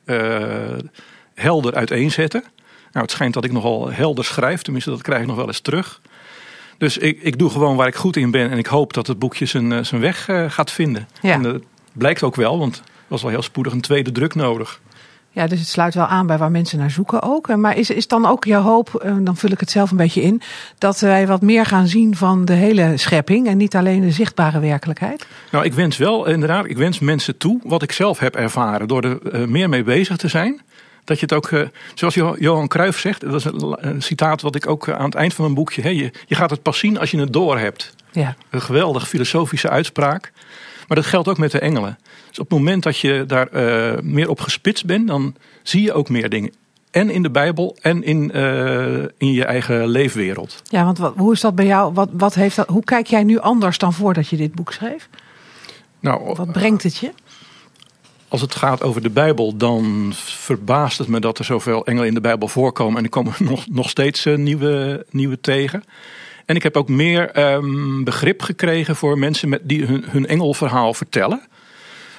helder 1.34 1.74
uiteenzetten. 1.74 2.44
Nou, 2.92 3.06
het 3.06 3.10
schijnt 3.10 3.34
dat 3.34 3.44
ik 3.44 3.52
nogal 3.52 3.90
helder 3.90 4.24
schrijf, 4.24 4.62
tenminste 4.62 4.90
dat 4.90 5.02
krijg 5.02 5.20
ik 5.20 5.26
nog 5.26 5.36
wel 5.36 5.46
eens 5.46 5.60
terug. 5.60 6.00
Dus 6.78 6.98
ik, 6.98 7.22
ik 7.22 7.38
doe 7.38 7.50
gewoon 7.50 7.76
waar 7.76 7.87
ik 7.87 7.94
goed 7.94 8.16
in 8.16 8.30
ben 8.30 8.50
en 8.50 8.58
ik 8.58 8.66
hoop 8.66 8.92
dat 8.92 9.06
het 9.06 9.18
boekje 9.18 9.46
zijn, 9.46 9.87
zijn 9.87 10.00
weg 10.00 10.28
gaat 10.48 10.70
vinden. 10.70 11.08
Ja. 11.20 11.32
En 11.32 11.42
dat 11.42 11.62
blijkt 11.92 12.22
ook 12.22 12.37
wel, 12.37 12.58
want 12.58 12.76
er 12.76 12.82
was 13.08 13.22
wel 13.22 13.30
heel 13.30 13.42
spoedig 13.42 13.72
een 13.72 13.80
tweede 13.80 14.12
druk 14.12 14.34
nodig. 14.34 14.80
Ja, 15.34 15.46
dus 15.46 15.58
het 15.58 15.68
sluit 15.68 15.94
wel 15.94 16.06
aan 16.06 16.26
bij 16.26 16.38
waar 16.38 16.50
mensen 16.50 16.78
naar 16.78 16.90
zoeken 16.90 17.22
ook. 17.22 17.56
Maar 17.56 17.76
is, 17.76 17.90
is 17.90 18.06
dan 18.06 18.26
ook 18.26 18.44
jouw 18.44 18.62
hoop, 18.62 18.94
eh, 18.94 19.14
dan 19.20 19.37
vul 19.37 19.50
ik 19.50 19.60
het 19.60 19.70
zelf 19.70 19.90
een 19.90 19.96
beetje 19.96 20.22
in, 20.22 20.40
dat 20.78 21.00
wij 21.00 21.26
wat 21.26 21.42
meer 21.42 21.66
gaan 21.66 21.87
zien 21.87 22.16
van 22.16 22.44
de 22.44 22.52
hele 22.52 22.96
schepping 22.96 23.46
en 23.46 23.56
niet 23.56 23.76
alleen 23.76 24.00
de 24.00 24.10
zichtbare 24.10 24.60
werkelijkheid? 24.60 25.26
Nou, 25.50 25.64
ik 25.64 25.72
wens 25.72 25.96
wel, 25.96 26.26
inderdaad, 26.26 26.66
ik 26.66 26.76
wens 26.76 26.98
mensen 26.98 27.37
toe 27.37 27.60
wat 27.64 27.82
ik 27.82 27.92
zelf 27.92 28.18
heb 28.18 28.34
ervaren 28.34 28.88
door 28.88 29.02
er 29.32 29.48
meer 29.48 29.68
mee 29.68 29.82
bezig 29.82 30.16
te 30.16 30.28
zijn. 30.28 30.60
Dat 31.04 31.20
je 31.20 31.26
het 31.26 31.34
ook, 31.34 31.50
uh, 31.50 31.66
zoals 31.94 32.14
Johan 32.14 32.68
Cruijff 32.68 32.98
zegt, 32.98 33.20
dat 33.20 33.34
is 33.34 33.44
een, 33.44 33.76
een 33.88 34.02
citaat 34.02 34.42
wat 34.42 34.54
ik 34.54 34.68
ook 34.68 34.88
aan 34.88 35.04
het 35.04 35.14
eind 35.14 35.34
van 35.34 35.44
mijn 35.44 35.56
boekje, 35.56 35.82
hè, 35.82 35.88
je, 35.88 36.12
je 36.26 36.34
gaat 36.34 36.50
het 36.50 36.62
pas 36.62 36.78
zien 36.78 36.98
als 36.98 37.10
je 37.10 37.18
het 37.18 37.32
door 37.32 37.58
hebt. 37.58 37.94
Ja. 38.12 38.36
Een 38.50 38.62
geweldig 38.62 39.08
filosofische 39.08 39.68
uitspraak. 39.68 40.32
Maar 40.88 40.96
dat 40.96 41.06
geldt 41.06 41.28
ook 41.28 41.38
met 41.38 41.50
de 41.50 41.58
engelen. 41.58 41.98
Dus 42.28 42.38
op 42.38 42.50
het 42.50 42.58
moment 42.58 42.82
dat 42.82 42.98
je 42.98 43.24
daar 43.26 43.48
uh, 43.52 44.00
meer 44.00 44.28
op 44.28 44.40
gespitst 44.40 44.84
bent, 44.84 45.06
dan 45.08 45.34
zie 45.62 45.82
je 45.82 45.92
ook 45.92 46.08
meer 46.08 46.28
dingen. 46.28 46.52
En 46.90 47.10
in 47.10 47.22
de 47.22 47.30
Bijbel 47.30 47.76
en 47.80 48.02
in, 48.02 48.30
uh, 48.34 49.04
in 49.18 49.32
je 49.32 49.44
eigen 49.44 49.88
leefwereld. 49.88 50.62
Ja, 50.64 50.84
want 50.84 50.98
wat, 50.98 51.14
hoe 51.16 51.32
is 51.32 51.40
dat 51.40 51.54
bij 51.54 51.66
jou? 51.66 51.92
Wat, 51.92 52.08
wat 52.12 52.34
heeft 52.34 52.56
dat, 52.56 52.68
hoe 52.68 52.84
kijk 52.84 53.06
jij 53.06 53.24
nu 53.24 53.38
anders 53.38 53.78
dan 53.78 53.92
voordat 53.92 54.28
je 54.28 54.36
dit 54.36 54.54
boek 54.54 54.72
schreef? 54.72 55.08
Nou, 56.00 56.34
wat 56.34 56.52
brengt 56.52 56.82
het 56.82 56.96
je? 56.96 57.12
Als 58.34 58.42
het 58.42 58.54
gaat 58.54 58.82
over 58.82 59.02
de 59.02 59.10
Bijbel, 59.10 59.56
dan 59.56 60.12
verbaast 60.14 60.98
het 60.98 61.08
me 61.08 61.20
dat 61.20 61.38
er 61.38 61.44
zoveel 61.44 61.86
engelen 61.86 62.08
in 62.08 62.14
de 62.14 62.20
Bijbel 62.20 62.48
voorkomen. 62.48 62.96
En 62.98 63.04
er 63.04 63.10
komen 63.10 63.34
nog, 63.50 63.66
nog 63.68 63.90
steeds 63.90 64.26
uh, 64.26 64.36
nieuwe, 64.36 65.06
nieuwe 65.10 65.40
tegen. 65.40 65.84
En 66.46 66.56
ik 66.56 66.62
heb 66.62 66.76
ook 66.76 66.88
meer 66.88 67.52
um, 67.54 68.04
begrip 68.04 68.42
gekregen 68.42 68.96
voor 68.96 69.18
mensen 69.18 69.48
met, 69.48 69.60
die 69.64 69.84
hun, 69.84 70.04
hun 70.06 70.26
engelverhaal 70.26 70.94
vertellen. 70.94 71.42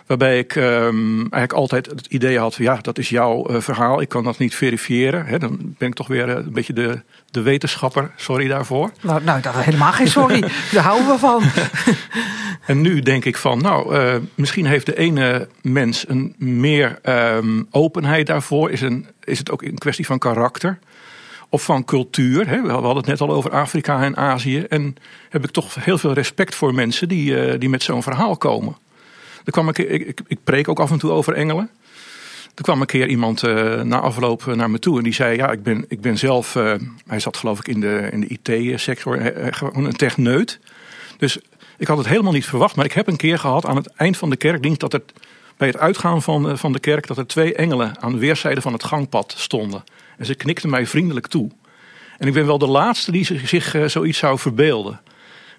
Waarbij 0.06 0.40
ik 0.40 0.56
um, 0.56 1.20
eigenlijk 1.20 1.54
altijd 1.54 1.86
het 1.86 2.06
idee 2.06 2.40
had: 2.40 2.56
ja, 2.56 2.78
dat 2.82 2.98
is 2.98 3.10
jouw 3.10 3.50
uh, 3.50 3.62
verhaal, 3.62 4.02
ik 4.02 4.10
kan 4.10 4.24
dat 4.24 4.38
niet 4.38 4.56
verifiëren. 4.56 5.26
He, 5.26 5.40
dan 5.40 5.76
ben 5.78 5.88
ik 5.88 5.94
toch 5.94 6.08
weer 6.08 6.28
uh, 6.28 6.36
een 6.36 6.54
beetje 6.54 6.74
de, 6.74 7.02
de 7.32 7.42
wetenschapper, 7.42 8.12
sorry 8.16 8.48
daarvoor. 8.48 8.92
Nou, 9.02 9.24
nou 9.24 9.42
dat 9.42 9.56
helemaal 9.56 9.92
geen 9.92 10.08
sorry, 10.08 10.40
daar 10.74 10.84
houden 10.84 11.08
we 11.08 11.18
van. 11.18 11.44
en 12.72 12.82
nu 12.82 13.00
denk 13.00 13.26
ik 13.26 13.38
van: 13.38 13.62
nou, 13.62 13.96
uh, 13.96 14.16
misschien 14.36 14.66
heeft 14.66 14.86
de 14.86 14.98
ene 14.98 15.48
mens 15.62 16.10
een 16.10 16.36
meer 16.38 17.00
um, 17.04 17.68
openheid 17.72 18.28
daarvoor. 18.28 18.72
Is, 18.72 18.82
een, 18.82 19.08
is 19.24 19.40
het 19.40 19.52
ook 19.52 19.62
een 19.62 19.78
kwestie 19.78 20.06
van 20.06 20.20
karakter? 20.20 20.80
of 21.50 21.64
van 21.64 21.86
cultuur. 21.86 22.48
Hè. 22.48 22.62
We 22.62 22.72
hadden 22.72 22.96
het 22.96 23.06
net 23.06 23.22
al 23.22 23.30
over 23.30 23.52
Afrika 23.52 24.02
en 24.02 24.18
Azië. 24.18 24.60
En 24.60 24.96
heb 25.30 25.44
ik 25.44 25.52
toch 25.52 25.76
heel 25.76 25.98
veel 25.98 26.14
respect 26.14 26.56
voor 26.56 26.74
mensen 26.74 27.08
die, 27.08 27.58
die 27.58 27.70
met 27.70 27.84
zo'n 27.84 28.04
verhaal 28.04 28.38
komen. 28.38 28.76
Er 29.46 29.52
kwam 29.52 29.72
keer, 29.72 29.90
ik, 29.90 30.22
ik, 30.28 30.38
preek 30.44 30.68
ook 30.68 30.80
af 30.80 30.92
en 30.92 31.00
toe 31.00 31.12
over 31.12 31.34
engelen. 31.34 31.70
Er 32.56 32.64
kwam 32.64 32.82
een 32.82 32.88
keer 32.88 33.08
iemand 33.08 33.44
uh, 33.44 33.82
na 33.82 34.00
afloop 34.00 34.46
naar 34.46 34.70
me 34.70 34.80
toe 34.80 34.98
en 34.98 35.04
die 35.04 35.14
zei: 35.14 35.38
Ja, 35.38 35.52
ik 35.52 35.64
ben, 35.64 35.86
ik 35.88 36.02
ben 36.02 36.18
zelf. 36.18 36.56
Uh, 36.56 36.74
hij 37.08 37.20
zat 37.20 37.38
geloof 37.38 37.60
ik 37.60 37.68
in 37.68 37.80
de, 37.80 38.10
in 38.12 38.22
de 38.22 38.28
IT-sector, 38.28 39.32
gewoon 39.50 39.86
een 39.86 39.96
techneut. 39.96 40.60
Dus 41.18 41.40
ik 41.78 41.88
had 41.88 41.98
het 41.98 42.08
helemaal 42.08 42.32
niet 42.32 42.46
verwacht, 42.46 42.76
maar 42.76 42.86
ik 42.86 42.94
heb 42.94 43.08
een 43.08 43.18
keer 43.18 43.40
gehad 43.40 43.66
aan 43.66 43.76
het 43.76 43.88
eind 43.88 44.18
van 44.18 44.30
de 44.30 44.36
kerkdienst 44.36 44.80
dat 44.80 44.94
er 44.94 45.02
bij 45.58 45.68
het 45.68 45.78
uitgaan 45.78 46.22
van, 46.22 46.58
van 46.58 46.72
de 46.74 46.80
kerk 46.80 47.08
dat 47.08 47.18
er 47.18 47.28
twee 47.28 47.56
engelen 47.56 48.02
aan 48.02 48.12
de 48.12 48.18
weerszijden 48.18 48.64
van 48.64 48.74
het 48.74 48.84
gangpad 48.84 49.34
stonden. 49.38 49.84
En 50.18 50.26
ze 50.26 50.36
knikte 50.36 50.68
mij 50.68 50.86
vriendelijk 50.88 51.28
toe. 51.28 51.50
En 52.18 52.28
ik 52.28 52.34
ben 52.34 52.46
wel 52.46 52.58
de 52.58 52.68
laatste 52.68 53.12
die 53.12 53.26
zich, 53.46 53.92
zoiets 53.92 54.18
zou 54.18 54.40
verbeelden. 54.40 55.02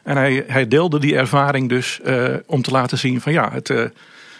En 0.06 0.16
hij, 0.16 0.44
hij 0.46 0.68
deelde 0.68 0.98
die 0.98 1.16
ervaring 1.16 1.68
dus 1.68 2.00
uh, 2.04 2.34
om 2.46 2.62
te 2.62 2.70
laten 2.70 2.98
zien 2.98 3.20
van 3.20 3.32
ja, 3.32 3.52
het, 3.52 3.68
uh, 3.68 3.84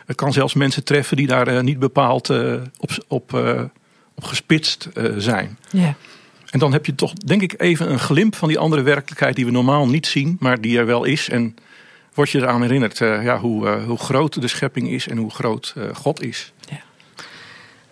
het 0.07 0.16
kan 0.16 0.33
zelfs 0.33 0.55
mensen 0.55 0.85
treffen 0.85 1.16
die 1.16 1.26
daar 1.26 1.62
niet 1.62 1.79
bepaald 1.79 2.31
op, 2.79 2.90
op, 3.09 3.33
op 4.14 4.24
gespitst 4.24 4.88
zijn. 5.16 5.59
Ja. 5.70 5.94
En 6.50 6.59
dan 6.59 6.72
heb 6.72 6.87
je 6.87 6.94
toch 6.94 7.12
denk 7.12 7.42
ik 7.42 7.55
even 7.61 7.90
een 7.90 7.98
glimp 7.98 8.35
van 8.35 8.48
die 8.48 8.59
andere 8.59 8.83
werkelijkheid 8.83 9.37
die 9.37 9.44
we 9.44 9.50
normaal 9.50 9.88
niet 9.88 10.07
zien, 10.07 10.37
maar 10.40 10.61
die 10.61 10.79
er 10.79 10.87
wel 10.87 11.05
is. 11.05 11.29
En 11.29 11.57
word 12.14 12.31
je 12.31 12.38
eraan 12.38 12.62
herinnerd 12.62 12.98
ja, 12.98 13.38
hoe, 13.38 13.68
hoe 13.68 13.98
groot 13.98 14.40
de 14.40 14.48
schepping 14.48 14.90
is 14.90 15.09
en 15.09 15.16
hoe 15.16 15.31
groot 15.31 15.74
God 15.92 16.22
is. 16.22 16.52
Ja. 16.70 16.81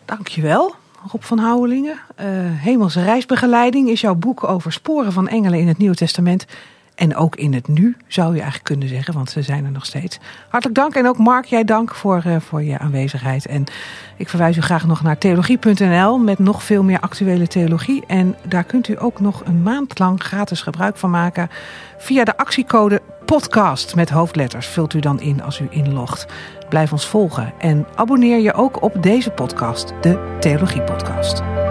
Dankjewel. 0.05 0.75
Rob 1.11 1.23
van 1.23 1.39
Houwelingen. 1.39 2.01
Uh, 2.21 2.27
Hemelse 2.41 3.03
reisbegeleiding 3.03 3.89
is 3.89 4.01
jouw 4.01 4.15
boek 4.15 4.45
over 4.45 4.73
sporen 4.73 5.13
van 5.13 5.29
engelen 5.29 5.59
in 5.59 5.69
het 5.69 5.79
Nieuwe 5.79 5.97
Testament. 5.97 6.47
En 6.95 7.17
ook 7.17 7.37
in 7.37 7.55
het 7.55 7.69
nu, 7.69 7.97
zou 8.09 8.29
je 8.29 8.35
eigenlijk 8.35 8.65
kunnen 8.65 8.89
zeggen, 8.89 9.15
want 9.15 9.31
ze 9.31 9.43
zijn 9.43 9.65
er 9.65 9.71
nog 9.71 9.87
steeds. 9.87 10.19
Hartelijk 10.49 10.79
dank 10.79 10.95
en 10.95 11.07
ook 11.07 11.19
Mark, 11.19 11.45
jij 11.45 11.65
dank 11.65 11.95
voor, 11.95 12.23
uh, 12.27 12.37
voor 12.41 12.63
je 12.63 12.79
aanwezigheid. 12.79 13.47
En 13.47 13.65
ik 14.17 14.29
verwijs 14.29 14.57
u 14.57 14.61
graag 14.61 14.87
nog 14.87 15.03
naar 15.03 15.19
theologie.nl 15.19 16.19
met 16.19 16.39
nog 16.39 16.63
veel 16.63 16.83
meer 16.83 17.01
actuele 17.01 17.47
theologie. 17.47 18.07
En 18.07 18.37
daar 18.49 18.65
kunt 18.65 18.89
u 18.89 18.95
ook 18.99 19.21
nog 19.21 19.43
een 19.45 19.63
maand 19.63 19.99
lang 19.99 20.23
gratis 20.23 20.63
gebruik 20.63 20.97
van 20.97 21.11
maken 21.11 21.49
via 21.99 22.25
de 22.25 22.37
actiecode 22.37 23.03
podcast 23.25 23.95
met 23.95 24.11
hoofdletters. 24.11 24.67
Vult 24.67 24.95
u 24.95 25.01
dan 25.01 25.21
in 25.21 25.43
als 25.43 25.61
u 25.61 25.67
inlogt. 25.71 26.27
Blijf 26.69 26.93
ons 26.93 27.07
volgen 27.07 27.53
en 27.59 27.87
abonneer 27.95 28.39
je 28.39 28.53
ook 28.53 28.83
op 28.83 29.03
deze 29.03 29.31
podcast, 29.31 29.93
de 30.01 30.37
Theologie 30.41 30.83
Podcast. 30.83 31.64